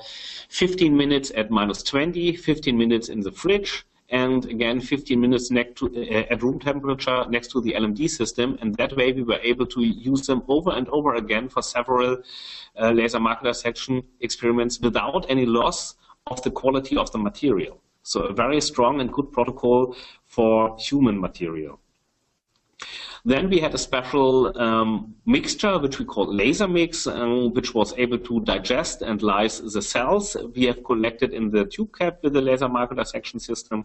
15 0.50 0.96
minutes 0.96 1.32
at 1.36 1.50
minus 1.50 1.82
20, 1.82 2.36
15 2.36 2.78
minutes 2.78 3.10
in 3.10 3.22
the 3.22 3.32
fridge, 3.32 3.86
and 4.10 4.46
again 4.46 4.80
15 4.80 5.20
minutes 5.20 5.50
to, 5.50 5.92
uh, 5.96 6.34
at 6.34 6.42
room 6.42 6.60
temperature 6.60 7.26
next 7.30 7.52
to 7.52 7.62
the 7.62 7.74
LMD 7.74 8.10
system. 8.10 8.58
And 8.62 8.76
that 8.76 8.96
way 8.96 9.12
we 9.12 9.24
were 9.24 9.40
able 9.44 9.66
to 9.68 9.82
use 9.82 10.26
them 10.28 10.44
over 10.48 10.72
and 10.72 10.88
over 10.90 11.16
again 11.16 11.50
for 11.50 11.62
several 11.62 12.18
uh, 12.80 12.92
laser 12.92 13.20
microdissection 13.20 14.04
experiments 14.22 14.80
without 14.80 15.26
any 15.30 15.46
loss 15.46 15.96
of 16.28 16.42
the 16.44 16.52
quality 16.52 16.96
of 16.96 17.12
the 17.12 17.18
material. 17.18 17.82
So 18.04 18.22
a 18.22 18.34
very 18.34 18.62
strong 18.62 19.02
and 19.02 19.12
good 19.12 19.32
protocol 19.32 19.96
for 20.26 20.78
human 20.80 21.20
material. 21.20 21.80
Then 23.28 23.50
we 23.50 23.60
had 23.60 23.74
a 23.74 23.78
special 23.78 24.58
um, 24.58 25.14
mixture, 25.26 25.78
which 25.80 26.00
we 26.00 26.06
call 26.06 26.34
laser 26.34 26.66
mix, 26.66 27.08
um, 27.08 27.54
which 27.54 27.76
was 27.76 27.94
able 27.98 28.18
to 28.20 28.40
digest 28.40 29.02
and 29.02 29.22
lyse 29.22 29.60
the 29.60 29.82
cells 29.82 30.38
we 30.56 30.64
have 30.64 30.82
collected 30.86 31.34
in 31.34 31.50
the 31.50 31.66
tube 31.66 31.94
cap 31.94 32.20
with 32.24 32.32
the 32.32 32.40
laser 32.40 32.70
microdissection 32.70 33.42
system. 33.42 33.84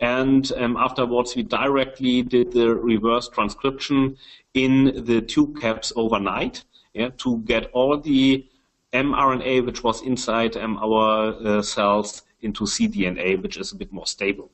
And 0.00 0.50
um, 0.56 0.78
afterwards, 0.78 1.36
we 1.36 1.42
directly 1.42 2.22
did 2.22 2.52
the 2.52 2.74
reverse 2.74 3.28
transcription 3.28 4.16
in 4.54 5.04
the 5.04 5.20
tube 5.20 5.60
caps 5.60 5.92
overnight 5.94 6.64
yeah, 6.94 7.10
to 7.18 7.40
get 7.40 7.70
all 7.74 7.98
the 7.98 8.48
mRNA 8.94 9.66
which 9.66 9.84
was 9.84 10.00
inside 10.00 10.56
um, 10.56 10.78
our 10.78 11.34
uh, 11.46 11.60
cells 11.60 12.22
into 12.40 12.64
cDNA, 12.64 13.42
which 13.42 13.58
is 13.58 13.72
a 13.72 13.76
bit 13.76 13.92
more 13.92 14.06
stable. 14.06 14.50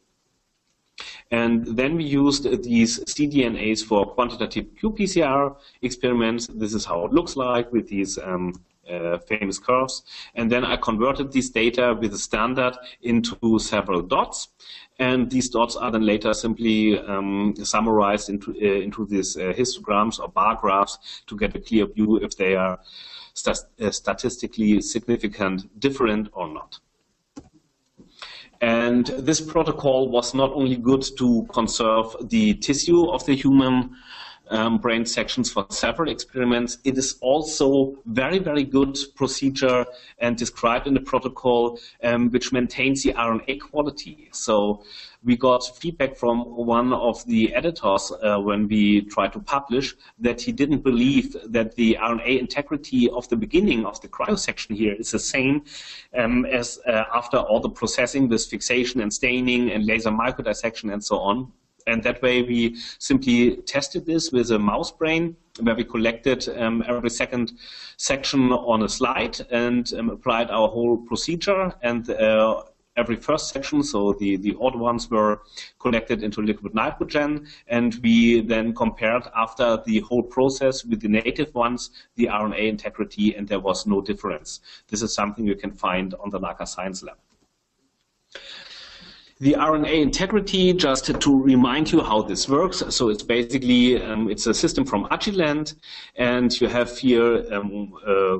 And 1.30 1.66
then 1.66 1.96
we 1.96 2.04
used 2.04 2.62
these 2.62 3.00
cDNAs 3.00 3.84
for 3.84 4.06
quantitative 4.06 4.66
qPCR 4.80 5.56
experiments. 5.82 6.46
This 6.46 6.74
is 6.74 6.84
how 6.84 7.04
it 7.06 7.12
looks 7.12 7.36
like 7.36 7.70
with 7.72 7.88
these 7.88 8.18
um, 8.18 8.54
uh, 8.88 9.18
famous 9.18 9.58
curves. 9.58 10.02
And 10.34 10.50
then 10.50 10.64
I 10.64 10.76
converted 10.76 11.32
these 11.32 11.50
data 11.50 11.96
with 12.00 12.14
a 12.14 12.18
standard 12.18 12.76
into 13.02 13.58
several 13.58 14.02
dots. 14.02 14.48
And 14.98 15.30
these 15.30 15.48
dots 15.50 15.76
are 15.76 15.90
then 15.90 16.04
later 16.06 16.34
simply 16.34 16.98
um, 16.98 17.54
summarized 17.62 18.30
into, 18.30 18.52
uh, 18.52 18.80
into 18.82 19.06
these 19.06 19.36
uh, 19.36 19.52
histograms 19.56 20.18
or 20.18 20.28
bar 20.28 20.56
graphs 20.56 20.98
to 21.26 21.36
get 21.36 21.54
a 21.54 21.60
clear 21.60 21.86
view 21.86 22.16
if 22.16 22.36
they 22.36 22.56
are 22.56 22.80
st 23.34 23.58
uh, 23.80 23.90
statistically 23.90 24.80
significant, 24.80 25.78
different 25.78 26.28
or 26.32 26.48
not. 26.48 26.80
And 28.60 29.06
this 29.06 29.40
protocol 29.40 30.08
was 30.08 30.34
not 30.34 30.52
only 30.52 30.76
good 30.76 31.04
to 31.18 31.46
conserve 31.52 32.16
the 32.28 32.54
tissue 32.54 33.08
of 33.10 33.24
the 33.24 33.36
human 33.36 33.94
um, 34.50 34.78
brain 34.78 35.04
sections 35.04 35.50
for 35.50 35.66
several 35.70 36.10
experiments. 36.10 36.78
It 36.84 36.98
is 36.98 37.18
also 37.20 37.96
very, 38.06 38.38
very 38.38 38.64
good 38.64 38.96
procedure 39.14 39.86
and 40.18 40.36
described 40.36 40.86
in 40.86 40.94
the 40.94 41.00
protocol, 41.00 41.78
um, 42.02 42.30
which 42.30 42.52
maintains 42.52 43.02
the 43.02 43.12
RNA 43.12 43.60
quality. 43.60 44.28
So 44.32 44.82
we 45.24 45.36
got 45.36 45.76
feedback 45.76 46.16
from 46.16 46.40
one 46.40 46.92
of 46.92 47.24
the 47.26 47.54
editors 47.54 48.12
uh, 48.22 48.38
when 48.38 48.68
we 48.68 49.02
tried 49.02 49.32
to 49.32 49.40
publish 49.40 49.94
that 50.18 50.40
he 50.40 50.52
didn't 50.52 50.82
believe 50.82 51.36
that 51.46 51.74
the 51.74 51.98
RNA 52.00 52.38
integrity 52.38 53.10
of 53.10 53.28
the 53.28 53.36
beginning 53.36 53.84
of 53.84 54.00
the 54.00 54.08
cryosection 54.08 54.76
here 54.76 54.94
is 54.94 55.10
the 55.10 55.18
same 55.18 55.64
um, 56.16 56.46
as 56.46 56.78
uh, 56.86 57.04
after 57.12 57.36
all 57.36 57.60
the 57.60 57.68
processing 57.68 58.28
with 58.28 58.44
fixation 58.46 59.00
and 59.00 59.12
staining 59.12 59.70
and 59.70 59.86
laser 59.86 60.10
microdissection 60.10 60.92
and 60.92 61.02
so 61.02 61.18
on. 61.18 61.52
And 61.88 62.02
that 62.02 62.22
way 62.22 62.42
we 62.42 62.76
simply 62.98 63.56
tested 63.56 64.06
this 64.06 64.30
with 64.30 64.50
a 64.50 64.58
mouse 64.58 64.92
brain 64.92 65.36
where 65.60 65.74
we 65.74 65.84
collected 65.84 66.48
um, 66.56 66.84
every 66.86 67.10
second 67.10 67.52
section 67.96 68.52
on 68.52 68.82
a 68.82 68.88
slide 68.88 69.40
and 69.50 69.92
um, 69.94 70.10
applied 70.10 70.50
our 70.50 70.68
whole 70.68 70.98
procedure. 70.98 71.72
And 71.82 72.08
uh, 72.10 72.62
every 72.98 73.16
first 73.16 73.48
section, 73.48 73.82
so 73.82 74.12
the, 74.12 74.36
the 74.36 74.56
odd 74.60 74.74
ones 74.74 75.10
were 75.10 75.42
collected 75.78 76.22
into 76.22 76.42
liquid 76.42 76.74
nitrogen, 76.74 77.46
and 77.68 77.94
we 78.02 78.40
then 78.40 78.74
compared 78.74 79.22
after 79.34 79.80
the 79.86 80.00
whole 80.00 80.22
process 80.22 80.84
with 80.84 81.00
the 81.00 81.08
native 81.08 81.54
ones, 81.54 81.90
the 82.16 82.26
RNA 82.26 82.68
integrity, 82.68 83.34
and 83.36 83.46
there 83.48 83.60
was 83.60 83.86
no 83.86 84.00
difference. 84.00 84.60
This 84.88 85.00
is 85.02 85.14
something 85.14 85.46
you 85.46 85.54
can 85.54 85.70
find 85.70 86.14
on 86.14 86.30
the 86.30 86.40
Leica 86.40 86.66
Science 86.66 87.02
Lab. 87.02 87.16
The 89.40 89.52
RNA 89.52 90.02
integrity, 90.02 90.72
just 90.72 91.20
to 91.20 91.42
remind 91.42 91.92
you 91.92 92.00
how 92.02 92.22
this 92.22 92.48
works. 92.48 92.82
So 92.88 93.08
it's 93.08 93.22
basically, 93.22 94.02
um, 94.02 94.28
it's 94.28 94.48
a 94.48 94.52
system 94.52 94.84
from 94.84 95.04
Agilent, 95.12 95.76
and 96.16 96.52
you 96.60 96.66
have 96.66 96.98
here 96.98 97.46
um, 97.54 97.94
uh, 98.04 98.38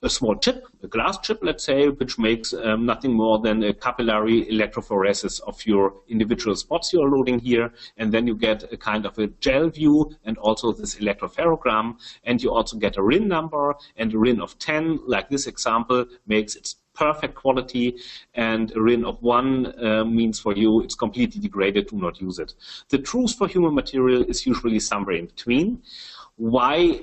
a 0.00 0.08
small 0.08 0.34
chip, 0.36 0.66
a 0.82 0.88
glass 0.88 1.18
chip, 1.18 1.40
let's 1.42 1.64
say, 1.64 1.88
which 1.88 2.18
makes 2.18 2.54
um, 2.54 2.86
nothing 2.86 3.12
more 3.12 3.40
than 3.40 3.62
a 3.62 3.74
capillary 3.74 4.46
electrophoresis 4.46 5.40
of 5.42 5.64
your 5.66 5.94
individual 6.08 6.56
spots 6.56 6.94
you're 6.94 7.10
loading 7.10 7.38
here. 7.38 7.70
And 7.98 8.10
then 8.10 8.26
you 8.26 8.34
get 8.34 8.72
a 8.72 8.78
kind 8.78 9.04
of 9.04 9.18
a 9.18 9.26
gel 9.26 9.68
view 9.68 10.16
and 10.24 10.38
also 10.38 10.72
this 10.72 10.94
electropherogram. 10.94 11.98
And 12.24 12.42
you 12.42 12.52
also 12.52 12.78
get 12.78 12.96
a 12.96 13.02
RIN 13.02 13.28
number 13.28 13.74
and 13.96 14.14
a 14.14 14.18
RIN 14.18 14.40
of 14.40 14.58
10, 14.58 15.00
like 15.06 15.28
this 15.28 15.46
example, 15.46 16.06
makes 16.26 16.56
it 16.56 16.74
perfect 16.94 17.34
quality, 17.34 17.96
and 18.34 18.74
a 18.76 18.80
RIN 18.80 19.04
of 19.04 19.22
1 19.22 19.84
uh, 19.84 20.04
means 20.04 20.38
for 20.38 20.54
you 20.54 20.82
it's 20.82 20.94
completely 20.94 21.40
degraded, 21.40 21.88
do 21.88 21.96
not 21.96 22.20
use 22.20 22.38
it. 22.38 22.54
The 22.88 22.98
truth 22.98 23.36
for 23.36 23.48
human 23.48 23.74
material 23.74 24.22
is 24.24 24.46
usually 24.46 24.80
somewhere 24.80 25.16
in 25.16 25.26
between. 25.26 25.82
Why 26.36 27.00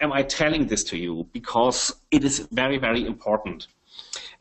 am 0.00 0.12
I 0.12 0.22
telling 0.22 0.66
this 0.66 0.84
to 0.84 0.98
you? 0.98 1.28
Because 1.32 1.94
it 2.10 2.24
is 2.24 2.48
very, 2.52 2.78
very 2.78 3.06
important. 3.06 3.68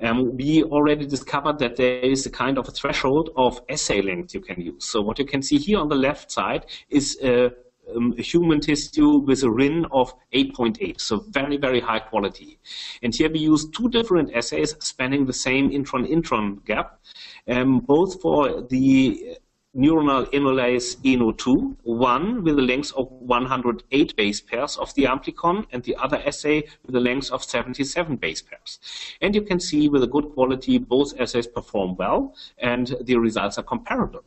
Um, 0.02 0.36
we 0.36 0.64
already 0.64 1.06
discovered 1.06 1.60
that 1.60 1.76
there 1.76 2.00
is 2.00 2.26
a 2.26 2.32
kind 2.32 2.58
of 2.58 2.68
a 2.68 2.72
threshold 2.72 3.30
of 3.38 3.62
assay 3.70 4.02
length 4.02 4.34
you 4.34 4.42
can 4.42 4.60
use. 4.60 4.86
So 4.86 5.02
what 5.02 5.20
you 5.20 5.26
can 5.26 5.42
see 5.42 5.58
here 5.58 5.78
on 5.80 5.90
the 5.90 5.96
left 5.96 6.32
side 6.32 6.66
is 6.90 7.20
a 7.24 7.52
um, 7.96 8.16
human 8.18 8.60
tissue 8.60 9.18
with 9.18 9.44
a 9.44 9.50
RIN 9.50 9.86
of 9.92 10.14
8.8, 10.34 11.00
so 11.00 11.26
very, 11.30 11.58
very 11.58 11.80
high 11.80 12.00
quality. 12.00 12.60
And 13.02 13.14
here 13.14 13.30
we 13.30 13.40
use 13.40 13.70
two 13.70 13.90
different 13.90 14.34
assays 14.34 14.76
spanning 14.80 15.26
the 15.26 15.34
same 15.34 15.70
intron-intron 15.72 16.66
gap, 16.66 17.00
um, 17.48 17.80
both 17.80 18.22
for 18.22 18.62
the 18.62 19.38
neuronal 19.76 20.30
enolase 20.32 20.98
ENO2, 20.98 21.78
one 21.84 22.44
with 22.44 22.60
a 22.60 22.62
length 22.62 22.92
of 22.98 23.10
108 23.10 24.16
base 24.18 24.42
pairs 24.42 24.78
of 24.78 24.94
the 24.96 25.06
amplicon, 25.06 25.66
and 25.72 25.84
the 25.84 25.96
other 25.96 26.22
assay 26.26 26.64
with 26.86 26.96
a 26.96 27.00
length 27.00 27.32
of 27.32 27.44
77 27.44 28.18
base 28.18 28.42
pairs. 28.42 28.80
And 29.22 29.34
you 29.34 29.42
can 29.42 29.60
see 29.60 29.88
with 29.88 30.04
a 30.04 30.08
good 30.08 30.34
quality, 30.34 30.78
both 30.78 31.18
assays 31.20 31.48
perform 31.48 31.96
well, 31.96 32.36
and 32.58 32.96
the 33.02 33.16
results 33.16 33.58
are 33.58 33.64
comparable. 33.64 34.24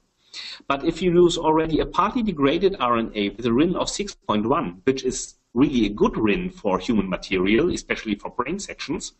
But 0.69 0.85
if 0.85 1.03
you 1.03 1.13
use 1.13 1.37
already 1.39 1.81
a 1.81 1.87
partly 1.87 2.23
degraded 2.23 2.75
RNA 2.75 3.37
with 3.37 3.47
a 3.47 3.53
RIN 3.53 3.77
of 3.77 3.89
6.1, 3.89 4.81
which 4.85 5.05
is 5.05 5.35
really 5.55 5.87
a 5.87 5.89
good 5.89 6.17
RIN 6.17 6.51
for 6.51 6.79
human 6.79 7.09
material, 7.09 7.73
especially 7.73 8.17
for 8.17 8.31
brain 8.31 8.59
sections, 8.59 9.13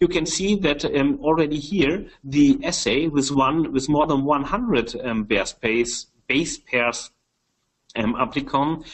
you 0.00 0.08
can 0.08 0.26
see 0.26 0.56
that 0.56 0.84
um, 0.84 1.18
already 1.22 1.58
here 1.58 2.06
the 2.24 2.58
assay 2.64 3.08
with 3.08 3.30
one 3.30 3.72
with 3.72 3.88
more 3.88 4.06
than 4.06 4.24
100 4.24 4.96
um, 5.04 5.24
base 5.24 5.52
pairs, 5.52 6.06
base 6.26 6.58
pairs 6.58 7.10
um, 7.96 8.14
amplicon 8.14 8.84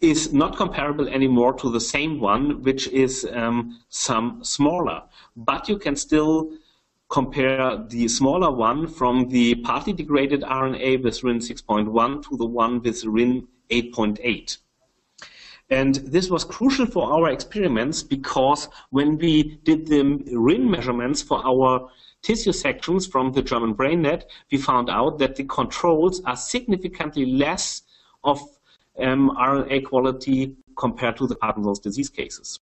is 0.00 0.32
not 0.32 0.56
comparable 0.56 1.08
anymore 1.08 1.54
to 1.54 1.70
the 1.70 1.80
same 1.80 2.20
one, 2.20 2.62
which 2.62 2.88
is 2.88 3.26
um, 3.32 3.80
some 3.88 4.42
smaller. 4.44 5.02
But 5.36 5.68
you 5.68 5.78
can 5.78 5.96
still 5.96 6.52
compare 7.12 7.76
the 7.88 8.08
smaller 8.08 8.50
one 8.50 8.86
from 8.86 9.28
the 9.28 9.54
partly 9.56 9.92
degraded 9.92 10.40
RNA 10.40 11.02
with 11.04 11.22
RIN 11.22 11.40
6.1 11.40 12.26
to 12.26 12.36
the 12.38 12.46
one 12.46 12.80
with 12.80 13.04
RIN 13.04 13.46
8.8. 13.70 14.56
And 15.68 15.96
this 15.96 16.30
was 16.30 16.42
crucial 16.42 16.86
for 16.86 17.12
our 17.12 17.30
experiments 17.30 18.02
because 18.02 18.68
when 18.90 19.18
we 19.18 19.58
did 19.62 19.86
the 19.86 20.02
RIN 20.32 20.70
measurements 20.70 21.20
for 21.20 21.46
our 21.46 21.90
tissue 22.22 22.52
sections 22.52 23.06
from 23.06 23.30
the 23.32 23.42
German 23.42 23.74
BrainNet, 23.74 24.22
we 24.50 24.56
found 24.56 24.88
out 24.88 25.18
that 25.18 25.36
the 25.36 25.44
controls 25.44 26.22
are 26.24 26.36
significantly 26.36 27.26
less 27.26 27.82
of 28.24 28.40
um, 28.98 29.36
RNA 29.36 29.84
quality 29.84 30.56
compared 30.78 31.18
to 31.18 31.26
the 31.26 31.36
Parkinson's 31.36 31.78
disease 31.78 32.08
cases. 32.08 32.58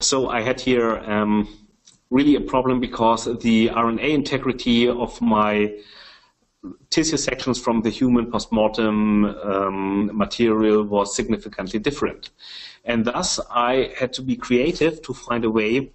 So 0.00 0.28
I 0.28 0.42
had 0.42 0.60
here 0.60 0.98
um, 0.98 1.63
really 2.10 2.36
a 2.36 2.40
problem 2.40 2.80
because 2.80 3.24
the 3.40 3.68
RNA 3.68 4.10
integrity 4.10 4.88
of 4.88 5.20
my 5.20 5.74
tissue 6.90 7.16
sections 7.16 7.60
from 7.60 7.82
the 7.82 7.90
human 7.90 8.30
postmortem 8.30 9.24
um, 9.24 10.10
material 10.16 10.82
was 10.84 11.14
significantly 11.14 11.78
different. 11.78 12.30
And 12.84 13.04
thus, 13.04 13.40
I 13.50 13.92
had 13.96 14.12
to 14.14 14.22
be 14.22 14.36
creative 14.36 15.02
to 15.02 15.14
find 15.14 15.44
a 15.44 15.50
way 15.50 15.92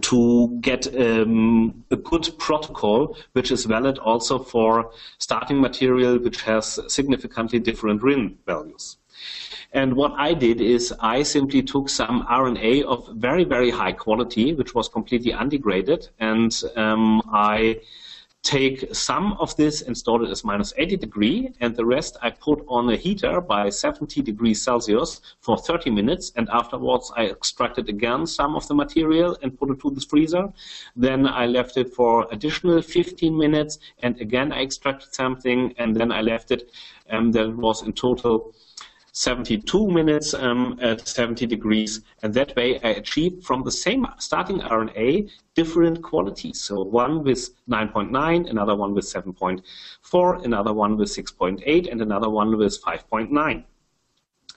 to 0.00 0.58
get 0.60 0.86
um, 0.96 1.84
a 1.90 1.96
good 1.96 2.28
protocol 2.38 3.16
which 3.34 3.52
is 3.52 3.66
valid 3.66 3.98
also 3.98 4.38
for 4.38 4.90
starting 5.18 5.60
material 5.60 6.18
which 6.18 6.42
has 6.42 6.80
significantly 6.92 7.60
different 7.60 8.02
RIN 8.02 8.36
values. 8.46 8.96
And 9.72 9.94
what 9.94 10.12
I 10.16 10.32
did 10.32 10.60
is 10.60 10.94
I 11.00 11.22
simply 11.22 11.62
took 11.62 11.88
some 11.88 12.26
RNA 12.26 12.84
of 12.84 13.08
very, 13.16 13.44
very 13.44 13.70
high 13.70 13.92
quality, 13.92 14.54
which 14.54 14.74
was 14.74 14.88
completely 14.88 15.32
undegraded, 15.32 16.08
and 16.18 16.52
um, 16.76 17.20
I 17.32 17.80
take 18.46 18.94
some 18.94 19.32
of 19.40 19.56
this 19.56 19.82
and 19.82 19.98
store 19.98 20.22
it 20.22 20.30
as 20.30 20.44
minus 20.44 20.72
80 20.78 20.96
degree, 20.98 21.52
and 21.60 21.74
the 21.74 21.84
rest 21.84 22.16
I 22.22 22.30
put 22.30 22.64
on 22.68 22.88
a 22.88 22.96
heater 22.96 23.40
by 23.40 23.70
70 23.70 24.22
degrees 24.22 24.62
Celsius 24.62 25.20
for 25.40 25.58
30 25.58 25.90
minutes, 25.90 26.32
and 26.36 26.48
afterwards 26.50 27.10
I 27.16 27.26
extracted 27.26 27.88
again 27.88 28.24
some 28.24 28.54
of 28.54 28.68
the 28.68 28.74
material 28.74 29.36
and 29.42 29.58
put 29.58 29.70
it 29.70 29.80
to 29.80 29.90
the 29.90 30.00
freezer. 30.00 30.52
Then 30.94 31.26
I 31.26 31.46
left 31.46 31.76
it 31.76 31.92
for 31.92 32.28
additional 32.30 32.80
15 32.82 33.36
minutes, 33.36 33.78
and 33.98 34.20
again 34.20 34.52
I 34.52 34.62
extracted 34.62 35.12
something, 35.12 35.74
and 35.76 35.96
then 35.96 36.12
I 36.12 36.20
left 36.20 36.52
it, 36.52 36.70
and 37.08 37.34
that 37.34 37.56
was 37.56 37.82
in 37.82 37.94
total 37.94 38.54
72 39.16 39.90
minutes 39.90 40.34
um, 40.34 40.78
at 40.82 41.08
70 41.08 41.46
degrees, 41.46 42.02
and 42.22 42.34
that 42.34 42.54
way 42.54 42.78
I 42.80 42.88
achieved 42.88 43.44
from 43.44 43.64
the 43.64 43.70
same 43.70 44.06
starting 44.18 44.58
RNA 44.60 45.30
different 45.54 46.02
qualities. 46.02 46.60
So 46.60 46.82
one 46.82 47.24
with 47.24 47.48
9.9, 47.66 48.50
another 48.50 48.76
one 48.76 48.92
with 48.92 49.06
7.4, 49.06 50.44
another 50.44 50.74
one 50.74 50.98
with 50.98 51.08
6.8, 51.08 51.90
and 51.90 52.02
another 52.02 52.28
one 52.28 52.58
with 52.58 52.78
5.9. 52.82 53.64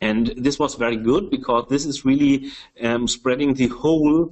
And 0.01 0.27
this 0.35 0.59
was 0.59 0.75
very 0.75 0.97
good 0.97 1.29
because 1.29 1.67
this 1.69 1.85
is 1.85 2.03
really 2.03 2.51
um, 2.83 3.07
spreading 3.07 3.53
the 3.53 3.67
whole 3.67 4.29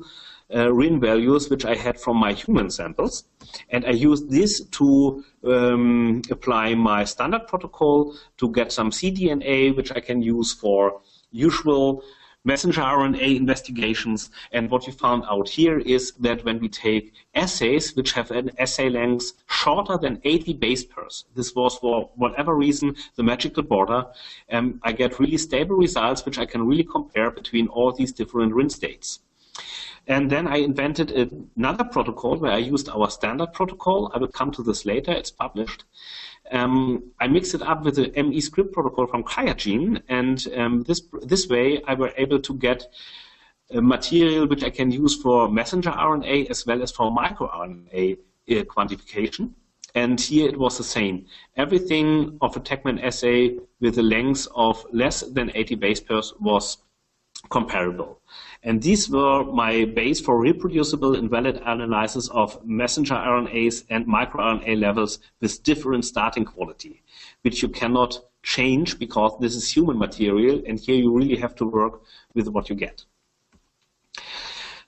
uh, 0.54 0.72
RIN 0.74 1.00
values 1.00 1.50
which 1.50 1.66
I 1.66 1.76
had 1.76 2.00
from 2.00 2.18
my 2.18 2.34
human 2.34 2.70
samples. 2.70 3.26
And 3.70 3.86
I 3.86 3.92
used 3.92 4.30
this 4.30 4.64
to 4.66 5.24
um, 5.44 6.22
apply 6.32 6.76
my 6.76 7.04
standard 7.04 7.48
protocol 7.48 8.16
to 8.38 8.52
get 8.52 8.72
some 8.72 8.92
cDNA, 8.92 9.76
which 9.76 9.92
I 9.92 10.00
can 10.00 10.22
use 10.22 10.54
for 10.54 11.02
usual 11.32 12.04
messenger 12.48 12.82
RNA 12.82 13.36
investigations. 13.36 14.30
And 14.54 14.72
what 14.72 14.88
we 14.88 14.94
found 14.94 15.26
out 15.30 15.50
here 15.50 15.80
is 15.80 16.14
that 16.14 16.46
when 16.46 16.60
we 16.60 16.70
take 16.70 17.14
assays 17.36 17.94
which 17.96 18.14
have 18.14 18.32
an 18.32 18.52
assay 18.58 18.90
length 18.90 19.34
shorter 19.50 19.98
than 19.98 20.22
80 20.24 20.54
base 20.54 20.86
pairs, 20.86 21.26
this 21.36 21.54
was 21.54 21.78
for 21.78 22.10
whatever 22.16 22.56
reason 22.56 22.96
the 23.16 23.24
magical 23.24 23.64
border, 23.64 24.06
um, 24.52 24.80
I 24.82 24.94
get 24.94 25.20
really 25.20 25.38
stable 25.38 25.76
results 25.76 26.26
which 26.26 26.40
I 26.40 26.46
can 26.46 26.66
really 26.66 26.86
compare 26.86 27.32
between 27.32 27.68
all 27.68 27.92
these 27.92 28.14
different 28.14 28.54
RIN 28.54 28.70
states. 28.70 29.20
And 30.08 30.30
then 30.30 30.48
I 30.48 30.58
invented 30.58 31.12
another 31.56 31.84
protocol 31.84 32.38
where 32.38 32.54
I 32.54 32.60
used 32.60 32.88
our 32.90 33.10
standard 33.10 33.52
protocol. 33.54 34.10
I 34.14 34.18
will 34.20 34.30
come 34.30 34.52
to 34.52 34.64
this 34.64 34.86
later. 34.86 35.12
It's 35.12 35.32
published. 35.32 35.84
Um, 36.52 37.12
I 37.20 37.28
mixed 37.28 37.54
it 37.54 37.62
up 37.62 37.84
with 37.84 37.98
the 37.98 38.10
miScript 38.12 38.72
protocol 38.72 39.08
from 39.08 39.24
QIAGEN, 39.24 40.02
and 40.08 40.48
um, 40.56 40.84
this 40.84 41.02
this 41.24 41.50
way 41.50 41.82
I 41.86 41.94
were 41.94 42.14
able 42.16 42.40
to 42.40 42.54
get 42.54 42.88
material 43.74 44.48
which 44.48 44.64
I 44.64 44.70
can 44.70 44.92
use 44.92 45.22
for 45.22 45.50
messenger 45.50 45.90
RNA 45.92 46.50
as 46.50 46.66
well 46.66 46.82
as 46.82 46.92
for 46.92 47.12
microRNA 47.12 48.18
uh, 48.50 48.54
quantification. 48.64 49.52
And 49.96 50.20
here 50.22 50.48
it 50.48 50.58
was 50.58 50.78
the 50.78 50.84
same. 50.84 51.26
Everything 51.56 52.38
of 52.42 52.56
a 52.56 52.60
TaqMan 52.60 53.04
assay 53.04 53.58
with 53.80 53.98
a 53.98 54.04
length 54.04 54.48
of 54.56 54.86
less 54.94 55.22
than 55.22 55.52
80 55.54 55.76
base 55.76 56.00
pairs 56.00 56.34
was 56.40 56.78
comparable. 57.50 58.22
And 58.64 58.82
these 58.82 59.10
were 59.10 59.44
my 59.44 59.86
base 59.86 60.20
for 60.20 60.40
reproducible 60.40 61.16
and 61.16 61.30
valid 61.30 61.62
analysis 61.66 62.28
of 62.30 62.64
messenger 62.66 63.14
RNAs 63.14 63.86
and 63.90 64.06
microRNA 64.06 64.80
levels 64.80 65.20
with 65.42 65.64
different 65.64 66.06
starting 66.06 66.46
quality, 66.46 67.04
which 67.44 67.62
you 67.62 67.70
cannot 67.70 68.20
change 68.44 68.98
because 68.98 69.38
this 69.40 69.56
is 69.56 69.72
human 69.72 69.98
material, 69.98 70.62
and 70.68 70.80
here 70.80 70.96
you 70.96 71.16
really 71.16 71.36
have 71.36 71.56
to 71.56 71.66
work 71.66 72.02
with 72.34 72.48
what 72.48 72.70
you 72.70 72.76
get. 72.76 73.06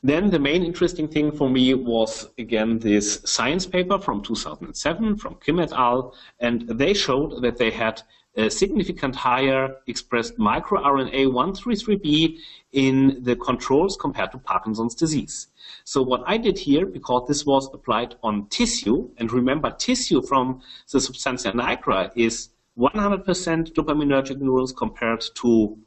Then 0.01 0.29
the 0.29 0.39
main 0.39 0.63
interesting 0.63 1.09
thing 1.09 1.29
for 1.31 1.49
me 1.49 1.73
was 1.73 2.29
again 2.37 2.79
this 2.79 3.21
science 3.25 3.65
paper 3.65 3.99
from 3.99 4.21
2007 4.21 5.17
from 5.17 5.35
Kim 5.43 5.59
et 5.59 5.73
al. 5.73 6.15
And 6.39 6.61
they 6.69 6.93
showed 6.93 7.41
that 7.41 7.57
they 7.57 7.69
had 7.69 8.01
a 8.35 8.49
significant 8.49 9.15
higher 9.15 9.75
expressed 9.87 10.37
microRNA 10.37 11.27
133b 11.27 12.37
in 12.71 13.23
the 13.23 13.35
controls 13.35 13.97
compared 13.97 14.31
to 14.31 14.37
Parkinson's 14.37 14.95
disease. 14.95 15.47
So 15.83 16.01
what 16.01 16.23
I 16.27 16.37
did 16.37 16.57
here, 16.57 16.85
because 16.85 17.27
this 17.27 17.45
was 17.45 17.69
applied 17.73 18.15
on 18.23 18.47
tissue, 18.47 19.09
and 19.17 19.31
remember 19.31 19.71
tissue 19.71 20.21
from 20.21 20.61
the 20.91 21.01
substantia 21.01 21.51
nigra 21.51 22.11
is 22.15 22.49
100% 22.77 23.25
dopaminergic 23.73 24.39
neurons 24.39 24.71
compared 24.71 25.23
to 25.35 25.77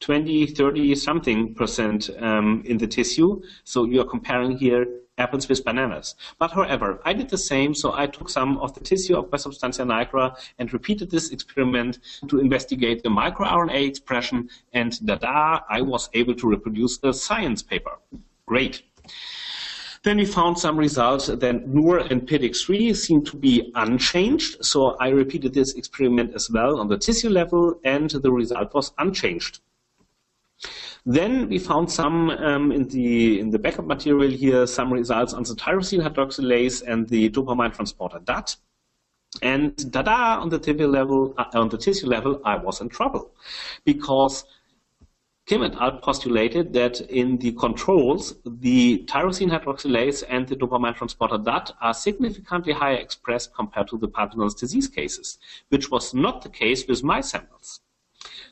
20, 0.00 0.46
30 0.46 0.94
something 0.96 1.54
percent 1.54 2.10
um, 2.18 2.62
in 2.66 2.78
the 2.78 2.86
tissue. 2.86 3.40
So 3.64 3.84
you're 3.84 4.04
comparing 4.04 4.56
here 4.56 4.86
apples 5.18 5.48
with 5.48 5.64
bananas. 5.64 6.14
But 6.38 6.52
however, 6.52 7.00
I 7.04 7.12
did 7.12 7.28
the 7.28 7.38
same, 7.38 7.74
so 7.74 7.92
I 7.92 8.06
took 8.06 8.28
some 8.28 8.58
of 8.58 8.74
the 8.74 8.80
tissue 8.80 9.16
of 9.16 9.30
my 9.30 9.38
substantia 9.38 9.82
nigra 9.82 10.36
and 10.58 10.72
repeated 10.72 11.10
this 11.10 11.30
experiment 11.30 11.98
to 12.28 12.40
investigate 12.40 13.02
the 13.02 13.10
microRNA 13.10 13.86
expression, 13.86 14.48
and 14.72 15.04
da-da, 15.06 15.60
I 15.68 15.82
was 15.82 16.08
able 16.14 16.34
to 16.36 16.48
reproduce 16.48 16.98
a 17.02 17.12
science 17.12 17.62
paper. 17.62 17.98
Great. 18.46 18.82
Then 20.02 20.16
we 20.16 20.24
found 20.24 20.58
some 20.58 20.76
results 20.76 21.26
that 21.26 21.40
Nurr 21.40 22.10
and 22.10 22.26
PITX3 22.26 22.96
seem 22.96 23.24
to 23.24 23.36
be 23.36 23.70
unchanged. 23.76 24.64
So 24.64 24.96
I 24.98 25.10
repeated 25.10 25.54
this 25.54 25.74
experiment 25.74 26.34
as 26.34 26.50
well 26.50 26.80
on 26.80 26.88
the 26.88 26.98
tissue 26.98 27.28
level, 27.28 27.78
and 27.84 28.10
the 28.10 28.32
result 28.32 28.74
was 28.74 28.92
unchanged. 28.98 29.60
Then 31.04 31.48
we 31.48 31.58
found 31.58 31.90
some 31.90 32.30
um, 32.30 32.70
in 32.70 32.86
the 32.88 33.40
in 33.40 33.50
the 33.50 33.58
backup 33.58 33.86
material 33.86 34.30
here 34.30 34.66
some 34.66 34.92
results 34.92 35.32
on 35.32 35.42
the 35.42 35.54
tyrosine 35.54 36.00
hydroxylase 36.00 36.82
and 36.86 37.08
the 37.08 37.28
dopamine 37.30 37.74
transporter 37.74 38.20
DAT. 38.20 38.56
And 39.40 39.90
da-da, 39.90 40.40
on 40.40 40.50
the 40.50 40.58
tissue 40.58 40.86
level, 40.86 41.34
uh, 41.38 41.44
on 41.54 41.70
the 41.70 41.78
tissue 41.78 42.06
level, 42.06 42.40
I 42.44 42.56
was 42.56 42.80
in 42.80 42.88
trouble 42.88 43.32
because 43.84 44.44
Kim 45.44 45.64
et 45.64 45.74
al. 45.74 45.98
postulated 45.98 46.72
that 46.74 47.00
in 47.00 47.38
the 47.38 47.50
controls, 47.52 48.36
the 48.44 49.04
tyrosine 49.08 49.50
hydroxylase 49.50 50.22
and 50.28 50.46
the 50.46 50.54
dopamine 50.54 50.94
transporter 50.94 51.38
DAT 51.38 51.72
are 51.80 51.94
significantly 51.94 52.72
higher 52.72 52.96
expressed 52.96 53.52
compared 53.54 53.88
to 53.88 53.98
the 53.98 54.06
Parkinson's 54.06 54.54
disease 54.54 54.86
cases, 54.86 55.38
which 55.70 55.90
was 55.90 56.14
not 56.14 56.42
the 56.42 56.48
case 56.48 56.86
with 56.86 57.02
my 57.02 57.20
samples. 57.20 57.80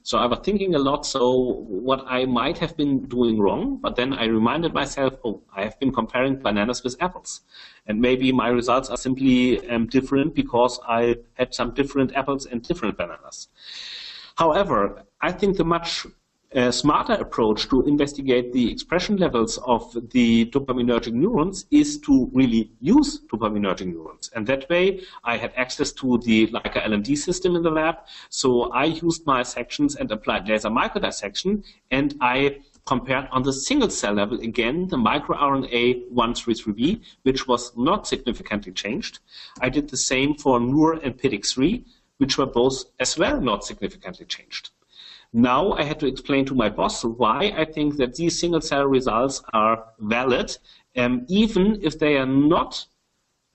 So 0.02 0.18
I 0.18 0.26
was 0.26 0.38
thinking 0.42 0.74
a 0.74 0.78
lot, 0.78 1.04
so 1.04 1.64
what 1.68 2.04
I 2.06 2.24
might 2.24 2.56
have 2.58 2.76
been 2.76 3.04
doing 3.06 3.38
wrong, 3.38 3.78
but 3.82 3.96
then 3.96 4.14
I 4.14 4.24
reminded 4.24 4.72
myself, 4.72 5.14
oh, 5.24 5.42
I 5.54 5.62
have 5.64 5.78
been 5.78 5.92
comparing 5.92 6.36
bananas 6.36 6.82
with 6.82 6.96
apples. 7.00 7.42
And 7.86 8.00
maybe 8.00 8.32
my 8.32 8.48
results 8.48 8.88
are 8.88 8.96
simply 8.96 9.68
um, 9.68 9.86
different 9.86 10.34
because 10.34 10.80
I 10.88 11.16
had 11.34 11.54
some 11.54 11.74
different 11.74 12.16
apples 12.16 12.46
and 12.46 12.62
different 12.62 12.96
bananas. 12.96 13.48
However, 14.36 15.04
I 15.20 15.32
think 15.32 15.58
the 15.58 15.64
much 15.64 16.06
a 16.52 16.72
smarter 16.72 17.12
approach 17.12 17.68
to 17.68 17.82
investigate 17.82 18.52
the 18.52 18.72
expression 18.72 19.16
levels 19.16 19.58
of 19.66 19.96
the 20.10 20.46
dopaminergic 20.46 21.12
neurons 21.12 21.66
is 21.70 21.98
to 22.00 22.28
really 22.32 22.72
use 22.80 23.20
dopaminergic 23.32 23.86
neurons. 23.86 24.30
And 24.34 24.44
that 24.48 24.68
way, 24.68 25.02
I 25.22 25.36
had 25.36 25.52
access 25.56 25.92
to 25.92 26.18
the 26.18 26.48
Leica 26.48 26.82
LMD 26.82 27.16
system 27.16 27.54
in 27.54 27.62
the 27.62 27.70
lab. 27.70 27.98
So 28.30 28.72
I 28.72 28.86
used 28.86 29.24
my 29.26 29.44
sections 29.44 29.94
and 29.94 30.10
applied 30.10 30.48
laser 30.48 30.70
microdissection, 30.70 31.64
and 31.92 32.16
I 32.20 32.58
compared 32.84 33.28
on 33.30 33.44
the 33.44 33.52
single 33.52 33.90
cell 33.90 34.14
level 34.14 34.40
again 34.40 34.88
the 34.88 34.96
microRNA 34.96 36.10
133b, 36.12 37.00
which 37.22 37.46
was 37.46 37.76
not 37.76 38.08
significantly 38.08 38.72
changed. 38.72 39.20
I 39.60 39.68
did 39.68 39.88
the 39.88 39.96
same 39.96 40.34
for 40.34 40.58
Nurr 40.58 40.94
and 41.04 41.16
PITX3, 41.16 41.84
which 42.18 42.38
were 42.38 42.46
both 42.46 42.86
as 42.98 43.16
well 43.16 43.40
not 43.40 43.64
significantly 43.64 44.26
changed. 44.26 44.70
Now 45.32 45.72
I 45.72 45.84
had 45.84 46.00
to 46.00 46.06
explain 46.06 46.44
to 46.46 46.54
my 46.54 46.68
boss 46.68 47.04
why 47.04 47.52
I 47.56 47.64
think 47.64 47.96
that 47.98 48.16
these 48.16 48.38
single 48.38 48.60
cell 48.60 48.84
results 48.84 49.42
are 49.52 49.84
valid, 50.00 50.56
um, 50.96 51.24
even 51.28 51.78
if 51.82 51.98
they 51.98 52.16
are 52.16 52.26
not 52.26 52.84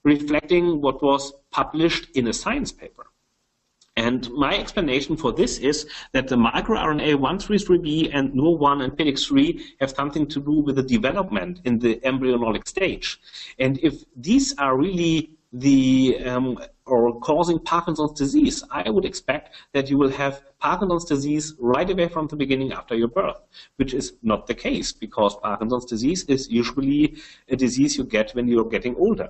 reflecting 0.03 0.81
what 0.81 1.01
was 1.03 1.33
published 1.51 2.15
in 2.15 2.27
a 2.27 2.33
science 2.33 2.71
paper. 2.71 3.07
And 3.97 4.29
my 4.31 4.57
explanation 4.57 5.15
for 5.15 5.31
this 5.31 5.57
is 5.57 5.87
that 6.11 6.27
the 6.27 6.35
microRNA 6.35 7.15
133b 7.15 8.11
and 8.13 8.33
Nurr1 8.33 8.83
and 8.83 8.93
PITX3 8.93 9.61
have 9.79 9.91
something 9.91 10.27
to 10.27 10.39
do 10.41 10.51
with 10.51 10.75
the 10.75 10.83
development 10.83 11.61
in 11.63 11.79
the 11.79 12.05
embryonic 12.05 12.67
stage. 12.67 13.19
And 13.57 13.79
if 13.81 14.03
these 14.15 14.53
are 14.57 14.77
really 14.77 15.31
the 15.53 16.19
um, 16.25 16.59
or 16.87 17.19
causing 17.19 17.57
Parkinson's 17.59 18.11
disease, 18.11 18.63
I 18.69 18.89
would 18.89 19.05
expect 19.05 19.55
that 19.73 19.89
you 19.89 19.97
will 19.97 20.09
have 20.09 20.43
Parkinson's 20.59 21.05
disease 21.05 21.55
right 21.57 21.89
away 21.89 22.07
from 22.07 22.27
the 22.27 22.35
beginning 22.35 22.73
after 22.73 22.95
your 22.95 23.07
birth, 23.07 23.39
which 23.77 23.93
is 23.93 24.13
not 24.21 24.45
the 24.45 24.53
case 24.53 24.91
because 24.91 25.35
Parkinson's 25.37 25.85
disease 25.85 26.23
is 26.25 26.49
usually 26.49 27.17
a 27.49 27.55
disease 27.55 27.97
you 27.97 28.03
get 28.03 28.31
when 28.35 28.47
you're 28.47 28.69
getting 28.69 28.95
older. 28.97 29.29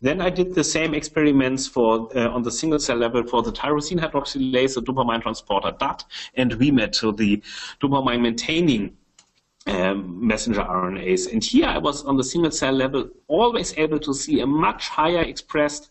Then 0.00 0.20
I 0.20 0.30
did 0.30 0.54
the 0.54 0.64
same 0.64 0.94
experiments 0.94 1.66
for 1.66 2.08
uh, 2.16 2.28
on 2.30 2.42
the 2.42 2.50
single 2.50 2.80
cell 2.80 2.96
level 2.96 3.22
for 3.24 3.42
the 3.42 3.52
tyrosine 3.52 3.98
hydroxylase, 4.00 4.74
the 4.74 4.82
dopamine 4.82 5.22
transporter 5.22 5.72
DAT, 5.78 6.04
and 6.34 6.52
VMAT, 6.52 6.94
so 6.94 7.12
the 7.12 7.42
dopamine 7.80 8.20
maintaining 8.20 8.96
um, 9.66 10.26
messenger 10.26 10.62
RNAs. 10.62 11.32
And 11.32 11.44
here 11.44 11.66
I 11.66 11.78
was 11.78 12.04
on 12.04 12.16
the 12.16 12.24
single 12.24 12.50
cell 12.50 12.72
level 12.72 13.08
always 13.28 13.76
able 13.76 13.98
to 14.00 14.14
see 14.14 14.40
a 14.40 14.46
much 14.46 14.88
higher 14.88 15.22
expressed 15.22 15.90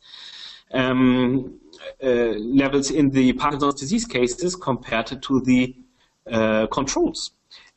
um, 0.73 1.59
uh, 2.03 2.07
levels 2.61 2.91
in 2.91 3.09
the 3.09 3.33
Parkinson's 3.33 3.79
disease 3.83 4.05
cases 4.05 4.55
compared 4.55 5.21
to 5.21 5.41
the 5.41 5.75
uh, 6.31 6.67
controls. 6.67 7.31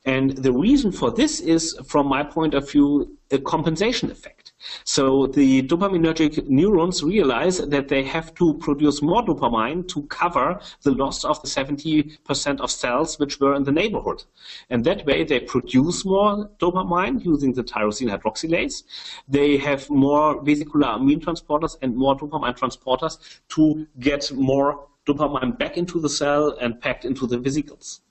And 0.04 0.36
the 0.46 0.52
reason 0.52 0.90
for 0.92 1.10
this 1.10 1.40
is, 1.40 1.78
from 1.86 2.06
my 2.08 2.22
point 2.22 2.54
of 2.54 2.70
view, 2.70 3.16
a 3.30 3.38
compensation 3.38 4.10
effect. 4.10 4.39
So 4.84 5.26
the 5.26 5.62
dopaminergic 5.62 6.48
neurons 6.48 7.02
realize 7.02 7.58
that 7.58 7.88
they 7.88 8.02
have 8.04 8.34
to 8.34 8.54
produce 8.54 9.00
more 9.00 9.22
dopamine 9.22 9.88
to 9.88 10.02
cover 10.04 10.60
the 10.82 10.90
loss 10.90 11.24
of 11.24 11.40
the 11.42 11.48
70% 11.48 12.60
of 12.60 12.70
cells 12.70 13.18
which 13.18 13.40
were 13.40 13.54
in 13.54 13.64
the 13.64 13.72
neighborhood. 13.72 14.24
And 14.68 14.84
that 14.84 15.06
way 15.06 15.24
they 15.24 15.40
produce 15.40 16.04
more 16.04 16.50
dopamine 16.58 17.24
using 17.24 17.52
the 17.54 17.64
tyrosine 17.64 18.10
hydroxylase. 18.10 18.82
They 19.28 19.56
have 19.58 19.88
more 19.88 20.42
vesicular 20.42 20.88
amine 20.88 21.20
transporters 21.20 21.76
and 21.82 21.96
more 21.96 22.16
dopamine 22.16 22.58
transporters 22.58 23.18
to 23.50 23.86
get 23.98 24.30
more 24.32 24.88
dopamine 25.06 25.58
back 25.58 25.76
into 25.76 26.00
the 26.00 26.08
cell 26.08 26.56
and 26.60 26.80
packed 26.80 27.04
into 27.04 27.26
the 27.26 27.38
vesicles. 27.38 28.02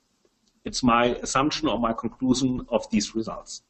It's 0.66 0.84
my 0.84 1.06
assumption 1.22 1.68
or 1.68 1.80
my 1.80 1.94
conclusion 1.94 2.66
of 2.70 2.90
these 2.90 3.16
results. 3.16 3.62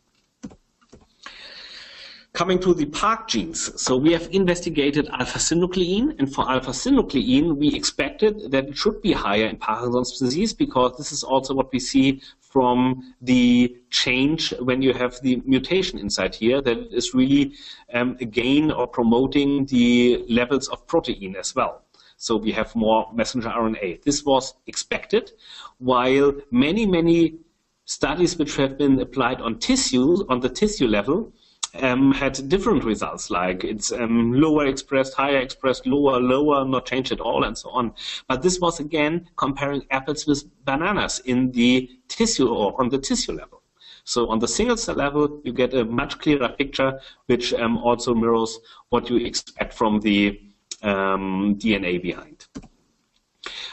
Coming 2.33 2.59
to 2.59 2.75
the 2.75 2.85
PARK 2.85 3.27
genes, 3.27 3.81
so 3.81 3.97
we 3.97 4.13
have 4.13 4.29
investigated 4.31 5.09
alpha-synuclein, 5.09 6.17
and 6.19 6.31
for 6.31 6.49
alpha-synuclein, 6.49 7.57
we 7.57 7.73
expected 7.73 8.51
that 8.51 8.67
it 8.67 8.77
should 8.77 9.01
be 9.01 9.13
higher 9.13 9.47
in 9.47 9.57
Parkinson's 9.57 10.19
disease 10.19 10.53
because 10.53 10.95
this 10.95 11.11
is 11.11 11.23
also 11.23 11.55
what 11.55 11.71
we 11.73 11.79
see 11.79 12.21
from 12.39 13.15
the 13.21 13.75
change 13.89 14.53
when 14.59 14.81
you 14.83 14.93
have 14.93 15.19
the 15.21 15.41
mutation 15.45 15.97
inside 15.97 16.35
here, 16.35 16.61
that 16.61 16.77
it 16.77 16.93
is 16.93 17.15
really 17.15 17.55
um, 17.95 18.15
a 18.21 18.25
gain 18.25 18.69
or 18.69 18.85
promoting 18.87 19.65
the 19.65 20.23
levels 20.29 20.67
of 20.69 20.85
protein 20.85 21.35
as 21.35 21.55
well. 21.55 21.81
So 22.17 22.37
we 22.37 22.51
have 22.51 22.75
more 22.75 23.11
messenger 23.11 23.49
RNA. 23.49 24.03
This 24.03 24.23
was 24.23 24.53
expected, 24.67 25.31
while 25.79 26.33
many, 26.51 26.85
many 26.85 27.39
studies 27.85 28.37
which 28.37 28.55
have 28.57 28.77
been 28.77 28.99
applied 28.99 29.41
on 29.41 29.57
tissues, 29.57 30.21
on 30.29 30.41
the 30.41 30.49
tissue 30.49 30.87
level, 30.87 31.33
um, 31.75 32.11
had 32.11 32.49
different 32.49 32.83
results, 32.83 33.29
like 33.29 33.63
it's 33.63 33.91
um, 33.91 34.33
lower 34.33 34.65
expressed, 34.65 35.13
higher 35.13 35.37
expressed, 35.37 35.85
lower, 35.85 36.19
lower, 36.19 36.65
not 36.65 36.85
changed 36.85 37.11
at 37.11 37.19
all, 37.19 37.43
and 37.43 37.57
so 37.57 37.69
on. 37.69 37.93
But 38.27 38.41
this 38.41 38.59
was 38.59 38.79
again 38.79 39.29
comparing 39.35 39.85
apples 39.91 40.25
with 40.25 40.43
bananas 40.65 41.19
in 41.25 41.51
the 41.51 41.89
tissue 42.07 42.49
or 42.49 42.79
on 42.81 42.89
the 42.89 42.97
tissue 42.97 43.33
level. 43.33 43.61
So 44.03 44.27
on 44.29 44.39
the 44.39 44.47
single 44.47 44.77
cell 44.77 44.95
level, 44.95 45.41
you 45.43 45.53
get 45.53 45.73
a 45.73 45.85
much 45.85 46.17
clearer 46.17 46.49
picture, 46.49 46.99
which 47.27 47.53
um, 47.53 47.77
also 47.77 48.15
mirrors 48.15 48.59
what 48.89 49.09
you 49.09 49.17
expect 49.17 49.73
from 49.73 49.99
the 49.99 50.41
um, 50.81 51.55
DNA 51.59 52.01
behind. 52.01 52.38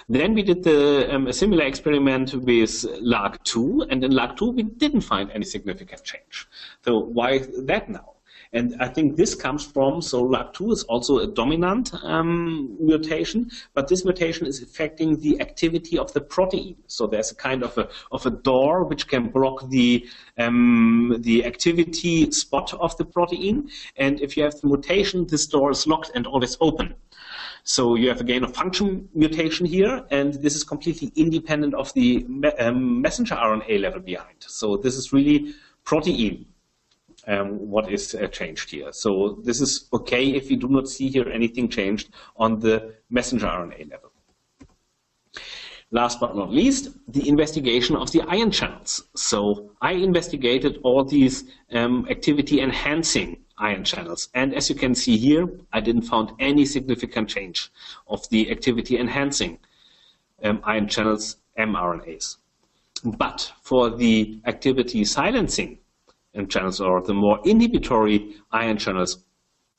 Then 0.08 0.34
we 0.34 0.42
did 0.42 0.62
the, 0.62 1.12
um, 1.12 1.26
a 1.26 1.32
similar 1.32 1.64
experiment 1.64 2.32
with 2.32 2.70
LRRK2, 2.70 3.88
and 3.90 4.04
in 4.04 4.12
LRRK2 4.12 4.54
we 4.54 4.62
didn't 4.62 5.00
find 5.00 5.30
any 5.32 5.44
significant 5.44 6.04
change. 6.04 6.46
So 6.84 7.00
why 7.00 7.38
that 7.38 7.88
now? 7.88 8.12
And 8.52 8.76
I 8.80 8.88
think 8.88 9.16
this 9.16 9.34
comes 9.34 9.66
from, 9.66 10.00
so 10.00 10.24
LRRK2 10.24 10.72
is 10.72 10.82
also 10.84 11.18
a 11.18 11.26
dominant 11.26 11.92
um, 12.04 12.76
mutation, 12.80 13.50
but 13.74 13.88
this 13.88 14.04
mutation 14.04 14.46
is 14.46 14.62
affecting 14.62 15.18
the 15.20 15.40
activity 15.40 15.98
of 15.98 16.12
the 16.12 16.20
protein. 16.20 16.76
So 16.86 17.08
there's 17.08 17.32
a 17.32 17.34
kind 17.34 17.64
of 17.64 17.76
a, 17.76 17.88
of 18.12 18.24
a 18.26 18.30
door 18.30 18.84
which 18.84 19.08
can 19.08 19.30
block 19.30 19.68
the, 19.70 20.08
um, 20.38 21.16
the 21.18 21.44
activity 21.44 22.30
spot 22.30 22.72
of 22.74 22.96
the 22.96 23.04
protein. 23.04 23.70
And 23.96 24.20
if 24.20 24.36
you 24.36 24.44
have 24.44 24.60
the 24.60 24.68
mutation, 24.68 25.26
this 25.26 25.46
door 25.46 25.72
is 25.72 25.86
locked 25.86 26.12
and 26.14 26.28
always 26.28 26.56
open. 26.60 26.94
So 27.68 27.96
you 27.96 28.08
have 28.08 28.20
a 28.20 28.24
gain 28.24 28.44
of 28.44 28.54
function 28.54 29.08
mutation 29.12 29.66
here, 29.66 30.04
and 30.12 30.34
this 30.34 30.54
is 30.54 30.62
completely 30.62 31.10
independent 31.16 31.74
of 31.74 31.92
the 31.94 32.24
um, 32.60 33.02
messenger 33.02 33.34
RNA 33.34 33.80
level 33.80 33.98
behind. 33.98 34.36
So 34.38 34.76
this 34.76 34.94
is 34.94 35.12
really 35.12 35.52
protein 35.84 36.46
um, 37.26 37.68
what 37.68 37.92
is 37.92 38.14
uh, 38.14 38.28
changed 38.28 38.70
here. 38.70 38.92
So 38.92 39.40
this 39.42 39.60
is 39.60 39.88
okay 39.92 40.28
if 40.28 40.48
you 40.48 40.56
do 40.56 40.68
not 40.68 40.88
see 40.88 41.08
here 41.08 41.28
anything 41.28 41.68
changed 41.68 42.10
on 42.36 42.60
the 42.60 42.94
messenger 43.10 43.46
RNA 43.46 43.90
level. 43.90 44.12
Last 45.90 46.20
but 46.20 46.36
not 46.36 46.52
least, 46.52 46.90
the 47.08 47.28
investigation 47.28 47.96
of 47.96 48.12
the 48.12 48.22
ion 48.28 48.52
channels. 48.52 49.08
So 49.16 49.72
I 49.82 49.92
investigated 49.92 50.78
all 50.84 51.02
these 51.02 51.50
um, 51.72 52.06
activity 52.08 52.60
enhancing 52.60 53.38
ion 53.58 53.84
channels. 53.84 54.28
And 54.34 54.54
as 54.54 54.68
you 54.68 54.74
can 54.74 54.94
see 54.94 55.16
here, 55.16 55.48
I 55.72 55.80
didn't 55.80 56.02
find 56.02 56.32
any 56.38 56.64
significant 56.64 57.28
change 57.28 57.70
of 58.08 58.28
the 58.28 58.50
activity 58.50 58.98
enhancing 58.98 59.58
um, 60.42 60.60
ion 60.64 60.88
channels 60.88 61.36
mRNAs. 61.58 62.36
But 63.04 63.52
for 63.62 63.90
the 63.90 64.40
activity 64.46 65.04
silencing 65.04 65.78
channels 66.48 66.80
or 66.80 67.02
the 67.02 67.14
more 67.14 67.40
inhibitory 67.44 68.36
ion 68.52 68.76
channels, 68.76 69.24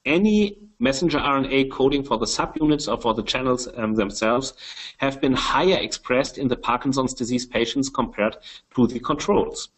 any 0.05 0.57
messenger 0.79 1.19
RNA 1.19 1.71
coding 1.71 2.03
for 2.03 2.17
the 2.17 2.25
subunits 2.25 2.91
or 2.91 2.99
for 2.99 3.13
the 3.13 3.23
channels 3.23 3.67
um, 3.75 3.93
themselves 3.93 4.53
have 4.97 5.19
been 5.19 5.33
higher 5.33 5.77
expressed 5.77 6.37
in 6.37 6.47
the 6.47 6.55
Parkinson's 6.55 7.13
disease 7.13 7.45
patients 7.45 7.89
compared 7.89 8.37
to 8.75 8.87
the 8.87 8.99
controls. 8.99 9.69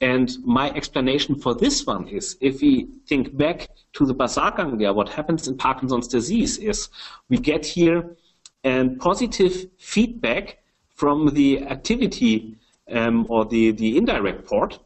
And 0.00 0.36
my 0.44 0.70
explanation 0.70 1.34
for 1.36 1.54
this 1.54 1.86
one 1.86 2.08
is 2.08 2.36
if 2.40 2.60
we 2.60 2.88
think 3.06 3.36
back 3.36 3.68
to 3.94 4.04
the 4.04 4.12
basal 4.12 4.50
ganglia, 4.50 4.92
what 4.92 5.08
happens 5.08 5.48
in 5.48 5.56
Parkinson's 5.56 6.08
disease 6.08 6.58
is 6.58 6.88
we 7.30 7.38
get 7.38 7.64
here 7.64 8.16
a 8.64 8.88
positive 9.00 9.68
feedback 9.78 10.58
from 10.88 11.28
the 11.34 11.62
activity 11.62 12.56
um, 12.90 13.26
or 13.28 13.44
the, 13.46 13.70
the 13.72 13.96
indirect 13.96 14.46
port 14.46 14.78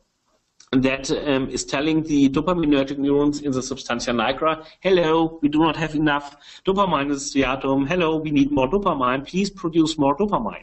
that 0.72 1.10
um, 1.10 1.48
is 1.48 1.64
telling 1.64 2.04
the 2.04 2.28
dopaminergic 2.28 2.96
neurons 2.96 3.40
in 3.40 3.50
the 3.50 3.60
substantia 3.60 4.12
nigra, 4.12 4.64
hello, 4.78 5.40
we 5.42 5.48
do 5.48 5.58
not 5.58 5.74
have 5.74 5.96
enough 5.96 6.36
dopamine 6.64 7.02
in 7.02 7.08
the 7.08 7.14
striatum, 7.16 7.88
hello, 7.88 8.18
we 8.18 8.30
need 8.30 8.52
more 8.52 8.70
dopamine, 8.70 9.26
please 9.26 9.50
produce 9.50 9.98
more 9.98 10.16
dopamine. 10.16 10.62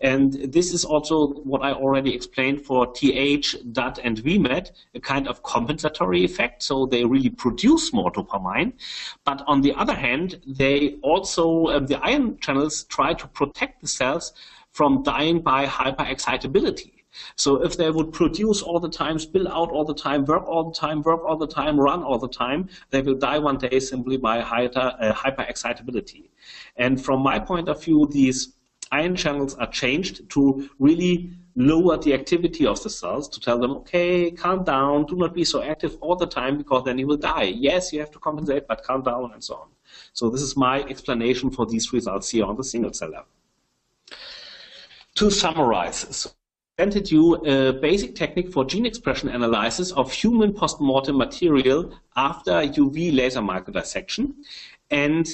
And 0.00 0.32
this 0.32 0.72
is 0.72 0.86
also 0.86 1.34
what 1.44 1.62
I 1.62 1.72
already 1.72 2.14
explained 2.14 2.64
for 2.64 2.90
TH, 2.94 3.56
DUT, 3.72 3.98
and 4.02 4.16
VMAT, 4.16 4.70
a 4.94 5.00
kind 5.00 5.28
of 5.28 5.42
compensatory 5.42 6.24
effect. 6.24 6.62
So 6.62 6.86
they 6.86 7.04
really 7.04 7.30
produce 7.30 7.92
more 7.94 8.12
dopamine. 8.12 8.72
But 9.24 9.42
on 9.46 9.62
the 9.62 9.72
other 9.74 9.94
hand, 9.94 10.40
they 10.46 10.96
also, 11.02 11.66
um, 11.68 11.86
the 11.86 11.98
ion 12.02 12.38
channels 12.40 12.84
try 12.84 13.14
to 13.14 13.26
protect 13.28 13.80
the 13.80 13.88
cells 13.88 14.32
from 14.72 15.02
dying 15.02 15.40
by 15.40 15.64
hyperexcitability. 15.64 16.95
So 17.36 17.62
if 17.62 17.76
they 17.76 17.90
would 17.90 18.12
produce 18.12 18.62
all 18.62 18.80
the 18.80 18.88
time, 18.88 19.18
spill 19.18 19.48
out 19.48 19.70
all 19.70 19.84
the 19.84 19.94
time, 19.94 20.24
work 20.24 20.46
all 20.46 20.70
the 20.70 20.76
time, 20.76 21.02
work 21.02 21.22
all 21.24 21.36
the 21.36 21.46
time, 21.46 21.78
run 21.78 22.02
all 22.02 22.18
the 22.18 22.28
time, 22.28 22.68
they 22.90 23.02
will 23.02 23.14
die 23.14 23.38
one 23.38 23.58
day 23.58 23.80
simply 23.80 24.16
by 24.16 24.40
hyper, 24.40 24.94
uh, 25.00 25.12
hyperexcitability. 25.12 26.28
And 26.76 27.02
from 27.02 27.20
my 27.20 27.38
point 27.38 27.68
of 27.68 27.82
view, 27.82 28.08
these 28.10 28.52
ion 28.92 29.16
channels 29.16 29.54
are 29.54 29.70
changed 29.70 30.28
to 30.30 30.68
really 30.78 31.30
lower 31.56 31.96
the 31.96 32.12
activity 32.12 32.66
of 32.66 32.82
the 32.82 32.90
cells 32.90 33.28
to 33.30 33.40
tell 33.40 33.58
them, 33.58 33.72
okay, 33.72 34.30
calm 34.30 34.62
down, 34.62 35.06
do 35.06 35.16
not 35.16 35.34
be 35.34 35.44
so 35.44 35.62
active 35.62 35.96
all 36.00 36.14
the 36.14 36.26
time 36.26 36.58
because 36.58 36.84
then 36.84 36.98
you 36.98 37.06
will 37.06 37.16
die. 37.16 37.44
Yes, 37.44 37.92
you 37.92 38.00
have 38.00 38.10
to 38.10 38.18
compensate, 38.18 38.68
but 38.68 38.82
calm 38.82 39.02
down 39.02 39.32
and 39.32 39.42
so 39.42 39.54
on. 39.54 39.68
So 40.12 40.28
this 40.28 40.42
is 40.42 40.56
my 40.56 40.82
explanation 40.82 41.50
for 41.50 41.66
these 41.66 41.92
results 41.92 42.28
here 42.28 42.44
on 42.44 42.56
the 42.56 42.64
single 42.64 42.92
cell 42.92 43.10
level. 43.10 43.26
To 45.14 45.30
summarize, 45.30 46.06
so 46.14 46.30
presented 46.76 47.10
you 47.10 47.36
a 47.46 47.72
basic 47.72 48.14
technique 48.14 48.52
for 48.52 48.62
gene 48.62 48.84
expression 48.84 49.30
analysis 49.30 49.92
of 49.92 50.12
human 50.12 50.52
postmortem 50.52 51.16
material 51.16 51.90
after 52.16 52.50
UV 52.50 53.16
laser 53.16 53.40
microdissection. 53.40 54.34
And 54.90 55.26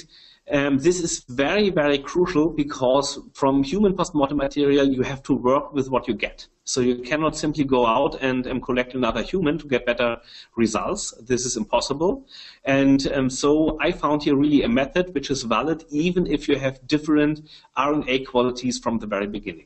um, 0.49 0.77
this 0.77 1.01
is 1.01 1.25
very, 1.27 1.69
very 1.69 1.97
crucial 1.97 2.49
because 2.49 3.19
from 3.33 3.61
human 3.61 3.93
postmortem 3.93 4.37
material, 4.37 4.87
you 4.87 5.01
have 5.01 5.21
to 5.23 5.33
work 5.33 5.73
with 5.73 5.89
what 5.89 6.07
you 6.07 6.13
get. 6.13 6.47
So 6.63 6.79
you 6.79 6.99
cannot 6.99 7.35
simply 7.35 7.65
go 7.65 7.85
out 7.85 8.21
and 8.21 8.47
um, 8.47 8.61
collect 8.61 8.93
another 8.93 9.21
human 9.21 9.57
to 9.57 9.67
get 9.67 9.85
better 9.85 10.19
results. 10.55 11.13
This 11.19 11.45
is 11.45 11.57
impossible. 11.57 12.25
And 12.63 13.05
um, 13.11 13.29
so 13.29 13.77
I 13.81 13.91
found 13.91 14.23
here 14.23 14.37
really 14.37 14.63
a 14.63 14.69
method 14.69 15.13
which 15.13 15.29
is 15.29 15.43
valid 15.43 15.83
even 15.89 16.25
if 16.25 16.47
you 16.47 16.57
have 16.57 16.87
different 16.87 17.49
RNA 17.77 18.27
qualities 18.27 18.79
from 18.79 18.99
the 18.99 19.07
very 19.07 19.27
beginning. 19.27 19.65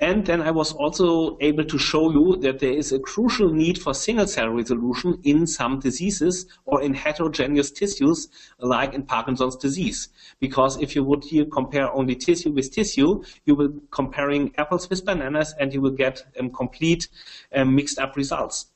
And 0.00 0.24
then 0.24 0.40
I 0.40 0.52
was 0.52 0.72
also 0.72 1.36
able 1.40 1.64
to 1.64 1.76
show 1.76 2.12
you 2.12 2.36
that 2.42 2.60
there 2.60 2.72
is 2.72 2.92
a 2.92 3.00
crucial 3.00 3.52
need 3.52 3.78
for 3.78 3.92
single 3.92 4.28
cell 4.28 4.48
resolution 4.48 5.18
in 5.24 5.44
some 5.44 5.80
diseases 5.80 6.46
or 6.66 6.80
in 6.82 6.94
heterogeneous 6.94 7.72
tissues 7.72 8.28
like 8.60 8.94
in 8.94 9.02
Parkinson's 9.02 9.56
disease. 9.56 10.08
Because 10.38 10.80
if 10.80 10.94
you 10.94 11.02
would 11.02 11.24
here 11.24 11.46
compare 11.46 11.92
only 11.92 12.14
tissue 12.14 12.52
with 12.52 12.70
tissue, 12.70 13.24
you 13.44 13.56
will 13.56 13.70
be 13.70 13.80
comparing 13.90 14.54
apples 14.56 14.88
with 14.88 15.04
bananas 15.04 15.52
and 15.58 15.74
you 15.74 15.80
will 15.80 15.96
get 15.96 16.22
um, 16.38 16.50
complete 16.50 17.08
um, 17.52 17.74
mixed 17.74 17.98
up 17.98 18.14
results 18.14 18.66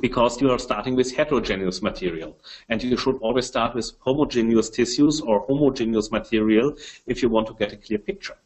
because 0.00 0.40
you 0.40 0.50
are 0.50 0.58
starting 0.58 0.96
with 0.96 1.14
heterogeneous 1.14 1.82
material. 1.82 2.34
And 2.70 2.82
you 2.82 2.96
should 2.96 3.18
always 3.18 3.46
start 3.46 3.74
with 3.74 3.92
homogeneous 4.00 4.70
tissues 4.70 5.20
or 5.20 5.40
homogeneous 5.40 6.10
material 6.10 6.76
if 7.06 7.22
you 7.22 7.28
want 7.28 7.46
to 7.48 7.54
get 7.54 7.74
a 7.74 7.76
clear 7.76 7.98
picture. 7.98 8.36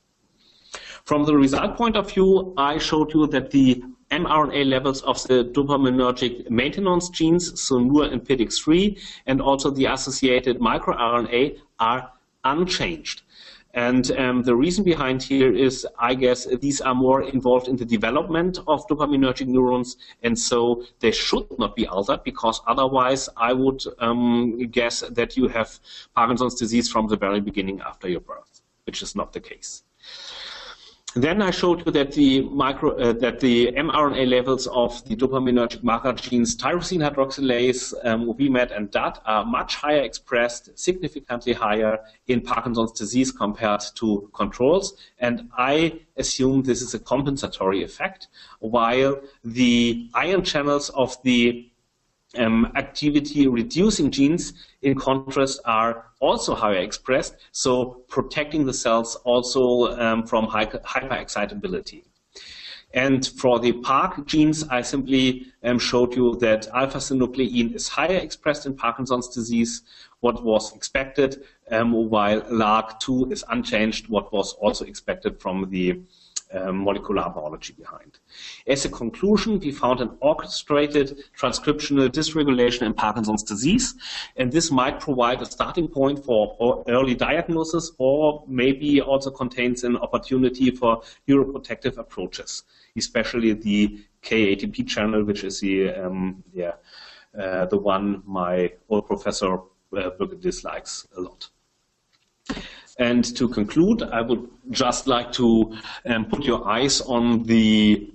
From 1.04 1.24
the 1.24 1.36
result 1.36 1.76
point 1.76 1.96
of 1.96 2.10
view, 2.12 2.54
I 2.56 2.78
showed 2.78 3.12
you 3.14 3.26
that 3.28 3.50
the 3.50 3.82
mRNA 4.10 4.66
levels 4.66 5.02
of 5.02 5.22
the 5.28 5.44
dopaminergic 5.44 6.50
maintenance 6.50 7.08
genes, 7.10 7.60
so 7.60 7.78
Nurr 7.78 8.12
and 8.12 8.22
PDX3, 8.22 8.98
and 9.26 9.40
also 9.40 9.70
the 9.70 9.86
associated 9.86 10.58
microRNA 10.58 11.58
are 11.78 12.12
unchanged. 12.44 13.22
And 13.72 14.10
um, 14.18 14.42
the 14.42 14.56
reason 14.56 14.82
behind 14.82 15.22
here 15.22 15.54
is, 15.54 15.86
I 15.96 16.14
guess, 16.14 16.44
these 16.46 16.80
are 16.80 16.94
more 16.94 17.22
involved 17.22 17.68
in 17.68 17.76
the 17.76 17.84
development 17.84 18.58
of 18.66 18.84
dopaminergic 18.88 19.46
neurons, 19.46 19.96
and 20.24 20.36
so 20.36 20.84
they 20.98 21.12
should 21.12 21.46
not 21.56 21.76
be 21.76 21.86
altered, 21.86 22.24
because 22.24 22.60
otherwise 22.66 23.28
I 23.36 23.52
would 23.52 23.82
um, 24.00 24.58
guess 24.72 25.00
that 25.00 25.36
you 25.36 25.46
have 25.48 25.78
Parkinson's 26.16 26.56
disease 26.56 26.90
from 26.90 27.06
the 27.06 27.16
very 27.16 27.40
beginning 27.40 27.80
after 27.80 28.08
your 28.08 28.20
birth, 28.20 28.60
which 28.86 29.02
is 29.02 29.14
not 29.14 29.32
the 29.32 29.40
case. 29.40 29.84
Then 31.16 31.42
I 31.42 31.50
showed 31.50 31.84
you 31.84 31.90
that 31.90 32.12
the 32.12 32.42
micro, 32.42 32.96
uh, 32.96 33.12
that 33.14 33.40
the 33.40 33.72
mRNA 33.72 34.28
levels 34.28 34.68
of 34.68 35.04
the 35.08 35.16
dopaminergic 35.16 35.82
marker 35.82 36.12
genes 36.12 36.56
tyrosine 36.56 37.00
hydroxylase, 37.00 37.92
um, 38.04 38.32
VMAT, 38.32 38.70
and 38.76 38.92
DAT 38.92 39.20
are 39.26 39.44
much 39.44 39.74
higher 39.74 40.02
expressed, 40.02 40.78
significantly 40.78 41.52
higher 41.52 41.98
in 42.28 42.40
Parkinson's 42.40 42.92
disease 42.92 43.32
compared 43.32 43.82
to 43.96 44.30
controls. 44.32 44.94
And 45.18 45.50
I 45.58 45.98
assume 46.16 46.62
this 46.62 46.80
is 46.80 46.94
a 46.94 47.00
compensatory 47.00 47.82
effect, 47.82 48.28
while 48.60 49.20
the 49.42 50.08
ion 50.14 50.44
channels 50.44 50.90
of 50.90 51.20
the 51.24 51.69
um, 52.36 52.72
activity 52.76 53.48
reducing 53.48 54.10
genes, 54.10 54.52
in 54.82 54.94
contrast, 54.94 55.60
are 55.64 56.06
also 56.20 56.54
higher 56.54 56.76
expressed, 56.76 57.36
so 57.52 58.02
protecting 58.08 58.64
the 58.64 58.74
cells 58.74 59.16
also 59.24 59.98
um, 59.98 60.26
from 60.26 60.46
hyperexcitability. 60.46 62.04
And 62.92 63.24
for 63.24 63.60
the 63.60 63.72
PARK 63.72 64.26
genes, 64.26 64.64
I 64.68 64.82
simply 64.82 65.46
um, 65.62 65.78
showed 65.78 66.14
you 66.16 66.34
that 66.36 66.66
alpha-synuclein 66.68 67.74
is 67.74 67.86
higher 67.88 68.16
expressed 68.16 68.66
in 68.66 68.74
Parkinson's 68.74 69.28
disease, 69.28 69.82
what 70.20 70.42
was 70.42 70.74
expected, 70.74 71.44
um, 71.70 71.92
while 71.92 72.40
LRRK2 72.42 73.32
is 73.32 73.44
unchanged, 73.48 74.08
what 74.08 74.32
was 74.32 74.54
also 74.54 74.84
expected 74.84 75.40
from 75.40 75.70
the 75.70 76.00
um, 76.52 76.84
molecular 76.84 77.28
biology 77.30 77.72
behind. 77.72 78.18
As 78.66 78.84
a 78.84 78.88
conclusion, 78.88 79.58
we 79.58 79.70
found 79.72 80.00
an 80.00 80.16
orchestrated 80.20 81.24
transcriptional 81.38 82.08
dysregulation 82.08 82.82
in 82.82 82.94
Parkinson's 82.94 83.42
disease, 83.42 83.94
and 84.36 84.50
this 84.50 84.70
might 84.70 85.00
provide 85.00 85.42
a 85.42 85.46
starting 85.46 85.88
point 85.88 86.24
for 86.24 86.84
early 86.88 87.14
diagnosis 87.14 87.92
or 87.98 88.44
maybe 88.46 89.00
also 89.00 89.30
contains 89.30 89.84
an 89.84 89.96
opportunity 89.96 90.70
for 90.70 91.02
neuroprotective 91.28 91.98
approaches, 91.98 92.64
especially 92.96 93.52
the 93.52 94.00
KATP 94.22 94.86
channel, 94.86 95.24
which 95.24 95.44
is 95.44 95.60
the, 95.60 95.90
um, 95.90 96.42
yeah, 96.52 96.72
uh, 97.38 97.64
the 97.66 97.78
one 97.78 98.22
my 98.26 98.72
old 98.88 99.06
professor 99.06 99.58
uh, 99.96 100.10
dislikes 100.40 101.06
a 101.16 101.20
lot. 101.20 101.48
And 103.00 103.24
to 103.36 103.48
conclude, 103.48 104.02
I 104.02 104.20
would 104.20 104.46
just 104.70 105.06
like 105.06 105.32
to 105.32 105.74
um, 106.04 106.26
put 106.26 106.44
your 106.44 106.68
eyes 106.68 107.00
on 107.00 107.44
the 107.44 108.12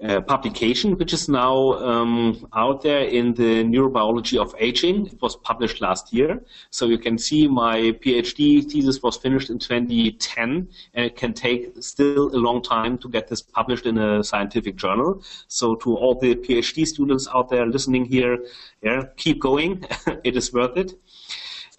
uh, 0.00 0.20
publication, 0.20 0.96
which 0.96 1.12
is 1.12 1.28
now 1.28 1.72
um, 1.72 2.48
out 2.54 2.82
there 2.82 3.00
in 3.00 3.34
the 3.34 3.64
Neurobiology 3.64 4.38
of 4.40 4.54
Aging. 4.60 5.08
It 5.08 5.20
was 5.20 5.34
published 5.34 5.80
last 5.80 6.12
year. 6.12 6.40
So 6.70 6.86
you 6.86 6.98
can 6.98 7.18
see 7.18 7.48
my 7.48 7.90
PhD 8.02 8.64
thesis 8.70 9.02
was 9.02 9.16
finished 9.16 9.50
in 9.50 9.58
2010, 9.58 10.68
and 10.94 11.04
it 11.04 11.16
can 11.16 11.32
take 11.32 11.72
still 11.80 12.28
a 12.32 12.38
long 12.38 12.62
time 12.62 12.96
to 12.98 13.08
get 13.08 13.26
this 13.26 13.42
published 13.42 13.86
in 13.86 13.98
a 13.98 14.22
scientific 14.22 14.76
journal. 14.76 15.20
So 15.48 15.74
to 15.74 15.96
all 15.96 16.14
the 16.14 16.36
PhD 16.36 16.86
students 16.86 17.26
out 17.34 17.48
there 17.48 17.66
listening 17.66 18.04
here, 18.04 18.38
yeah, 18.82 19.06
keep 19.16 19.40
going. 19.40 19.84
it 20.22 20.36
is 20.36 20.52
worth 20.52 20.76
it. 20.76 20.92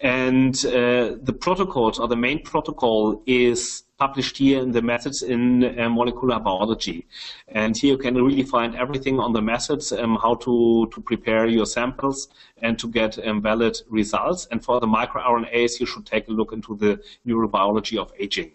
And 0.00 0.56
uh, 0.64 1.16
the 1.22 1.36
protocols, 1.38 1.98
or 1.98 2.08
the 2.08 2.16
main 2.16 2.42
protocol, 2.42 3.22
is 3.26 3.84
published 3.98 4.38
here 4.38 4.62
in 4.62 4.72
the 4.72 4.80
methods 4.80 5.22
in 5.22 5.78
uh, 5.78 5.90
molecular 5.90 6.40
biology. 6.40 7.06
And 7.48 7.76
here 7.76 7.92
you 7.92 7.98
can 7.98 8.14
really 8.14 8.42
find 8.42 8.74
everything 8.74 9.20
on 9.20 9.34
the 9.34 9.42
methods, 9.42 9.92
um, 9.92 10.16
how 10.22 10.36
to, 10.36 10.88
to 10.94 11.00
prepare 11.02 11.46
your 11.46 11.66
samples 11.66 12.28
and 12.62 12.78
to 12.78 12.88
get 12.88 13.24
um, 13.26 13.42
valid 13.42 13.76
results. 13.90 14.48
And 14.50 14.64
for 14.64 14.80
the 14.80 14.86
microRNAs, 14.86 15.78
you 15.80 15.86
should 15.86 16.06
take 16.06 16.28
a 16.28 16.32
look 16.32 16.52
into 16.52 16.76
the 16.76 17.02
neurobiology 17.26 17.98
of 17.98 18.10
aging. 18.18 18.52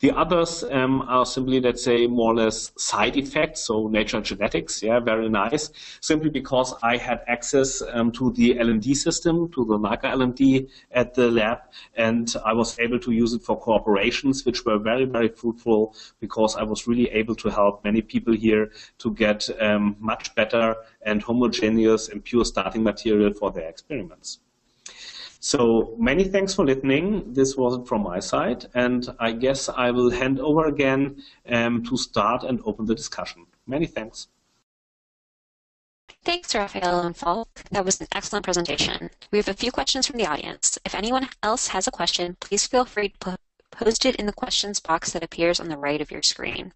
The 0.00 0.10
others 0.10 0.64
um, 0.64 1.02
are 1.02 1.24
simply, 1.24 1.60
let's 1.60 1.84
say, 1.84 2.06
more 2.06 2.32
or 2.32 2.36
less 2.36 2.72
side 2.76 3.16
effects. 3.16 3.60
So 3.66 3.88
nature 3.88 4.20
genetics, 4.20 4.82
yeah, 4.82 4.98
very 4.98 5.28
nice. 5.28 5.70
Simply 6.00 6.28
because 6.28 6.74
I 6.82 6.96
had 6.96 7.22
access 7.28 7.82
um, 7.92 8.10
to 8.12 8.32
the 8.32 8.54
LMD 8.56 8.96
system, 8.96 9.50
to 9.52 9.64
the 9.64 9.78
Leica 9.78 10.04
LMD 10.04 10.68
at 10.90 11.14
the 11.14 11.30
lab, 11.30 11.58
and 11.94 12.34
I 12.44 12.52
was 12.52 12.78
able 12.78 12.98
to 12.98 13.12
use 13.12 13.32
it 13.32 13.42
for 13.42 13.60
cooperations, 13.60 14.44
which 14.44 14.64
were 14.64 14.78
very, 14.78 15.04
very 15.04 15.28
fruitful 15.28 15.94
because 16.20 16.56
I 16.56 16.62
was 16.62 16.86
really 16.86 17.08
able 17.10 17.36
to 17.36 17.48
help 17.48 17.84
many 17.84 18.02
people 18.02 18.34
here 18.34 18.72
to 18.98 19.14
get 19.14 19.48
um, 19.60 19.96
much 20.00 20.34
better 20.34 20.74
and 21.02 21.22
homogeneous 21.22 22.08
and 22.08 22.24
pure 22.24 22.44
starting 22.44 22.82
material 22.82 23.32
for 23.32 23.52
their 23.52 23.68
experiments. 23.68 24.40
So 25.44 25.96
many 25.98 26.22
thanks 26.22 26.54
for 26.54 26.64
listening. 26.64 27.32
This 27.32 27.56
was 27.56 27.80
from 27.88 28.04
my 28.04 28.20
side, 28.20 28.66
and 28.74 29.08
I 29.18 29.32
guess 29.32 29.68
I 29.68 29.90
will 29.90 30.08
hand 30.08 30.38
over 30.38 30.66
again 30.66 31.20
um, 31.48 31.82
to 31.82 31.96
start 31.96 32.44
and 32.44 32.60
open 32.64 32.86
the 32.86 32.94
discussion. 32.94 33.46
Many 33.66 33.86
thanks. 33.86 34.28
Thanks, 36.24 36.52
Raffaella 36.52 37.04
and 37.04 37.16
Falk. 37.16 37.64
That 37.72 37.84
was 37.84 38.00
an 38.00 38.06
excellent 38.14 38.44
presentation. 38.44 39.10
We 39.32 39.38
have 39.38 39.48
a 39.48 39.54
few 39.54 39.72
questions 39.72 40.06
from 40.06 40.18
the 40.18 40.26
audience. 40.26 40.78
If 40.84 40.94
anyone 40.94 41.28
else 41.42 41.66
has 41.68 41.88
a 41.88 41.90
question, 41.90 42.36
please 42.38 42.68
feel 42.68 42.84
free 42.84 43.08
to 43.08 43.36
post 43.72 44.06
it 44.06 44.14
in 44.14 44.26
the 44.26 44.32
questions 44.32 44.78
box 44.78 45.10
that 45.10 45.24
appears 45.24 45.58
on 45.58 45.68
the 45.68 45.76
right 45.76 46.00
of 46.00 46.12
your 46.12 46.22
screen. 46.22 46.72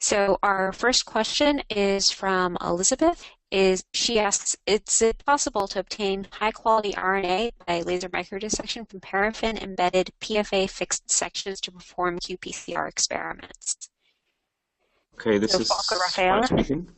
So 0.00 0.38
our 0.42 0.70
first 0.74 1.06
question 1.06 1.62
is 1.70 2.10
from 2.10 2.58
Elizabeth. 2.60 3.24
Is 3.54 3.84
she 3.92 4.18
asks, 4.18 4.56
is 4.66 5.00
it 5.00 5.24
possible 5.24 5.68
to 5.68 5.78
obtain 5.78 6.26
high 6.32 6.50
quality 6.50 6.92
RNA 6.94 7.52
by 7.64 7.82
laser 7.82 8.08
microdissection 8.08 8.90
from 8.90 8.98
paraffin 8.98 9.58
embedded 9.58 10.10
PFA 10.20 10.68
fixed 10.68 11.08
sections 11.08 11.60
to 11.60 11.70
perform 11.70 12.18
qPCR 12.18 12.88
experiments? 12.88 13.88
Okay, 15.14 15.38
this 15.38 15.52
so 15.52 15.60
is 15.60 16.48
speaking. 16.48 16.88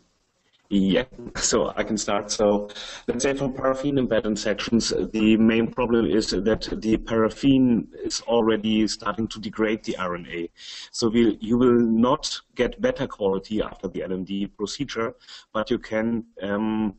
Yeah, 0.69 1.05
so 1.37 1.73
I 1.77 1.85
can 1.85 1.97
start. 1.97 2.31
So 2.31 2.69
let's 3.07 3.23
say 3.23 3.35
for 3.35 3.51
paraffin 3.51 3.99
embedded 3.99 4.39
sections, 4.39 4.93
the 5.13 5.37
main 5.37 5.73
problem 5.73 6.07
is 6.07 6.31
that 6.31 6.69
the 6.83 6.97
paraffin 6.97 7.89
is 8.03 8.21
already 8.23 8.89
starting 8.89 9.29
to 9.29 9.41
degrade 9.41 9.85
the 9.85 9.95
RNA. 9.95 10.51
So 10.91 11.09
we, 11.09 11.39
you 11.41 11.59
will 11.59 11.79
not 11.79 12.41
get 12.55 12.81
better 12.81 13.07
quality 13.07 13.63
after 13.63 13.89
the 13.89 14.01
LMD 14.01 14.57
procedure, 14.57 15.15
but 15.53 15.71
you 15.71 15.79
can 15.79 16.25
um, 16.43 16.95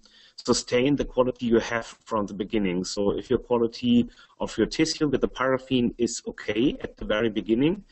sustain 0.45 0.95
the 0.95 1.05
quality 1.05 1.47
you 1.47 1.59
have 1.59 1.85
from 2.05 2.25
the 2.25 2.33
beginning. 2.33 2.85
So 2.85 3.17
if 3.17 3.29
your 3.29 3.39
quality 3.39 4.07
of 4.39 4.57
your 4.57 4.67
tissue 4.67 5.09
with 5.09 5.21
the 5.21 5.27
paraffin 5.27 5.93
is 5.97 6.21
okay 6.27 6.77
at 6.81 6.95
the 6.95 7.05
very 7.05 7.29
beginning, 7.29 7.83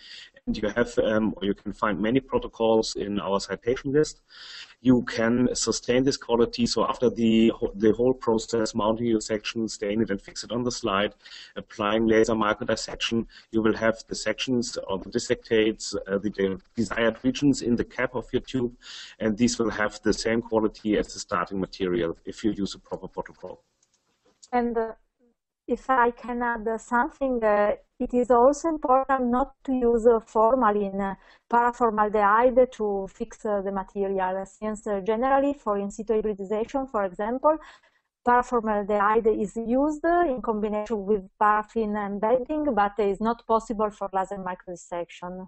and 0.47 0.55
you 0.57 0.69
have, 0.69 0.97
um, 0.99 1.33
or 1.37 1.45
you 1.45 1.55
can 1.55 1.73
find 1.73 1.99
many 1.99 2.19
protocols 2.19 2.95
in 2.95 3.19
our 3.19 3.39
citation 3.39 3.91
list, 3.91 4.21
you 4.85 5.01
can 5.01 5.49
sustain 5.55 6.03
this 6.03 6.15
quality. 6.15 6.67
So 6.67 6.87
after 6.87 7.09
the, 7.09 7.51
the 7.73 7.91
whole 7.93 8.13
process, 8.13 8.75
mounting 8.75 9.07
your 9.07 9.19
section, 9.19 9.67
stain 9.67 10.03
it 10.03 10.11
and 10.11 10.21
fix 10.21 10.43
it 10.43 10.51
on 10.51 10.61
the 10.61 10.71
slide, 10.71 11.15
applying 11.55 12.05
laser 12.05 12.35
micro 12.35 12.67
dissection, 12.67 13.27
you 13.51 13.63
will 13.63 13.75
have 13.75 14.03
the 14.07 14.13
sections 14.13 14.77
or 14.87 14.99
the 14.99 15.09
dissectates, 15.09 15.95
uh, 15.95 16.19
the 16.19 16.59
desired 16.75 17.17
regions 17.23 17.63
in 17.63 17.75
the 17.75 17.83
cap 17.83 18.13
of 18.13 18.31
your 18.31 18.43
tube, 18.43 18.73
and 19.17 19.35
these 19.35 19.57
will 19.57 19.71
have 19.71 19.99
the 20.03 20.13
same 20.13 20.39
quality 20.39 20.97
as 20.97 21.11
the 21.11 21.19
starting 21.19 21.59
material 21.59 22.15
if 22.23 22.43
you 22.43 22.51
use 22.51 22.75
a 22.75 22.79
proper 22.79 23.07
protocol. 23.07 23.63
And 24.51 24.77
uh, 24.77 24.91
if 25.67 25.89
I 25.89 26.11
can 26.11 26.43
add 26.43 26.67
something, 26.79 27.43
uh, 27.43 27.75
it 27.99 28.13
is 28.13 28.29
also 28.29 28.69
important 28.69 29.25
not 29.27 29.53
to 29.65 29.73
use 29.73 30.05
formalin, 30.27 31.01
uh, 31.01 31.15
paraformaldehyde 31.49 32.71
to 32.73 33.07
fix 33.07 33.45
uh, 33.45 33.61
the 33.61 33.71
material, 33.71 34.45
since 34.45 34.85
uh, 34.85 34.99
generally 34.99 35.53
for 35.53 35.77
in 35.77 35.89
situ 35.89 36.13
hybridization, 36.13 36.87
for 36.87 37.03
example, 37.05 37.57
paraformaldehyde 38.27 39.41
is 39.41 39.55
used 39.55 40.05
in 40.05 40.41
combination 40.41 41.05
with 41.05 41.23
paraffin 41.39 41.95
embedding, 41.95 42.73
but 42.73 42.93
it 42.99 43.09
is 43.09 43.21
not 43.21 43.45
possible 43.47 43.89
for 43.89 44.09
laser 44.13 44.37
microdissection. 44.37 45.47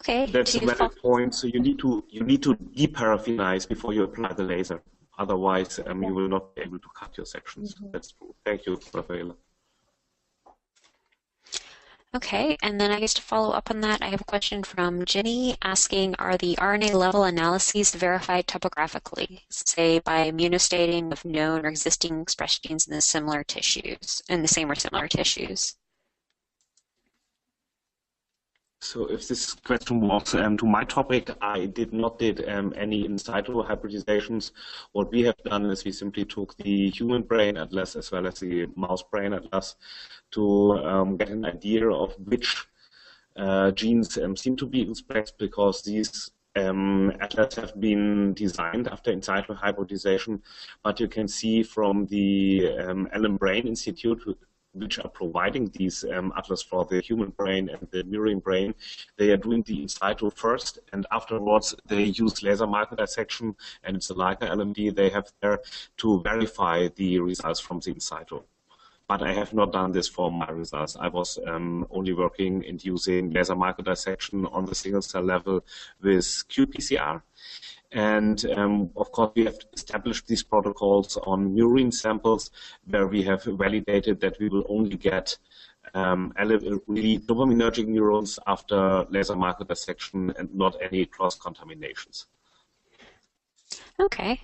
Okay. 0.00 0.26
That's 0.26 0.54
a 0.54 0.60
valid 0.60 0.96
point. 1.02 1.34
So 1.34 1.46
you 1.48 1.60
need 1.60 1.78
to 1.80 2.04
you 2.08 2.22
need 2.22 2.42
to 2.44 2.54
deparaffinize 2.54 3.68
before 3.68 3.92
you 3.92 4.04
apply 4.04 4.32
the 4.32 4.44
laser. 4.44 4.80
Otherwise, 5.18 5.80
um, 5.86 6.02
you 6.02 6.14
will 6.14 6.28
not 6.28 6.54
be 6.54 6.62
able 6.62 6.78
to 6.78 6.88
cut 6.94 7.16
your 7.16 7.26
sections. 7.26 7.74
Mm 7.74 7.78
-hmm. 7.78 7.92
That's 7.92 8.10
true. 8.12 8.34
Thank 8.44 8.60
you, 8.66 8.76
Raffaella. 8.92 9.36
Okay, 12.14 12.56
and 12.62 12.80
then 12.80 12.90
I 12.90 13.00
guess 13.00 13.12
to 13.14 13.22
follow 13.22 13.50
up 13.50 13.70
on 13.70 13.82
that, 13.82 14.00
I 14.00 14.08
have 14.08 14.22
a 14.22 14.32
question 14.32 14.64
from 14.64 15.04
Jenny 15.04 15.56
asking, 15.60 16.14
are 16.18 16.38
the 16.38 16.56
RNA 16.56 16.94
level 16.94 17.24
analyses 17.24 17.94
verified 17.94 18.46
topographically, 18.46 19.44
say 19.50 19.98
by 19.98 20.30
immunostaining 20.30 21.12
of 21.12 21.24
known 21.24 21.66
or 21.66 21.68
existing 21.68 22.22
expressed 22.22 22.62
genes 22.62 22.86
in 22.88 22.94
the 22.94 23.02
similar 23.02 23.44
tissues, 23.44 24.22
in 24.28 24.40
the 24.40 24.48
same 24.48 24.70
or 24.70 24.74
similar 24.74 25.06
tissues? 25.06 25.76
So 28.80 29.06
if 29.06 29.26
this 29.26 29.54
question 29.54 30.00
was 30.00 30.34
um, 30.34 30.56
to 30.58 30.66
my 30.66 30.84
topic, 30.84 31.30
I 31.40 31.66
did 31.66 31.92
not 31.92 32.18
did 32.18 32.48
um, 32.48 32.72
any 32.76 33.04
in 33.04 33.18
situ 33.18 33.64
hybridizations. 33.64 34.52
What 34.92 35.10
we 35.10 35.22
have 35.22 35.36
done 35.44 35.66
is 35.66 35.84
we 35.84 35.90
simply 35.90 36.24
took 36.24 36.56
the 36.58 36.88
human 36.90 37.22
brain 37.22 37.56
atlas 37.56 37.96
as 37.96 38.12
well 38.12 38.26
as 38.28 38.38
the 38.38 38.66
mouse 38.76 39.02
brain 39.02 39.32
atlas 39.32 39.74
to 40.30 40.78
um, 40.78 41.16
get 41.16 41.30
an 41.30 41.44
idea 41.44 41.90
of 41.90 42.14
which 42.24 42.68
uh, 43.36 43.72
genes 43.72 44.16
um, 44.16 44.36
seem 44.36 44.56
to 44.56 44.66
be 44.66 44.82
expressed 44.88 45.38
because 45.38 45.82
these 45.82 46.30
um, 46.54 47.12
atlas 47.20 47.56
have 47.56 47.80
been 47.80 48.32
designed 48.34 48.86
after 48.86 49.10
in 49.10 49.20
situ 49.20 49.54
hybridization, 49.54 50.40
but 50.84 51.00
you 51.00 51.08
can 51.08 51.26
see 51.26 51.64
from 51.64 52.06
the 52.06 52.76
um, 52.78 53.08
Allen 53.12 53.36
Brain 53.36 53.66
Institute, 53.66 54.22
which 54.78 54.98
are 54.98 55.08
providing 55.08 55.66
these 55.74 56.04
um, 56.12 56.32
atlas 56.36 56.62
for 56.62 56.84
the 56.84 57.00
human 57.00 57.30
brain 57.30 57.68
and 57.68 57.86
the 57.90 58.02
murine 58.04 58.42
brain, 58.42 58.74
they 59.16 59.30
are 59.30 59.36
doing 59.36 59.62
the 59.62 59.82
in 59.82 59.88
situ 59.88 60.30
first, 60.30 60.78
and 60.92 61.06
afterwards 61.10 61.74
they 61.86 62.04
use 62.04 62.42
laser 62.42 62.66
microdissection, 62.66 63.54
and 63.84 63.96
it's 63.96 64.10
a 64.10 64.14
Leica 64.14 64.42
LMD 64.42 64.94
they 64.94 65.08
have 65.10 65.30
there 65.40 65.60
to 65.96 66.20
verify 66.22 66.88
the 66.96 67.18
results 67.20 67.60
from 67.60 67.80
the 67.80 67.90
in 67.90 68.00
situ. 68.00 68.42
But 69.08 69.22
I 69.22 69.32
have 69.32 69.54
not 69.54 69.72
done 69.72 69.92
this 69.92 70.06
for 70.06 70.30
my 70.30 70.50
results. 70.50 70.94
I 71.00 71.08
was 71.08 71.38
um, 71.46 71.86
only 71.90 72.12
working 72.12 72.62
in 72.64 72.78
using 72.82 73.30
laser 73.30 73.54
microdissection 73.54 74.52
on 74.52 74.66
the 74.66 74.74
single 74.74 75.00
cell 75.00 75.22
level 75.22 75.64
with 76.02 76.24
qPCR. 76.24 77.22
And 77.92 78.44
um, 78.50 78.90
of 78.96 79.10
course, 79.12 79.32
we 79.34 79.44
have 79.44 79.58
established 79.72 80.26
these 80.26 80.42
protocols 80.42 81.16
on 81.16 81.54
murine 81.54 81.92
samples 81.92 82.50
where 82.86 83.06
we 83.06 83.22
have 83.22 83.44
validated 83.44 84.20
that 84.20 84.38
we 84.38 84.48
will 84.48 84.64
only 84.68 84.96
get 84.96 85.38
um, 85.94 86.34
really 86.36 87.18
dopaminergic 87.18 87.86
neurons 87.86 88.38
after 88.46 89.06
laser 89.08 89.34
microdissection 89.34 90.38
and 90.38 90.54
not 90.54 90.76
any 90.82 91.06
cross 91.06 91.38
contaminations. 91.38 92.26
Okay. 93.98 94.40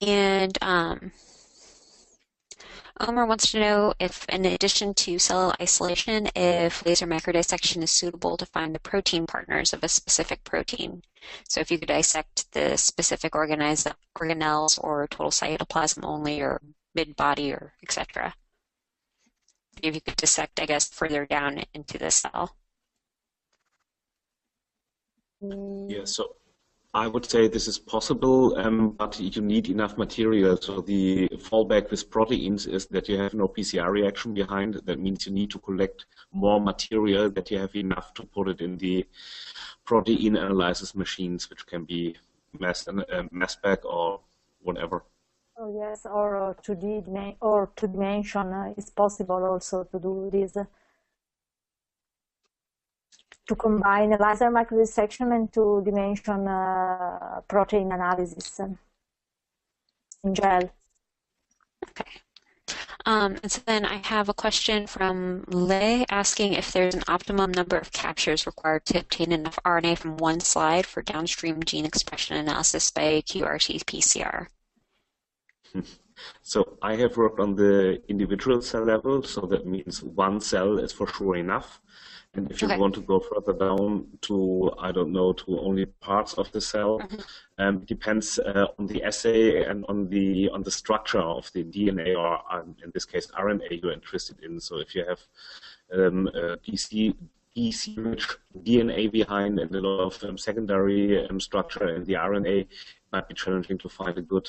And 0.00 0.56
um, 0.62 1.12
Omar 3.00 3.24
wants 3.24 3.50
to 3.50 3.60
know 3.60 3.94
if, 3.98 4.26
in 4.28 4.44
addition 4.44 4.92
to 4.92 5.18
cell 5.18 5.54
isolation, 5.60 6.28
if 6.36 6.84
laser 6.84 7.06
microdissection 7.06 7.82
is 7.82 7.90
suitable 7.90 8.36
to 8.36 8.44
find 8.44 8.74
the 8.74 8.80
protein 8.80 9.26
partners 9.26 9.72
of 9.72 9.82
a 9.82 9.88
specific 9.88 10.44
protein. 10.44 11.02
So 11.48 11.60
if 11.62 11.70
you 11.70 11.78
could 11.78 11.88
dissect 11.88 12.52
the 12.52 12.76
specific 12.76 13.32
organelles 13.32 14.78
or 14.84 15.06
total 15.06 15.30
cytoplasm 15.30 16.04
only 16.04 16.42
or 16.42 16.60
mid-body 16.94 17.52
or 17.52 17.72
etc. 17.82 18.34
If 19.82 19.94
you 19.94 20.00
could 20.02 20.16
dissect, 20.16 20.60
I 20.60 20.66
guess, 20.66 20.90
further 20.90 21.24
down 21.24 21.62
into 21.72 21.96
the 21.96 22.10
cell. 22.10 22.54
Yeah, 25.40 26.04
so 26.04 26.36
I 26.92 27.06
would 27.06 27.24
say 27.24 27.46
this 27.46 27.68
is 27.68 27.78
possible, 27.78 28.58
um, 28.58 28.90
but 28.90 29.20
you 29.20 29.40
need 29.40 29.68
enough 29.68 29.96
material. 29.96 30.56
So 30.56 30.80
the 30.80 31.28
fallback 31.28 31.88
with 31.88 32.10
proteins 32.10 32.66
is 32.66 32.86
that 32.86 33.08
you 33.08 33.16
have 33.16 33.32
no 33.32 33.46
PCR 33.46 33.92
reaction 33.92 34.34
behind. 34.34 34.74
That 34.86 34.98
means 34.98 35.24
you 35.24 35.32
need 35.32 35.50
to 35.52 35.60
collect 35.60 36.06
more 36.32 36.60
material 36.60 37.30
that 37.30 37.48
you 37.48 37.58
have 37.58 37.76
enough 37.76 38.12
to 38.14 38.24
put 38.24 38.48
it 38.48 38.60
in 38.60 38.76
the 38.76 39.06
protein 39.84 40.34
analysis 40.34 40.96
machines, 40.96 41.48
which 41.48 41.64
can 41.64 41.84
be 41.84 42.16
mass, 42.58 42.88
uh, 42.88 43.22
mass 43.30 43.52
spec 43.52 43.84
or 43.84 44.20
whatever. 44.62 45.04
Oh 45.56 45.72
yes, 45.72 46.06
or 46.06 46.36
uh, 46.36 46.54
2D 46.54 47.36
or 47.40 47.70
two 47.76 47.86
dimension 47.86 48.52
uh, 48.52 48.74
is 48.76 48.90
possible 48.90 49.44
also 49.44 49.84
to 49.84 49.98
do 50.00 50.28
this 50.32 50.56
to 53.50 53.56
combine 53.56 54.10
laser 54.10 54.48
microdissection 54.48 55.34
and 55.34 55.52
two-dimension 55.52 56.46
uh, 56.46 57.40
protein 57.48 57.90
analysis 57.90 58.60
in 60.22 60.32
gel. 60.32 60.70
Okay. 61.88 62.12
Um, 63.06 63.38
and 63.42 63.50
so 63.50 63.60
then 63.66 63.84
I 63.84 63.96
have 64.04 64.28
a 64.28 64.34
question 64.34 64.86
from 64.86 65.44
Lei 65.48 66.04
asking 66.10 66.52
if 66.52 66.70
there's 66.70 66.94
an 66.94 67.02
optimum 67.08 67.50
number 67.50 67.76
of 67.76 67.90
captures 67.90 68.46
required 68.46 68.84
to 68.86 69.00
obtain 69.00 69.32
enough 69.32 69.58
RNA 69.64 69.98
from 69.98 70.16
one 70.18 70.38
slide 70.38 70.86
for 70.86 71.02
downstream 71.02 71.60
gene 71.64 71.86
expression 71.86 72.36
analysis 72.36 72.92
by 72.92 73.20
qRT-PCR. 73.22 74.46
So 76.42 76.76
I 76.82 76.96
have 76.96 77.16
worked 77.16 77.40
on 77.40 77.54
the 77.56 78.02
individual 78.08 78.60
cell 78.60 78.84
level, 78.84 79.22
so 79.22 79.40
that 79.52 79.66
means 79.66 80.02
one 80.02 80.38
cell 80.38 80.76
is 80.76 80.92
for 80.92 81.06
sure 81.06 81.36
enough. 81.36 81.80
And 82.34 82.48
if 82.48 82.62
you 82.62 82.68
okay. 82.68 82.78
want 82.78 82.94
to 82.94 83.00
go 83.00 83.18
further 83.18 83.52
down 83.52 84.06
to, 84.22 84.70
I 84.78 84.92
don't 84.92 85.12
know, 85.12 85.32
to 85.32 85.58
only 85.58 85.86
parts 85.86 86.34
of 86.34 86.50
the 86.52 86.60
cell, 86.60 87.00
mm-hmm. 87.00 87.18
um, 87.58 87.78
depends 87.80 88.38
uh, 88.38 88.66
on 88.78 88.86
the 88.86 89.02
assay 89.02 89.64
and 89.64 89.84
on 89.88 90.08
the 90.08 90.48
on 90.50 90.62
the 90.62 90.70
structure 90.70 91.18
of 91.18 91.50
the 91.54 91.64
DNA 91.64 92.16
or 92.16 92.40
um, 92.52 92.76
in 92.84 92.92
this 92.94 93.04
case 93.04 93.26
RNA 93.36 93.82
you're 93.82 93.92
interested 93.92 94.38
in. 94.44 94.60
So 94.60 94.78
if 94.78 94.94
you 94.94 95.04
have 95.06 95.20
um, 95.92 96.28
a 96.28 96.56
GC 96.58 97.16
GC-rich 97.56 98.28
DNA 98.62 99.10
behind 99.10 99.58
and 99.58 99.74
a 99.74 99.80
lot 99.80 100.00
of 100.00 100.24
um, 100.24 100.38
secondary 100.38 101.26
um, 101.28 101.40
structure 101.40 101.96
in 101.96 102.04
the 102.04 102.12
RNA, 102.12 102.60
it 102.60 102.68
might 103.12 103.26
be 103.28 103.34
challenging 103.34 103.76
to 103.78 103.88
find 103.88 104.16
a 104.16 104.22
good 104.22 104.48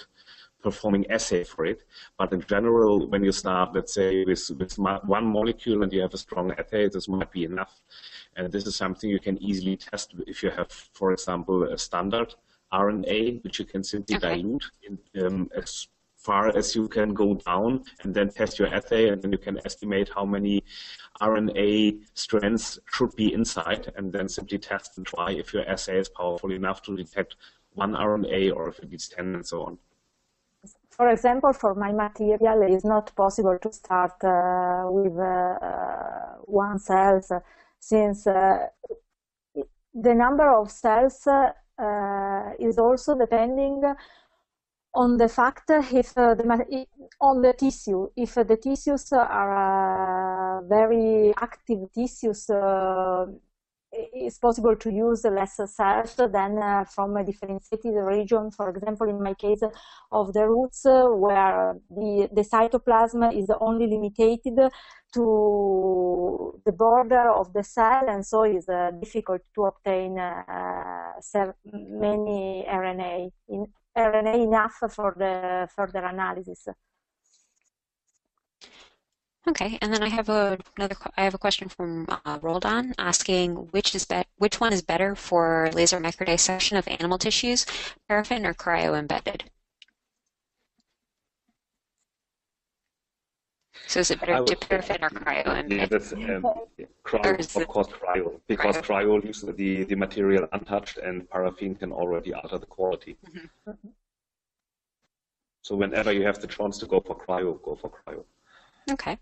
performing 0.61 1.09
assay 1.09 1.43
for 1.43 1.65
it. 1.65 1.83
But 2.17 2.33
in 2.33 2.41
general, 2.41 3.07
when 3.07 3.23
you 3.23 3.31
start, 3.31 3.73
let's 3.73 3.93
say, 3.93 4.23
with, 4.25 4.49
with 4.57 4.77
one 4.77 5.25
molecule 5.25 5.83
and 5.83 5.91
you 5.91 6.01
have 6.01 6.13
a 6.13 6.17
strong 6.17 6.51
assay, 6.51 6.89
this 6.89 7.07
might 7.07 7.31
be 7.31 7.43
enough. 7.43 7.81
And 8.35 8.51
this 8.51 8.65
is 8.65 8.75
something 8.75 9.09
you 9.09 9.19
can 9.19 9.41
easily 9.41 9.77
test 9.77 10.13
if 10.27 10.43
you 10.43 10.51
have, 10.51 10.71
for 10.71 11.11
example, 11.11 11.63
a 11.63 11.77
standard 11.77 12.33
RNA, 12.73 13.43
which 13.43 13.59
you 13.59 13.65
can 13.65 13.83
simply 13.83 14.15
okay. 14.15 14.35
dilute 14.35 14.65
in, 14.83 15.25
um, 15.25 15.49
as 15.55 15.87
far 16.15 16.55
as 16.55 16.75
you 16.75 16.87
can 16.87 17.13
go 17.13 17.33
down 17.33 17.83
and 18.03 18.13
then 18.13 18.29
test 18.29 18.59
your 18.59 18.67
assay 18.73 19.09
and 19.09 19.21
then 19.21 19.31
you 19.31 19.37
can 19.37 19.59
estimate 19.65 20.09
how 20.13 20.23
many 20.23 20.63
RNA 21.19 21.99
strands 22.13 22.79
should 22.91 23.15
be 23.15 23.33
inside 23.33 23.91
and 23.97 24.13
then 24.13 24.29
simply 24.29 24.59
test 24.59 24.97
and 24.97 25.05
try 25.05 25.31
if 25.31 25.51
your 25.53 25.67
assay 25.67 25.97
is 25.97 26.09
powerful 26.09 26.51
enough 26.51 26.81
to 26.83 26.95
detect 26.95 27.37
one 27.73 27.93
RNA 27.93 28.55
or 28.55 28.69
if 28.69 28.79
it 28.79 28.91
needs 28.91 29.09
10 29.09 29.35
and 29.35 29.45
so 29.45 29.63
on. 29.63 29.77
For 31.01 31.09
example, 31.09 31.51
for 31.53 31.73
my 31.73 31.91
material, 31.91 32.61
it 32.61 32.69
is 32.69 32.85
not 32.85 33.15
possible 33.15 33.57
to 33.57 33.73
start 33.73 34.23
uh, 34.23 34.85
with 34.87 35.17
uh, 35.17 36.35
one 36.45 36.77
cells 36.77 37.31
since 37.79 38.27
uh, 38.27 38.67
the 39.95 40.13
number 40.13 40.55
of 40.55 40.69
cells 40.69 41.25
uh, 41.25 42.51
is 42.59 42.77
also 42.77 43.17
depending 43.17 43.81
on 44.93 45.17
the 45.17 45.27
fact 45.27 45.71
if 45.71 46.15
uh, 46.15 46.35
the 46.35 46.85
on 47.19 47.41
the 47.41 47.53
tissue. 47.53 48.07
If 48.15 48.35
the 48.35 48.57
tissues 48.61 49.11
are 49.11 50.59
uh, 50.59 50.61
very 50.67 51.33
active 51.35 51.91
tissues 51.95 52.45
it's 53.91 54.37
possible 54.37 54.75
to 54.75 54.89
use 54.89 55.25
less 55.25 55.59
cells 55.65 56.15
than 56.15 56.57
uh, 56.57 56.85
from 56.85 57.17
a 57.17 57.23
differentiated 57.23 57.93
region. 57.93 58.49
For 58.51 58.69
example, 58.69 59.09
in 59.09 59.21
my 59.21 59.33
case 59.33 59.61
of 60.11 60.33
the 60.33 60.47
roots, 60.47 60.85
uh, 60.85 61.07
where 61.07 61.75
the, 61.89 62.29
the 62.31 62.41
cytoplasm 62.41 63.37
is 63.37 63.51
only 63.59 63.87
limited 63.87 64.39
to 65.13 66.61
the 66.65 66.71
border 66.71 67.31
of 67.31 67.51
the 67.53 67.63
cell, 67.63 68.03
and 68.07 68.25
so 68.25 68.43
it's 68.43 68.69
uh, 68.69 68.91
difficult 68.91 69.41
to 69.55 69.65
obtain 69.65 70.17
uh, 70.17 71.13
many 71.65 72.65
RNA, 72.69 73.31
in, 73.49 73.67
RNA 73.97 74.43
enough 74.43 74.73
for 74.89 75.13
the 75.17 75.67
further 75.75 76.05
analysis. 76.05 76.67
Okay, 79.47 79.79
and 79.81 79.91
then 79.91 80.03
I 80.03 80.09
have 80.09 80.29
a, 80.29 80.59
another. 80.77 80.95
I 81.17 81.23
have 81.23 81.33
a 81.33 81.39
question 81.39 81.67
from 81.67 82.05
uh, 82.07 82.37
Roldan 82.43 82.93
asking 82.99 83.55
which 83.71 83.95
is 83.95 84.05
be- 84.05 84.23
which 84.37 84.59
one 84.59 84.71
is 84.71 84.83
better 84.83 85.15
for 85.15 85.71
laser 85.73 85.99
microdissection 85.99 86.77
of 86.77 86.87
animal 86.87 87.17
tissues, 87.17 87.65
paraffin 88.07 88.45
or 88.45 88.53
cryo 88.53 88.97
embedded? 88.97 89.49
So 93.87 93.99
is 94.01 94.11
it 94.11 94.19
better 94.19 94.45
to 94.45 94.55
paraffin 94.55 95.03
or 95.03 95.09
cryo 95.09 95.45
embedded? 95.47 95.71
Yeah, 95.71 95.85
that's 95.87 96.13
um, 96.13 96.45
cryo, 97.03 97.57
of 97.61 97.67
course, 97.67 97.87
cryo, 97.87 98.39
because 98.45 98.77
cryo, 98.77 98.83
cryo 98.83 99.23
leaves 99.23 99.41
the 99.41 99.83
the 99.85 99.95
material 99.95 100.47
untouched, 100.53 100.99
and 100.99 101.27
paraffin 101.31 101.73
can 101.73 101.91
already 101.91 102.31
alter 102.31 102.59
the 102.59 102.67
quality. 102.67 103.17
Mm-hmm. 103.25 103.89
So 105.63 105.75
whenever 105.75 106.11
you 106.11 106.23
have 106.27 106.39
the 106.39 106.47
chance 106.47 106.77
to 106.77 106.85
go 106.85 106.99
for 106.99 107.17
cryo, 107.17 107.59
go 107.63 107.75
for 107.75 107.89
cryo. 107.89 108.23
Okay. 108.91 109.17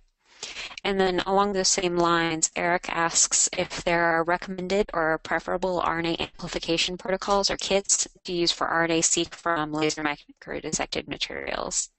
And 0.83 0.99
then 0.99 1.19
along 1.21 1.53
those 1.53 1.67
same 1.67 1.97
lines, 1.97 2.51
Eric 2.55 2.89
asks 2.89 3.49
if 3.57 3.83
there 3.83 4.03
are 4.03 4.23
recommended 4.23 4.89
or 4.93 5.17
preferable 5.19 5.81
RNA 5.81 6.19
amplification 6.19 6.97
protocols 6.97 7.49
or 7.49 7.57
kits 7.57 8.07
to 8.23 8.31
use 8.31 8.51
for 8.51 8.67
RNA-seq 8.67 9.35
from 9.35 9.73
laser 9.73 10.03
microdissected 10.03 11.07
materials. 11.07 11.89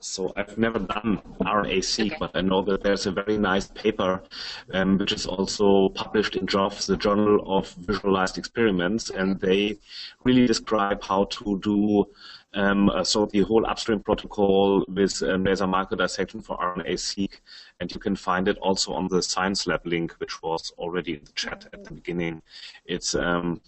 So 0.00 0.32
I've 0.36 0.58
never 0.58 0.78
done 0.78 1.22
RNA-seq, 1.40 2.06
okay. 2.06 2.16
but 2.20 2.30
I 2.34 2.42
know 2.42 2.62
that 2.62 2.82
there's 2.82 3.06
a 3.06 3.12
very 3.12 3.38
nice 3.38 3.68
paper 3.68 4.22
um, 4.72 4.98
which 4.98 5.12
is 5.12 5.26
also 5.26 5.88
published 5.90 6.36
in 6.36 6.46
JOVE, 6.46 6.86
the 6.86 6.96
Journal 6.96 7.42
of 7.46 7.72
Visualized 7.72 8.36
Experiments, 8.38 9.10
and 9.10 9.40
they 9.40 9.78
really 10.22 10.46
describe 10.46 11.02
how 11.02 11.24
to 11.24 11.58
do 11.60 12.06
um, 12.56 12.90
so 13.04 13.26
the 13.26 13.42
whole 13.42 13.66
upstream 13.66 14.00
protocol 14.00 14.84
with 14.88 15.22
um, 15.22 15.44
laser 15.44 15.66
microdissection 15.66 16.42
for 16.42 16.56
RNA-seq, 16.56 17.40
and 17.80 17.92
you 17.92 18.00
can 18.00 18.16
find 18.16 18.48
it 18.48 18.56
also 18.58 18.92
on 18.94 19.08
the 19.08 19.22
Science 19.22 19.66
Lab 19.66 19.86
link, 19.86 20.12
which 20.18 20.42
was 20.42 20.72
already 20.78 21.14
in 21.14 21.24
the 21.24 21.32
chat 21.32 21.66
at 21.72 21.84
the 21.84 21.92
beginning. 21.92 22.42
It's 22.86 23.14
um, 23.14 23.60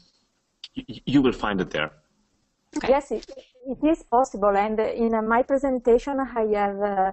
you 0.74 1.20
will 1.20 1.32
find 1.32 1.60
it 1.60 1.70
there. 1.70 1.92
Okay. 2.76 2.88
Yes, 2.88 3.10
it, 3.10 3.30
it 3.66 3.84
is 3.84 4.02
possible, 4.02 4.56
and 4.56 4.80
in 4.80 5.14
uh, 5.14 5.22
my 5.22 5.42
presentation, 5.42 6.18
I 6.20 6.44
have. 6.54 6.80
Uh, 6.80 7.12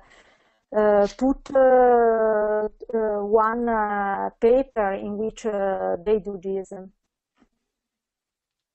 uh, 0.75 1.07
put 1.17 1.55
uh, 1.55 2.67
uh 2.93 3.23
one 3.23 3.69
uh, 3.69 4.29
paper 4.41 4.93
in 4.93 5.15
which 5.17 5.43
they 5.43 6.19
do 6.19 6.37
this. 6.43 6.73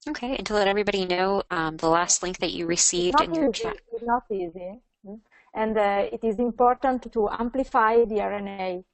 Okay, 0.08 0.36
and 0.36 0.46
to 0.46 0.54
let 0.54 0.66
everybody 0.66 1.04
know, 1.04 1.42
um, 1.50 1.76
the 1.76 1.88
last 1.88 2.22
link 2.22 2.38
that 2.38 2.52
you 2.52 2.66
received 2.66 3.20
in 3.20 3.34
your 3.34 3.50
easy. 3.50 3.62
chat. 3.62 3.76
It's 3.92 4.02
not 4.02 4.24
easy. 4.30 4.80
Hmm? 5.04 5.14
And 5.52 5.76
uh, 5.76 6.06
it 6.10 6.24
is 6.24 6.38
important 6.38 7.12
to 7.12 7.28
amplify 7.28 8.04
the 8.04 8.16
RNA. 8.16 8.84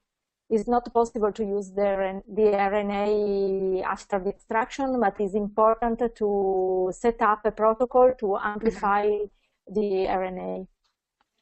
It's 0.49 0.69
not 0.69 0.93
possible 0.93 1.33
to 1.33 1.45
use 1.45 1.71
the, 1.71 2.23
the 2.29 2.43
RNA 2.43 3.83
after 3.83 4.19
the 4.19 4.31
extraction, 4.31 4.99
but 5.01 5.15
it's 5.21 5.35
important 5.35 6.03
to 6.17 6.91
set 6.93 7.21
up 7.23 7.45
a 7.45 7.51
protocol 7.51 8.13
to 8.19 8.37
amplify 8.39 9.07
mm-hmm. 9.07 9.75
the 9.75 10.07
RNA. 10.09 10.67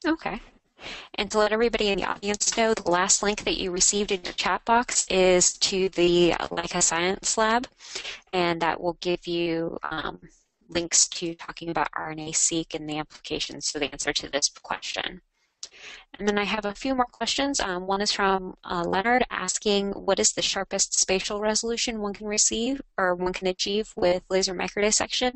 Okay. 0.06 0.40
And 1.16 1.30
to 1.30 1.38
let 1.38 1.52
everybody 1.52 1.88
in 1.88 1.98
the 1.98 2.08
audience 2.08 2.56
know, 2.56 2.74
the 2.74 2.90
last 2.90 3.22
link 3.22 3.44
that 3.44 3.58
you 3.58 3.70
received 3.70 4.12
in 4.12 4.22
your 4.24 4.32
chat 4.34 4.64
box 4.64 5.06
is 5.08 5.52
to 5.58 5.88
the 5.90 6.32
Leica 6.50 6.82
Science 6.82 7.36
Lab, 7.38 7.68
and 8.32 8.60
that 8.62 8.80
will 8.80 8.98
give 9.00 9.26
you 9.26 9.78
um, 9.82 10.20
links 10.68 11.08
to 11.08 11.34
talking 11.34 11.70
about 11.70 11.92
RNA-seq 11.92 12.74
and 12.74 12.88
the 12.88 12.98
applications 12.98 13.72
to 13.72 13.78
the 13.78 13.90
answer 13.92 14.12
to 14.12 14.28
this 14.28 14.48
question. 14.48 15.20
And 16.18 16.28
then 16.28 16.38
I 16.38 16.44
have 16.44 16.64
a 16.64 16.74
few 16.74 16.94
more 16.94 17.06
questions. 17.06 17.58
Um, 17.58 17.86
one 17.86 18.00
is 18.00 18.12
from 18.12 18.54
uh, 18.64 18.84
Leonard 18.86 19.24
asking, 19.30 19.92
what 19.92 20.20
is 20.20 20.32
the 20.32 20.42
sharpest 20.42 20.98
spatial 20.98 21.40
resolution 21.40 22.00
one 22.00 22.14
can 22.14 22.26
receive 22.26 22.80
or 22.96 23.14
one 23.14 23.32
can 23.32 23.48
achieve 23.48 23.92
with 23.96 24.22
laser 24.30 24.54
microdissection? 24.54 25.32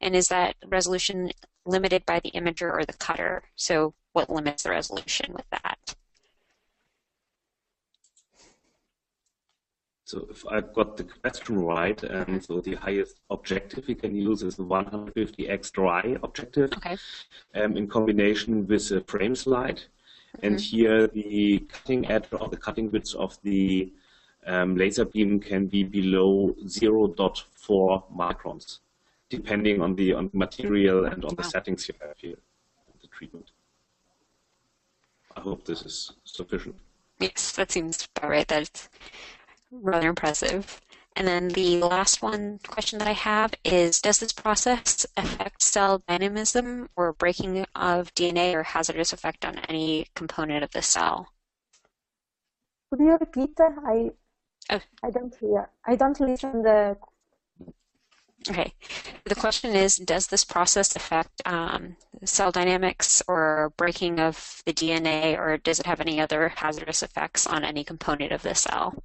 And 0.00 0.16
is 0.16 0.28
that 0.28 0.56
resolution 0.66 1.30
limited 1.64 2.04
by 2.06 2.20
the 2.20 2.32
imager 2.32 2.72
or 2.72 2.84
the 2.84 2.94
cutter? 2.94 3.44
So 3.54 3.94
what 4.16 4.30
limits 4.30 4.62
the 4.62 4.70
resolution 4.70 5.30
with 5.34 5.44
that? 5.50 5.94
So 10.04 10.26
if 10.30 10.46
I 10.46 10.62
got 10.62 10.96
the 10.96 11.04
question 11.04 11.58
right, 11.58 12.02
um, 12.10 12.40
so 12.40 12.60
the 12.60 12.76
highest 12.76 13.20
objective 13.28 13.86
we 13.86 13.94
can 13.94 14.16
use 14.16 14.42
is 14.42 14.56
the 14.56 14.64
150x 14.64 15.70
dry 15.72 16.16
objective 16.22 16.72
okay. 16.78 16.96
um, 17.56 17.76
in 17.76 17.86
combination 17.88 18.66
with 18.66 18.90
a 18.92 19.02
frame 19.02 19.34
slide. 19.34 19.80
Mm-hmm. 19.80 20.46
And 20.46 20.60
here 20.60 21.08
the 21.08 21.66
cutting 21.70 22.10
edge 22.10 22.28
or 22.32 22.48
the 22.48 22.56
cutting 22.56 22.90
width 22.90 23.14
of 23.16 23.36
the 23.42 23.92
um, 24.46 24.76
laser 24.76 25.04
beam 25.04 25.40
can 25.40 25.66
be 25.66 25.82
below 25.82 26.54
0.4 26.64 28.02
microns, 28.16 28.78
depending 29.28 29.82
on 29.82 29.94
the 29.94 30.14
on 30.14 30.30
the 30.32 30.38
material 30.38 31.04
and 31.04 31.22
on 31.24 31.34
wow. 31.34 31.42
the 31.42 31.42
settings 31.42 31.86
you 31.88 31.94
have 32.00 32.16
here, 32.16 32.38
the 33.02 33.08
treatment. 33.08 33.50
I 35.36 35.40
hope 35.40 35.64
this 35.64 35.82
is 35.82 36.12
sufficient. 36.24 36.76
Yes, 37.18 37.52
that 37.52 37.70
seems 37.70 38.08
about 38.16 38.30
right. 38.30 38.48
That's 38.48 38.88
rather 39.70 40.08
impressive. 40.08 40.80
And 41.14 41.26
then 41.26 41.48
the 41.48 41.78
last 41.78 42.20
one 42.20 42.60
question 42.66 42.98
that 42.98 43.08
I 43.08 43.12
have 43.12 43.54
is 43.64 44.00
Does 44.00 44.18
this 44.18 44.32
process 44.32 45.06
affect 45.16 45.62
cell 45.62 46.02
dynamism 46.06 46.88
or 46.96 47.12
breaking 47.12 47.64
of 47.74 48.12
DNA 48.14 48.54
or 48.54 48.62
hazardous 48.62 49.12
effect 49.12 49.44
on 49.44 49.58
any 49.68 50.08
component 50.14 50.62
of 50.62 50.72
the 50.72 50.82
cell? 50.82 51.28
Could 52.90 53.00
you 53.00 53.16
repeat? 53.18 53.58
I 53.58 54.10
oh. 54.70 54.80
I 55.02 55.10
don't 55.10 55.34
hear. 55.40 55.70
I 55.86 55.96
don't 55.96 56.20
listen 56.20 56.62
the 56.62 56.96
Okay. 58.48 58.72
The 59.24 59.34
question 59.34 59.74
is, 59.74 59.96
does 59.96 60.28
this 60.28 60.44
process 60.44 60.94
affect 60.94 61.42
um, 61.46 61.96
cell 62.24 62.52
dynamics 62.52 63.22
or 63.26 63.72
breaking 63.76 64.20
of 64.20 64.62
the 64.66 64.72
DNA, 64.72 65.36
or 65.36 65.56
does 65.56 65.80
it 65.80 65.86
have 65.86 66.00
any 66.00 66.20
other 66.20 66.48
hazardous 66.50 67.02
effects 67.02 67.46
on 67.46 67.64
any 67.64 67.82
component 67.82 68.32
of 68.32 68.42
the 68.42 68.54
cell? 68.54 69.02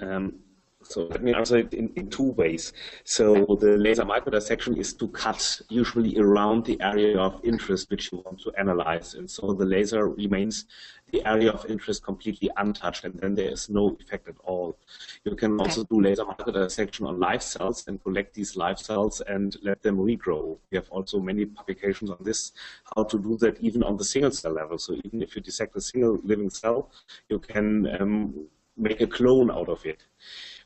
Um, 0.00 0.40
so 0.82 1.04
let 1.04 1.22
me 1.22 1.34
answer 1.34 1.58
it 1.58 1.74
in, 1.74 1.92
in 1.94 2.08
two 2.08 2.32
ways. 2.32 2.72
So 3.04 3.56
the 3.60 3.76
laser 3.76 4.04
microdissection 4.04 4.78
is 4.78 4.94
to 4.94 5.08
cut 5.08 5.60
usually 5.68 6.18
around 6.18 6.64
the 6.64 6.80
area 6.80 7.18
of 7.18 7.40
interest 7.44 7.90
which 7.90 8.10
you 8.10 8.22
want 8.24 8.40
to 8.40 8.52
analyze. 8.58 9.14
And 9.14 9.30
so 9.30 9.52
the 9.52 9.66
laser 9.66 10.08
remains 10.08 10.64
the 11.12 11.26
area 11.26 11.50
of 11.50 11.64
interest 11.66 12.02
completely 12.02 12.50
untouched 12.56 13.04
and 13.04 13.14
then 13.20 13.34
there 13.34 13.50
is 13.50 13.68
no 13.68 13.96
effect 14.00 14.28
at 14.28 14.36
all. 14.44 14.76
You 15.24 15.34
can 15.34 15.60
also 15.60 15.84
do 15.84 16.00
laser 16.00 16.24
microdissection 16.24 17.06
on 17.06 17.18
live 17.18 17.42
cells 17.42 17.86
and 17.88 18.02
collect 18.02 18.34
these 18.34 18.56
live 18.56 18.78
cells 18.78 19.20
and 19.20 19.56
let 19.62 19.82
them 19.82 19.98
regrow. 19.98 20.58
We 20.70 20.76
have 20.76 20.88
also 20.90 21.20
many 21.20 21.46
publications 21.46 22.10
on 22.10 22.18
this, 22.20 22.52
how 22.94 23.04
to 23.04 23.18
do 23.18 23.36
that 23.38 23.60
even 23.60 23.82
on 23.82 23.96
the 23.96 24.04
single 24.04 24.30
cell 24.30 24.52
level. 24.52 24.78
So 24.78 24.94
even 25.04 25.22
if 25.22 25.36
you 25.36 25.42
dissect 25.42 25.76
a 25.76 25.80
single 25.80 26.20
living 26.22 26.50
cell, 26.50 26.90
you 27.28 27.38
can 27.38 27.88
um, 28.00 28.46
make 28.76 29.00
a 29.00 29.06
clone 29.06 29.50
out 29.50 29.68
of 29.68 29.84
it. 29.84 30.04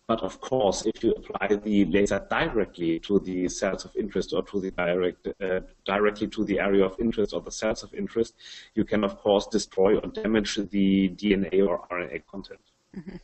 But 0.06 0.22
of 0.22 0.38
course, 0.40 0.84
if 0.84 1.02
you 1.02 1.12
apply 1.12 1.56
the 1.56 1.86
laser 1.86 2.26
directly 2.28 2.98
to 3.00 3.18
the 3.20 3.48
cells 3.48 3.86
of 3.86 3.96
interest 3.96 4.34
or 4.34 4.42
to 4.42 4.60
the 4.60 4.70
direct, 4.70 5.26
uh, 5.40 5.60
directly 5.86 6.28
to 6.28 6.44
the 6.44 6.60
area 6.60 6.84
of 6.84 6.94
interest 7.00 7.32
or 7.32 7.40
the 7.40 7.50
cells 7.50 7.82
of 7.82 7.94
interest, 7.94 8.34
you 8.74 8.84
can 8.84 9.02
of 9.02 9.16
course 9.18 9.46
destroy 9.46 9.96
or 9.96 10.08
damage 10.08 10.56
the 10.56 11.08
DNA 11.08 11.66
or 11.66 11.86
RNA 11.90 12.26
content. 12.26 12.60
Mm-hmm. 12.94 13.16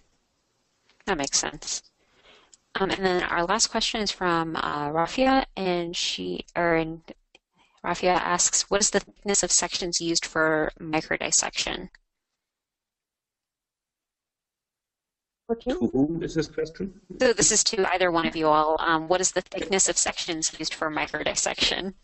That 1.04 1.18
makes 1.18 1.38
sense. 1.38 1.82
Um, 2.76 2.90
and 2.90 3.04
then 3.04 3.22
our 3.24 3.44
last 3.44 3.66
question 3.66 4.00
is 4.00 4.10
from 4.10 4.56
uh, 4.56 4.88
Rafia, 4.90 5.44
and 5.56 5.94
she 5.94 6.46
or 6.56 6.76
in, 6.76 7.02
Rafia 7.84 8.14
asks, 8.14 8.70
"What 8.70 8.80
is 8.80 8.90
the 8.90 9.00
thickness 9.00 9.42
of 9.42 9.52
sections 9.52 10.00
used 10.00 10.24
for 10.24 10.72
microdissection?" 10.80 11.90
To 15.68 15.90
whom 15.92 16.22
is 16.22 16.34
this 16.34 16.46
question? 16.46 17.00
So 17.20 17.32
this 17.32 17.50
is 17.50 17.64
to 17.64 17.92
either 17.92 18.10
one 18.10 18.26
of 18.26 18.36
you 18.36 18.46
all. 18.46 18.76
Um, 18.78 19.08
what 19.08 19.20
is 19.20 19.32
the 19.32 19.40
thickness 19.40 19.88
of 19.88 19.98
sections 19.98 20.52
used 20.58 20.74
for 20.74 20.90
microdissection? 20.90 21.94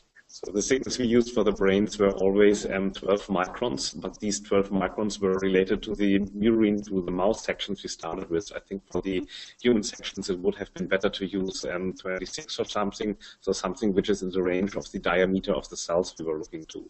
So 0.44 0.52
the 0.52 0.60
thickness 0.60 0.98
we 0.98 1.06
used 1.06 1.32
for 1.32 1.44
the 1.44 1.52
brains 1.52 1.98
were 1.98 2.10
always 2.10 2.66
um, 2.66 2.92
12 2.92 3.28
microns, 3.28 3.98
but 3.98 4.20
these 4.20 4.38
12 4.40 4.68
microns 4.68 5.18
were 5.18 5.38
related 5.38 5.82
to 5.84 5.94
the 5.94 6.18
murine, 6.18 6.86
to 6.88 7.00
the 7.00 7.10
mouse 7.10 7.42
sections 7.42 7.82
we 7.82 7.88
started 7.88 8.28
with. 8.28 8.52
I 8.54 8.58
think 8.58 8.82
for 8.92 9.00
the 9.00 9.26
human 9.62 9.82
sections, 9.82 10.28
it 10.28 10.38
would 10.38 10.54
have 10.56 10.74
been 10.74 10.88
better 10.88 11.08
to 11.08 11.24
use 11.24 11.64
um, 11.64 11.94
26 11.94 12.60
or 12.60 12.66
something, 12.66 13.16
so 13.40 13.52
something 13.52 13.94
which 13.94 14.10
is 14.10 14.20
in 14.20 14.28
the 14.28 14.42
range 14.42 14.76
of 14.76 14.92
the 14.92 14.98
diameter 14.98 15.54
of 15.54 15.70
the 15.70 15.76
cells 15.78 16.14
we 16.18 16.26
were 16.26 16.38
looking 16.38 16.66
to. 16.66 16.86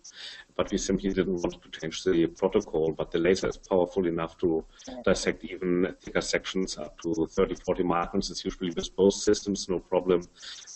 But 0.57 0.73
we 0.73 0.79
simply 0.79 1.11
didn't 1.13 1.41
want 1.41 1.63
to 1.63 1.81
change 1.81 2.03
the 2.03 2.27
protocol, 2.27 2.95
but 2.95 3.13
the 3.13 3.19
laser 3.19 3.47
is 3.47 3.59
powerful 3.59 4.09
enough 4.09 4.37
to 4.39 4.65
dissect 5.05 5.45
even 5.45 5.95
thicker 6.03 6.21
sections 6.21 6.79
up 6.79 7.01
to 7.03 7.29
30, 7.31 7.55
40 7.65 7.85
microns. 7.85 8.29
It's 8.29 8.45
usually 8.45 8.73
with 8.75 8.97
both 8.97 9.15
systems, 9.15 9.69
no 9.69 9.79
problem. 9.79 10.27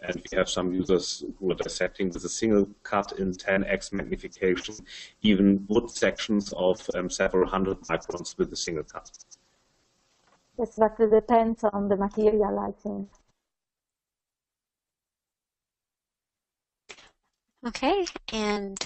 And 0.03 0.15
we 0.15 0.39
have 0.39 0.49
some 0.49 0.73
users 0.73 1.25
who 1.41 1.51
are 1.51 1.57
dissecting 1.57 2.11
with 2.11 2.25
a 2.25 2.29
single 2.29 2.60
cut 2.83 3.19
in 3.19 3.33
10x 3.33 3.93
magnification, 3.93 4.75
even 5.23 5.65
wood 5.69 5.91
sections 5.91 6.53
of 6.57 6.89
um, 6.95 7.11
several 7.11 7.49
hundred 7.49 7.81
microns 7.83 8.37
with 8.39 8.53
a 8.53 8.57
single 8.57 8.85
cut. 8.85 9.11
Yes, 10.59 10.77
but 10.77 10.97
it 10.99 11.11
depends 11.11 11.65
on 11.65 11.89
the 11.89 11.97
material, 11.97 12.59
I 12.59 12.73
think. 12.83 13.09
Okay, 17.67 18.07
and 18.33 18.79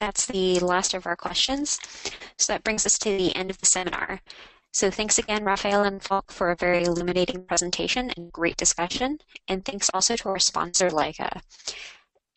that's 0.00 0.26
the 0.26 0.60
last 0.60 0.94
of 0.94 1.06
our 1.06 1.16
questions. 1.16 1.78
So 2.36 2.52
that 2.52 2.62
brings 2.62 2.86
us 2.86 2.98
to 2.98 3.16
the 3.16 3.34
end 3.34 3.50
of 3.50 3.58
the 3.58 3.66
seminar. 3.66 4.20
So 4.72 4.90
thanks 4.90 5.18
again, 5.18 5.44
Raphael 5.44 5.82
and 5.82 6.02
Falk, 6.02 6.30
for 6.30 6.50
a 6.50 6.56
very 6.56 6.84
illuminating 6.84 7.44
presentation 7.44 8.10
and 8.16 8.30
great 8.30 8.56
discussion. 8.56 9.18
And 9.48 9.64
thanks 9.64 9.90
also 9.94 10.14
to 10.16 10.28
our 10.28 10.38
sponsor, 10.38 10.90
Leica. 10.90 11.40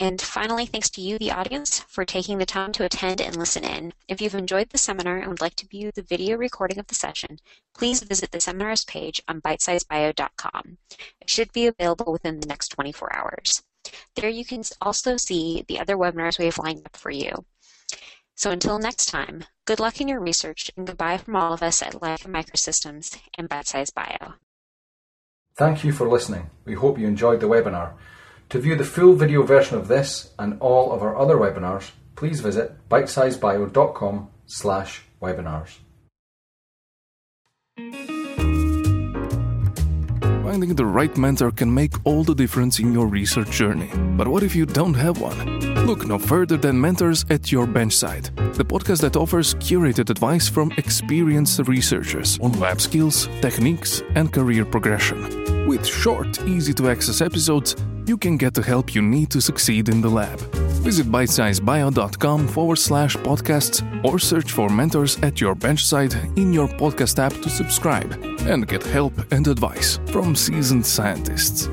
And 0.02 0.20
finally, 0.20 0.66
thanks 0.66 0.90
to 0.92 1.02
you, 1.02 1.20
the 1.20 1.32
audience, 1.32 1.82
for 1.82 2.06
taking 2.06 2.40
the 2.40 2.46
time 2.48 2.72
to 2.72 2.84
attend 2.84 3.22
and 3.22 3.36
listen 3.36 3.64
in. 3.64 3.94
If 4.08 4.20
you've 4.20 4.34
enjoyed 4.34 4.70
the 4.70 4.80
seminar 4.80 5.18
and 5.18 5.28
would 5.28 5.42
like 5.42 5.54
to 5.58 5.68
view 5.68 5.92
the 5.94 6.02
video 6.02 6.38
recording 6.38 6.80
of 6.80 6.88
the 6.88 6.96
session, 6.96 7.38
please 7.76 8.02
visit 8.02 8.32
the 8.32 8.42
seminars 8.42 8.84
page 8.84 9.22
on 9.28 9.42
bitesizebio.com. 9.42 10.80
It 11.22 11.30
should 11.30 11.54
be 11.54 11.68
available 11.68 12.12
within 12.12 12.40
the 12.40 12.48
next 12.48 12.70
24 12.70 13.16
hours. 13.16 13.62
There 14.16 14.28
you 14.28 14.44
can 14.44 14.64
also 14.82 15.18
see 15.18 15.66
the 15.68 15.80
other 15.80 15.98
webinars 15.98 16.40
we 16.40 16.46
have 16.46 16.58
lined 16.58 16.82
up 16.84 16.98
for 16.98 17.12
you. 17.12 17.46
So 18.34 18.50
until 18.50 18.80
next 18.80 19.06
time, 19.06 19.44
good 19.66 19.80
luck 19.80 20.02
in 20.02 20.08
your 20.08 20.20
research 20.20 20.72
and 20.76 20.88
goodbye 20.88 21.20
from 21.20 21.36
all 21.36 21.54
of 21.54 21.62
us 21.62 21.84
at 21.84 21.94
Leica 21.94 22.26
Microsystems 22.26 23.20
and 23.38 23.48
Bitesize 23.48 23.94
Bio. 23.94 24.34
Thank 25.56 25.84
you 25.84 25.92
for 25.92 26.10
listening. 26.10 26.50
We 26.66 26.74
hope 26.74 26.98
you 26.98 27.06
enjoyed 27.06 27.40
the 27.40 27.48
webinar. 27.48 27.94
To 28.52 28.60
view 28.60 28.76
the 28.76 28.84
full 28.84 29.14
video 29.14 29.44
version 29.44 29.78
of 29.78 29.88
this 29.88 30.32
and 30.38 30.58
all 30.60 30.92
of 30.92 31.02
our 31.02 31.18
other 31.18 31.38
webinars, 31.38 31.92
please 32.16 32.42
visit 32.42 32.74
bitesizebio.com 32.90 34.28
slash 34.46 35.04
webinars. 35.22 35.78
Finding 40.44 40.76
the 40.76 40.86
right 40.86 41.18
mentor 41.18 41.52
can 41.52 41.74
make 41.74 41.94
all 42.04 42.26
the 42.26 42.36
difference 42.36 42.80
in 42.80 42.92
your 42.92 43.08
research 43.08 43.52
journey. 43.52 43.90
But 44.18 44.28
what 44.28 44.44
if 44.44 44.54
you 44.54 44.66
don't 44.66 44.96
have 44.96 45.22
one? 45.22 45.62
Look 45.86 46.06
no 46.06 46.20
further 46.20 46.58
than 46.58 46.80
Mentors 46.80 47.24
at 47.30 47.54
Your 47.54 47.66
Benchside, 47.66 48.36
the 48.56 48.66
podcast 48.66 49.00
that 49.00 49.16
offers 49.16 49.56
curated 49.56 50.10
advice 50.10 50.50
from 50.50 50.74
experienced 50.74 51.58
researchers 51.70 52.38
on 52.42 52.52
lab 52.60 52.82
skills, 52.82 53.30
techniques, 53.40 54.04
and 54.16 54.34
career 54.34 54.66
progression. 54.66 55.66
With 55.68 55.86
short, 55.86 56.46
easy 56.46 56.74
to 56.74 56.90
access 56.90 57.22
episodes, 57.22 57.78
you 58.08 58.18
can 58.18 58.38
get 58.38 58.54
the 58.54 58.64
help 58.64 58.96
you 58.96 59.02
need 59.02 59.30
to 59.32 59.42
succeed 59.42 59.90
in 59.90 60.02
the 60.02 60.10
lab. 60.10 60.40
Visit 60.84 61.08
bitesizebio.com 61.08 62.48
forward 62.48 62.78
slash 62.78 63.16
podcasts 63.18 63.82
or 64.04 64.20
search 64.20 64.52
for 64.52 64.70
mentors 64.70 65.18
at 65.20 65.40
your 65.40 65.56
benchside 65.56 66.16
in 66.38 66.54
your 66.54 66.68
podcast 66.68 67.20
app 67.20 67.34
to 67.42 67.50
subscribe 67.50 68.12
and 68.48 68.68
get 68.68 68.84
help 68.84 69.14
and 69.32 69.48
advice 69.48 70.00
from 70.08 70.36
seasoned 70.36 70.86
scientists. 70.86 71.70